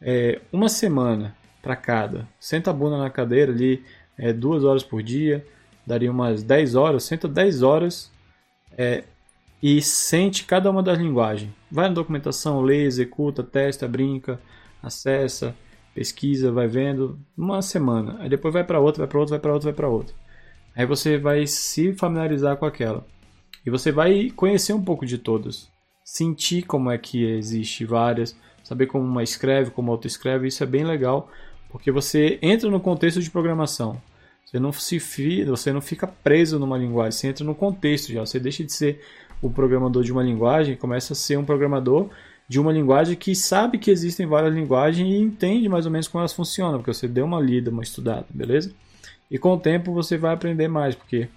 é, 0.00 0.40
uma 0.52 0.68
semana 0.68 1.36
para 1.62 1.76
cada. 1.76 2.28
Senta 2.38 2.70
a 2.70 2.74
bunda 2.74 2.98
na 2.98 3.08
cadeira 3.08 3.52
ali, 3.52 3.82
é, 4.18 4.32
duas 4.32 4.64
horas 4.64 4.82
por 4.82 5.02
dia, 5.02 5.46
daria 5.86 6.10
umas 6.10 6.42
10 6.42 6.74
horas, 6.74 7.04
senta 7.04 7.26
10 7.28 7.62
horas 7.62 8.10
é, 8.76 9.04
e 9.62 9.80
sente 9.80 10.44
cada 10.44 10.70
uma 10.70 10.82
das 10.82 10.98
linguagens. 10.98 11.50
Vai 11.70 11.88
na 11.88 11.94
documentação, 11.94 12.60
lê, 12.60 12.84
executa, 12.84 13.42
testa, 13.42 13.88
brinca, 13.88 14.38
acessa, 14.82 15.54
pesquisa, 15.94 16.52
vai 16.52 16.66
vendo, 16.66 17.18
uma 17.36 17.62
semana. 17.62 18.16
Aí 18.20 18.28
depois 18.28 18.52
vai 18.52 18.64
para 18.64 18.80
outra, 18.80 19.00
vai 19.00 19.08
para 19.08 19.18
outra, 19.18 19.32
vai 19.32 19.40
para 19.40 19.52
outra, 19.52 19.70
vai 19.70 19.74
para 19.74 19.88
outra. 19.88 20.14
Aí 20.76 20.84
você 20.84 21.16
vai 21.16 21.46
se 21.46 21.94
familiarizar 21.94 22.56
com 22.56 22.66
aquela. 22.66 23.06
E 23.64 23.70
você 23.70 23.90
vai 23.90 24.30
conhecer 24.30 24.72
um 24.72 24.82
pouco 24.82 25.06
de 25.06 25.18
todas. 25.18 25.68
Sentir 26.04 26.62
como 26.62 26.90
é 26.90 26.98
que 26.98 27.24
existe 27.24 27.84
várias, 27.84 28.36
saber 28.62 28.86
como 28.86 29.04
uma 29.04 29.22
escreve, 29.22 29.70
como 29.70 29.90
outra 29.90 30.06
escreve, 30.06 30.48
isso 30.48 30.62
é 30.62 30.66
bem 30.66 30.84
legal, 30.84 31.30
porque 31.70 31.90
você 31.90 32.38
entra 32.42 32.68
no 32.70 32.80
contexto 32.80 33.20
de 33.20 33.30
programação. 33.30 34.00
Você 34.44 34.58
não 34.58 34.72
se 34.72 35.44
você 35.44 35.72
não 35.72 35.80
fica 35.80 36.06
preso 36.06 36.58
numa 36.58 36.78
linguagem, 36.78 37.12
você 37.12 37.28
entra 37.28 37.44
no 37.44 37.54
contexto 37.54 38.12
já, 38.12 38.20
você 38.20 38.38
deixa 38.38 38.62
de 38.62 38.72
ser 38.72 39.00
o 39.40 39.50
programador 39.50 40.02
de 40.02 40.12
uma 40.12 40.22
linguagem, 40.22 40.76
começa 40.76 41.12
a 41.12 41.16
ser 41.16 41.38
um 41.38 41.44
programador 41.44 42.08
de 42.48 42.60
uma 42.60 42.72
linguagem 42.72 43.16
que 43.16 43.34
sabe 43.34 43.78
que 43.78 43.90
existem 43.90 44.26
várias 44.26 44.54
linguagens 44.54 45.08
e 45.08 45.16
entende 45.18 45.68
mais 45.68 45.86
ou 45.86 45.92
menos 45.92 46.06
como 46.06 46.20
elas 46.20 46.32
funcionam, 46.32 46.78
porque 46.78 46.92
você 46.92 47.08
deu 47.08 47.24
uma 47.24 47.40
lida, 47.40 47.70
uma 47.70 47.82
estudada, 47.82 48.26
beleza? 48.30 48.72
E 49.30 49.38
com 49.38 49.54
o 49.54 49.58
tempo 49.58 49.92
você 49.92 50.16
vai 50.16 50.34
aprender 50.34 50.68
mais, 50.68 50.94
porque 50.94 51.28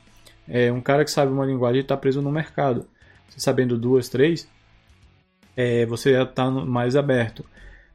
é, 0.47 0.71
um 0.71 0.81
cara 0.81 1.03
que 1.03 1.11
sabe 1.11 1.31
uma 1.31 1.45
linguagem 1.45 1.81
está 1.81 1.97
preso 1.97 2.21
no 2.21 2.31
mercado. 2.31 2.87
Você 3.29 3.39
sabendo 3.39 3.77
duas, 3.77 4.07
três, 4.07 4.47
é, 5.55 5.85
você 5.85 6.13
já 6.13 6.23
está 6.23 6.49
mais 6.49 6.95
aberto. 6.95 7.43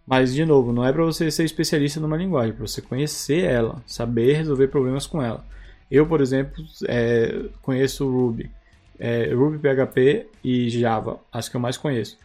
Mas, 0.07 0.35
de 0.35 0.45
novo, 0.45 0.73
não 0.73 0.85
é 0.85 0.93
para 0.93 1.05
você 1.05 1.31
ser 1.31 1.45
especialista 1.45 2.01
numa 2.01 2.17
linguagem, 2.17 2.51
é 2.51 2.55
para 2.55 2.67
você 2.67 2.83
conhecer 2.83 3.45
ela, 3.45 3.83
saber 3.87 4.35
resolver 4.35 4.69
problemas 4.69 5.07
com 5.07 5.23
ela. 5.23 5.45
Eu, 5.91 6.07
por 6.07 6.21
exemplo, 6.21 6.65
é, 6.89 7.45
conheço 7.63 8.11
Ruby, 8.11 8.51
é, 8.99 9.33
Ruby, 9.33 9.59
PHP 9.59 10.27
e 10.43 10.69
Java, 10.71 11.21
as 11.33 11.49
que 11.49 11.57
eu 11.57 11.61
mais 11.61 11.77
conheço. 11.77 12.19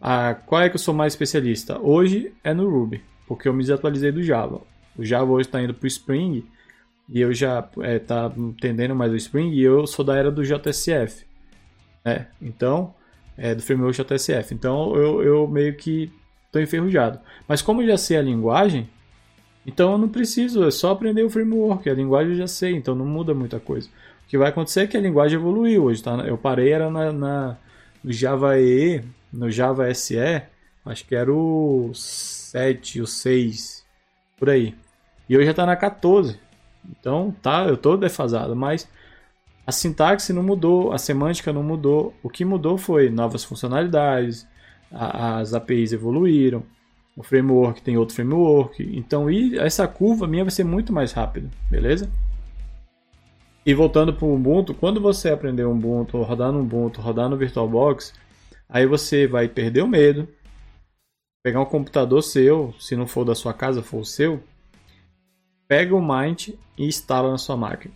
Ah, 0.00 0.34
qual 0.46 0.62
é 0.62 0.68
que 0.68 0.76
eu 0.76 0.80
sou 0.80 0.94
mais 0.94 1.12
especialista? 1.12 1.78
Hoje 1.80 2.32
é 2.42 2.54
no 2.54 2.68
Ruby, 2.68 3.02
porque 3.26 3.48
eu 3.48 3.52
me 3.52 3.62
desatualizei 3.62 4.12
do 4.12 4.22
Java. 4.22 4.60
O 4.96 5.04
Java 5.04 5.30
hoje 5.30 5.48
está 5.48 5.60
indo 5.60 5.74
para 5.74 5.84
o 5.84 5.88
Spring 5.88 6.44
e 7.08 7.20
eu 7.20 7.32
já 7.32 7.66
é, 7.80 7.98
tá 7.98 8.30
entendendo 8.36 8.94
mais 8.94 9.12
o 9.12 9.16
Spring 9.16 9.50
e 9.50 9.62
eu 9.62 9.86
sou 9.86 10.04
da 10.04 10.16
era 10.16 10.30
do 10.30 10.42
JSF. 10.42 11.24
Né? 12.04 12.26
Então, 12.40 12.94
é, 13.36 13.54
do 13.54 13.62
framework 13.62 13.96
JSF. 14.02 14.52
Então 14.52 14.94
eu, 14.96 15.22
eu 15.22 15.48
meio 15.48 15.74
que 15.76 16.12
estou 16.46 16.60
enferrujado. 16.60 17.20
Mas 17.46 17.62
como 17.62 17.80
eu 17.80 17.86
já 17.86 17.96
sei 17.96 18.16
a 18.18 18.22
linguagem, 18.22 18.88
então 19.64 19.92
eu 19.92 19.98
não 19.98 20.08
preciso, 20.08 20.66
é 20.66 20.70
só 20.70 20.90
aprender 20.90 21.22
o 21.22 21.30
framework. 21.30 21.88
A 21.88 21.94
linguagem 21.94 22.32
eu 22.32 22.38
já 22.38 22.46
sei, 22.48 22.72
então 22.74 22.94
não 22.94 23.06
muda 23.06 23.32
muita 23.32 23.60
coisa. 23.60 23.88
O 24.24 24.28
que 24.28 24.36
vai 24.36 24.48
acontecer 24.48 24.80
é 24.80 24.86
que 24.86 24.96
a 24.96 25.00
linguagem 25.00 25.38
evoluiu 25.38 25.84
hoje. 25.84 26.02
Tá? 26.02 26.12
Eu 26.26 26.36
parei 26.36 26.72
era 26.72 26.90
na, 26.90 27.12
na 27.12 27.56
no 28.02 28.12
Java 28.12 28.58
EE, 28.58 29.02
no 29.32 29.50
Java 29.50 29.92
SE, 29.94 30.16
acho 30.84 31.06
que 31.06 31.14
era 31.14 31.32
o 31.32 31.90
7, 31.94 33.00
o 33.00 33.06
6, 33.06 33.84
por 34.38 34.50
aí. 34.50 34.74
E 35.28 35.36
hoje 35.36 35.46
já 35.46 35.50
está 35.52 35.66
na 35.66 35.76
14. 35.76 36.38
Então, 36.88 37.34
tá, 37.42 37.66
eu 37.66 37.74
estou 37.74 37.96
defasado, 37.96 38.54
mas 38.56 38.88
a 39.66 39.72
sintaxe 39.72 40.32
não 40.32 40.42
mudou, 40.42 40.92
a 40.92 40.98
semântica 40.98 41.52
não 41.52 41.62
mudou. 41.62 42.14
O 42.22 42.30
que 42.30 42.44
mudou 42.44 42.78
foi 42.78 43.10
novas 43.10 43.44
funcionalidades, 43.44 44.46
a, 44.90 45.38
as 45.38 45.52
APIs 45.52 45.92
evoluíram, 45.92 46.62
o 47.16 47.22
framework 47.22 47.82
tem 47.82 47.96
outro 47.96 48.14
framework. 48.14 48.82
Então, 48.96 49.30
e 49.30 49.58
essa 49.58 49.86
curva 49.86 50.26
minha 50.26 50.44
vai 50.44 50.50
ser 50.50 50.64
muito 50.64 50.92
mais 50.92 51.12
rápida, 51.12 51.50
beleza? 51.70 52.08
E 53.66 53.74
voltando 53.74 54.14
para 54.14 54.24
o 54.24 54.34
Ubuntu, 54.34 54.72
quando 54.72 55.00
você 55.00 55.28
aprender 55.28 55.64
Ubuntu, 55.64 56.22
rodar 56.22 56.50
no 56.50 56.60
Ubuntu, 56.60 57.02
rodar 57.02 57.28
no 57.28 57.36
VirtualBox, 57.36 58.14
aí 58.68 58.86
você 58.86 59.26
vai 59.26 59.48
perder 59.48 59.82
o 59.82 59.88
medo, 59.88 60.26
pegar 61.42 61.60
um 61.60 61.66
computador 61.66 62.22
seu, 62.22 62.74
se 62.80 62.96
não 62.96 63.06
for 63.06 63.24
da 63.24 63.34
sua 63.34 63.52
casa, 63.52 63.82
for 63.82 63.98
o 63.98 64.04
seu, 64.06 64.42
pega 65.68 65.94
o 65.94 66.02
Mint 66.02 66.48
e 66.48 66.86
instala 66.86 67.30
na 67.30 67.38
sua 67.38 67.56
máquina. 67.56 67.94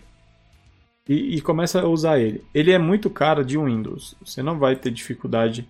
E, 1.08 1.36
e, 1.36 1.40
começa 1.40 1.80
a 1.80 1.88
usar 1.88 2.20
ele. 2.20 2.44
Ele 2.54 2.70
é 2.70 2.78
muito 2.78 3.10
caro 3.10 3.44
de 3.44 3.58
Windows. 3.58 4.14
Você 4.24 4.42
não 4.42 4.58
vai 4.58 4.76
ter 4.76 4.92
dificuldade 4.92 5.68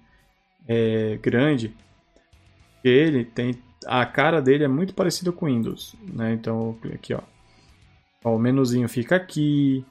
é, 0.69 1.19
grande. 1.23 1.75
Ele 2.85 3.25
tem 3.25 3.55
a 3.87 4.05
cara 4.07 4.41
dele 4.41 4.65
é 4.65 4.69
muito 4.69 4.95
parecida 4.95 5.33
com 5.33 5.47
Windows, 5.47 5.95
né? 6.03 6.33
Então 6.33 6.79
aqui 6.95 7.15
ó, 7.15 7.21
ó 8.23 8.37
o 8.37 8.39
menuzinho 8.39 8.89
fica 8.89 9.17
aqui. 9.17 9.85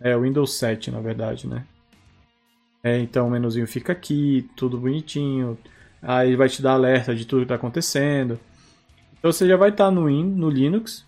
É 0.00 0.16
o 0.16 0.22
Windows 0.22 0.54
7 0.54 0.90
na 0.90 1.00
verdade, 1.00 1.46
né? 1.46 1.64
É, 2.82 2.98
então 2.98 3.28
o 3.28 3.30
menuzinho 3.30 3.66
fica 3.66 3.92
aqui, 3.92 4.48
tudo 4.56 4.78
bonitinho. 4.78 5.56
Aí 6.02 6.28
ele 6.28 6.36
vai 6.36 6.48
te 6.48 6.60
dar 6.60 6.72
alerta 6.72 7.14
de 7.14 7.24
tudo 7.24 7.40
que 7.40 7.44
está 7.44 7.54
acontecendo. 7.54 8.38
Então 9.18 9.32
você 9.32 9.46
já 9.46 9.56
vai 9.56 9.70
estar 9.70 9.86
tá 9.86 9.90
no, 9.90 10.10
no 10.10 10.50
Linux 10.50 11.06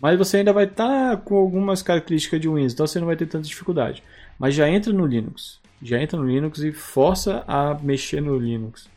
mas 0.00 0.18
você 0.18 0.38
ainda 0.38 0.52
vai 0.52 0.64
estar 0.64 1.10
tá 1.10 1.16
com 1.16 1.36
algumas 1.36 1.82
características 1.82 2.40
de 2.40 2.48
Windows, 2.48 2.72
então 2.72 2.86
você 2.86 2.98
não 2.98 3.06
vai 3.06 3.16
ter 3.16 3.26
tanta 3.26 3.46
dificuldade. 3.46 4.02
Mas 4.38 4.54
já 4.54 4.68
entra 4.68 4.92
no 4.92 5.06
Linux. 5.06 5.60
Já 5.82 6.00
entra 6.00 6.18
no 6.18 6.26
Linux 6.26 6.60
e 6.60 6.72
força 6.72 7.44
a 7.46 7.74
mexer 7.82 8.20
no 8.22 8.38
Linux. 8.38 8.88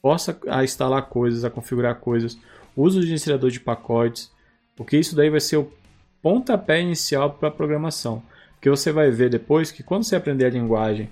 Força 0.00 0.38
a 0.48 0.64
instalar 0.64 1.02
coisas, 1.02 1.44
a 1.44 1.50
configurar 1.50 1.96
coisas. 1.96 2.38
Usa 2.74 2.98
o 2.98 3.02
gerenciador 3.02 3.50
de 3.50 3.60
pacotes. 3.60 4.30
Porque 4.74 4.96
isso 4.96 5.14
daí 5.14 5.28
vai 5.28 5.40
ser 5.40 5.58
o 5.58 5.70
pontapé 6.22 6.80
inicial 6.80 7.34
para 7.34 7.48
a 7.48 7.52
programação. 7.52 8.22
Porque 8.54 8.70
você 8.70 8.90
vai 8.90 9.10
ver 9.10 9.28
depois 9.28 9.70
que 9.70 9.82
quando 9.82 10.04
você 10.04 10.16
aprender 10.16 10.46
a 10.46 10.50
linguagem 10.50 11.10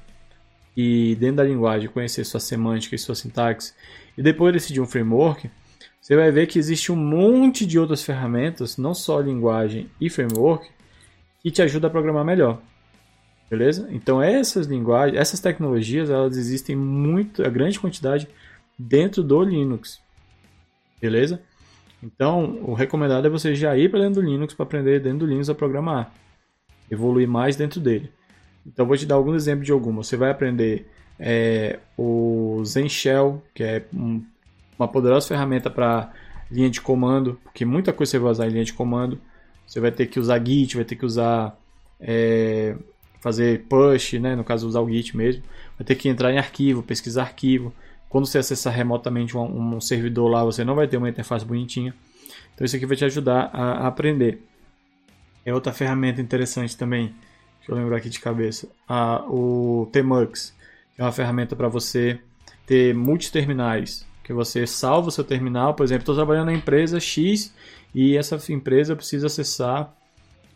e 0.76 1.14
dentro 1.16 1.36
da 1.36 1.45
linguagem 1.45 1.88
conhecer 1.88 2.24
sua 2.24 2.40
semântica 2.40 2.95
e 2.95 2.99
sua 2.99 3.14
sintaxe 3.14 3.72
e 4.16 4.22
depois 4.22 4.53
decidir 4.53 4.80
um 4.80 4.86
framework, 4.86 5.51
você 6.05 6.16
vai 6.16 6.30
ver 6.30 6.46
que 6.46 6.59
existe 6.59 6.92
um 6.92 6.96
monte 6.96 7.64
de 7.64 7.78
outras 7.78 8.05
ferramentas, 8.05 8.76
não 8.76 8.92
só 8.92 9.18
linguagem 9.20 9.88
e 9.98 10.11
framework, 10.11 10.68
que 11.40 11.50
te 11.50 11.62
ajuda 11.62 11.86
a 11.86 11.90
programar 11.90 12.22
melhor. 12.22 12.61
Beleza? 13.48 13.88
Então 13.90 14.20
essas 14.20 14.66
linguagens, 14.66 15.18
essas 15.18 15.40
tecnologias, 15.40 16.11
elas 16.11 16.36
existem 16.36 16.76
muito, 16.76 17.42
a 17.42 17.48
grande 17.48 17.80
quantidade 17.80 18.28
dentro 18.78 19.22
do 19.22 19.42
Linux. 19.42 19.98
Beleza? 21.00 21.40
Então, 22.02 22.59
o 22.62 22.74
recomendado 22.74 23.26
é 23.26 23.30
você 23.30 23.55
já 23.55 23.74
ir 23.74 23.90
para 23.90 24.00
dentro 24.00 24.20
do 24.20 24.28
Linux 24.28 24.52
para 24.52 24.64
aprender 24.64 25.00
dentro 25.00 25.20
do 25.20 25.26
Linux 25.26 25.48
a 25.48 25.55
programar. 25.55 26.12
Evoluir 26.90 27.26
mais 27.26 27.57
dentro 27.57 27.80
dele. 27.80 28.12
Então, 28.66 28.84
vou 28.84 28.94
te 28.94 29.07
dar 29.07 29.14
alguns 29.14 29.36
exemplos 29.36 29.64
de 29.64 29.72
algumas. 29.72 30.07
Você 30.07 30.18
vai 30.18 30.30
aprender 30.30 30.86
é, 31.18 31.78
o 31.96 32.62
Zen 32.62 32.90
Shell, 32.90 33.42
que 33.55 33.64
é 33.64 33.86
um 33.94 34.22
uma 34.78 34.88
poderosa 34.88 35.28
ferramenta 35.28 35.70
para 35.70 36.12
linha 36.50 36.70
de 36.70 36.80
comando, 36.80 37.38
porque 37.42 37.64
muita 37.64 37.92
coisa 37.92 38.12
você 38.12 38.18
vai 38.18 38.30
usar 38.30 38.46
em 38.46 38.50
linha 38.50 38.64
de 38.64 38.72
comando. 38.72 39.20
Você 39.66 39.80
vai 39.80 39.90
ter 39.90 40.06
que 40.06 40.20
usar 40.20 40.44
Git, 40.44 40.76
vai 40.76 40.84
ter 40.84 40.96
que 40.96 41.06
usar 41.06 41.58
é, 42.00 42.76
fazer 43.20 43.64
push, 43.68 44.14
né? 44.14 44.36
no 44.36 44.44
caso 44.44 44.68
usar 44.68 44.80
o 44.80 44.90
Git 44.90 45.16
mesmo. 45.16 45.42
Vai 45.78 45.86
ter 45.86 45.94
que 45.94 46.08
entrar 46.08 46.32
em 46.32 46.38
arquivo, 46.38 46.82
pesquisar 46.82 47.22
arquivo. 47.22 47.72
Quando 48.08 48.26
você 48.26 48.38
acessar 48.38 48.72
remotamente 48.72 49.36
um, 49.36 49.76
um 49.76 49.80
servidor 49.80 50.30
lá, 50.30 50.44
você 50.44 50.62
não 50.64 50.74
vai 50.74 50.86
ter 50.86 50.96
uma 50.96 51.08
interface 51.08 51.44
bonitinha. 51.44 51.94
Então 52.54 52.64
isso 52.64 52.76
aqui 52.76 52.86
vai 52.86 52.96
te 52.96 53.04
ajudar 53.04 53.50
a, 53.52 53.84
a 53.84 53.86
aprender. 53.88 54.42
É 55.44 55.52
outra 55.52 55.72
ferramenta 55.72 56.20
interessante 56.20 56.76
também, 56.76 57.14
deixa 57.58 57.72
eu 57.72 57.76
lembrar 57.76 57.98
aqui 57.98 58.08
de 58.08 58.18
cabeça, 58.18 58.68
a, 58.88 59.22
o 59.28 59.86
Tmux, 59.92 60.54
é 60.96 61.02
uma 61.02 61.12
ferramenta 61.12 61.54
para 61.54 61.68
você 61.68 62.18
ter 62.66 62.94
multiterminais 62.94 64.06
que 64.24 64.32
você 64.32 64.66
salva 64.66 65.08
o 65.08 65.12
seu 65.12 65.22
terminal, 65.22 65.74
por 65.74 65.84
exemplo, 65.84 66.02
estou 66.02 66.14
trabalhando 66.14 66.46
na 66.46 66.54
empresa 66.54 66.98
X 66.98 67.54
e 67.94 68.16
essa 68.16 68.40
empresa 68.50 68.96
precisa 68.96 69.26
acessar 69.26 69.94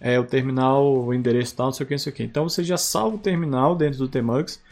é, 0.01 0.19
o 0.19 0.25
terminal, 0.25 1.05
o 1.05 1.13
endereço 1.13 1.55
tal, 1.55 1.67
não 1.67 1.73
sei 1.73 1.85
o 1.85 1.87
que, 1.87 1.95
não 1.95 1.99
sei 1.99 2.13
o 2.13 2.17
que. 2.17 2.23
Então 2.23 2.49
você 2.49 2.65
já 2.65 2.79
salva 2.79 3.17
o 3.17 3.19
terminal 3.19 3.77
dentro 3.77 3.99
do 3.99 4.09
Tmux, 4.09 4.63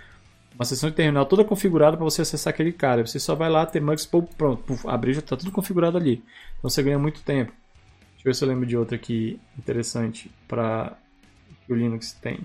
uma 0.54 0.64
seção 0.64 0.88
de 0.88 0.96
terminal 0.96 1.26
toda 1.26 1.44
configurada 1.44 1.96
para 1.96 2.04
você 2.04 2.22
acessar 2.22 2.54
aquele 2.54 2.72
cara. 2.72 3.06
Você 3.06 3.20
só 3.20 3.34
vai 3.34 3.50
lá, 3.50 3.66
Tmux, 3.66 4.06
pronto, 4.06 4.62
puf, 4.64 4.88
abriu, 4.88 5.12
já 5.12 5.20
está 5.20 5.36
tudo 5.36 5.52
configurado 5.52 5.98
ali. 5.98 6.24
Então 6.58 6.70
você 6.70 6.82
ganha 6.82 6.98
muito 6.98 7.20
tempo. 7.22 7.52
Deixa 8.14 8.20
eu 8.20 8.24
ver 8.24 8.34
se 8.34 8.44
eu 8.44 8.48
lembro 8.48 8.66
de 8.66 8.76
outra 8.78 8.96
aqui 8.96 9.38
interessante 9.58 10.30
para 10.48 10.96
o 11.68 11.74
Linux 11.74 12.14
tem. 12.14 12.40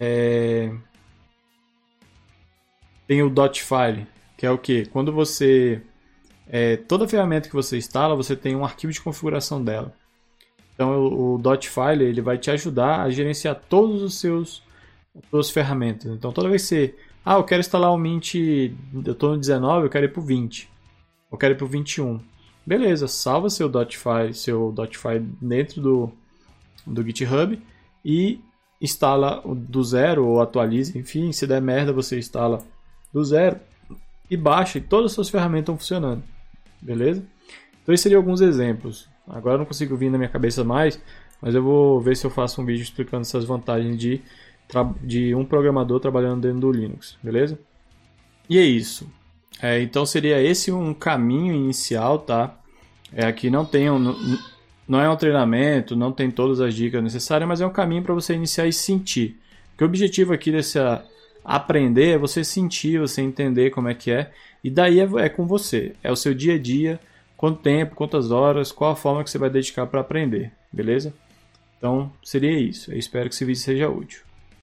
É... 0.00 0.72
Tem 3.06 3.22
o 3.22 3.32
.file 3.54 4.08
que 4.36 4.46
é 4.46 4.50
o 4.50 4.58
que? 4.58 4.86
Quando 4.86 5.12
você 5.12 5.82
é, 6.48 6.76
toda 6.76 7.08
ferramenta 7.08 7.48
que 7.48 7.54
você 7.54 7.76
instala, 7.76 8.14
você 8.14 8.36
tem 8.36 8.54
um 8.54 8.64
arquivo 8.64 8.92
de 8.92 9.00
configuração 9.00 9.62
dela. 9.62 9.92
Então 10.74 11.06
o, 11.06 11.34
o 11.36 11.60
.file 11.62 12.04
ele 12.04 12.20
vai 12.20 12.38
te 12.38 12.50
ajudar 12.50 13.02
a 13.02 13.10
gerenciar 13.10 13.60
todos 13.68 14.02
os 14.02 14.20
seus 14.20 14.62
suas 15.30 15.50
ferramentas. 15.50 16.12
Então 16.12 16.30
toda 16.30 16.48
vez 16.48 16.62
que 16.62 16.68
você, 16.68 16.94
ah, 17.24 17.34
eu 17.34 17.44
quero 17.44 17.60
instalar 17.60 17.90
o 17.90 17.98
Mint, 17.98 18.34
eu 18.34 19.12
estou 19.12 19.30
no 19.30 19.38
19, 19.38 19.86
eu 19.86 19.90
quero 19.90 20.04
ir 20.04 20.12
para 20.12 20.20
o 20.20 20.24
20. 20.24 20.68
Eu 21.32 21.38
quero 21.38 21.54
ir 21.54 21.56
para 21.56 21.64
o 21.64 21.68
21. 21.68 22.20
Beleza, 22.64 23.08
salva 23.08 23.48
seu 23.48 23.70
.file, 23.70 24.34
seu 24.34 24.74
.file 24.92 25.26
dentro 25.40 25.80
do, 25.80 26.12
do 26.86 27.02
GitHub 27.02 27.60
e 28.04 28.40
instala 28.80 29.42
do 29.46 29.82
zero 29.82 30.26
ou 30.26 30.40
atualiza, 30.40 30.98
enfim, 30.98 31.32
se 31.32 31.46
der 31.46 31.62
merda 31.62 31.92
você 31.92 32.18
instala 32.18 32.62
do 33.12 33.24
zero 33.24 33.58
e 34.30 34.36
baixa 34.36 34.78
e 34.78 34.80
todas 34.80 35.10
as 35.10 35.12
suas 35.12 35.28
ferramentas 35.28 35.62
estão 35.62 35.78
funcionando. 35.78 36.22
Beleza? 36.80 37.24
Então 37.82 37.94
esses 37.94 38.02
seriam 38.02 38.20
alguns 38.20 38.40
exemplos. 38.40 39.08
Agora 39.28 39.58
não 39.58 39.64
consigo 39.64 39.96
vir 39.96 40.10
na 40.10 40.18
minha 40.18 40.30
cabeça 40.30 40.62
mais, 40.64 41.00
mas 41.40 41.54
eu 41.54 41.62
vou 41.62 42.00
ver 42.00 42.16
se 42.16 42.26
eu 42.26 42.30
faço 42.30 42.60
um 42.60 42.64
vídeo 42.64 42.82
explicando 42.82 43.22
essas 43.22 43.44
vantagens 43.44 43.96
de, 43.96 44.20
de 45.02 45.34
um 45.34 45.44
programador 45.44 46.00
trabalhando 46.00 46.42
dentro 46.42 46.60
do 46.60 46.72
Linux, 46.72 47.18
beleza? 47.22 47.58
E 48.48 48.58
é 48.58 48.64
isso. 48.64 49.10
É, 49.60 49.80
então 49.80 50.04
seria 50.04 50.40
esse 50.42 50.70
um 50.70 50.92
caminho 50.92 51.54
inicial, 51.54 52.18
tá? 52.18 52.58
É, 53.12 53.26
aqui 53.26 53.50
não 53.50 53.64
tem 53.64 53.90
um, 53.90 54.14
não 54.86 55.00
é 55.00 55.08
um 55.08 55.16
treinamento, 55.16 55.96
não 55.96 56.12
tem 56.12 56.30
todas 56.30 56.60
as 56.60 56.74
dicas 56.74 57.02
necessárias, 57.02 57.48
mas 57.48 57.60
é 57.60 57.66
um 57.66 57.72
caminho 57.72 58.02
para 58.02 58.14
você 58.14 58.34
iniciar 58.34 58.66
e 58.66 58.72
sentir. 58.72 59.40
Porque 59.70 59.84
o 59.84 59.86
objetivo 59.86 60.32
aqui 60.32 60.52
desse 60.52 60.78
aprender 61.46 62.14
é 62.14 62.18
você 62.18 62.42
sentir, 62.42 62.98
você 62.98 63.22
entender 63.22 63.70
como 63.70 63.88
é 63.88 63.94
que 63.94 64.10
é, 64.10 64.32
e 64.64 64.68
daí 64.68 64.98
é, 64.98 65.08
é 65.18 65.28
com 65.28 65.46
você. 65.46 65.94
É 66.02 66.10
o 66.10 66.16
seu 66.16 66.34
dia 66.34 66.54
a 66.54 66.58
dia, 66.58 66.98
quanto 67.36 67.62
tempo, 67.62 67.94
quantas 67.94 68.32
horas, 68.32 68.72
qual 68.72 68.90
a 68.90 68.96
forma 68.96 69.22
que 69.22 69.30
você 69.30 69.38
vai 69.38 69.48
dedicar 69.48 69.86
para 69.86 70.00
aprender, 70.00 70.50
beleza? 70.72 71.14
Então 71.78 72.12
seria 72.22 72.58
isso. 72.58 72.92
Eu 72.92 72.98
espero 72.98 73.28
que 73.28 73.34
esse 73.34 73.44
vídeo 73.44 73.60
seja 73.60 73.88
útil. 73.88 74.25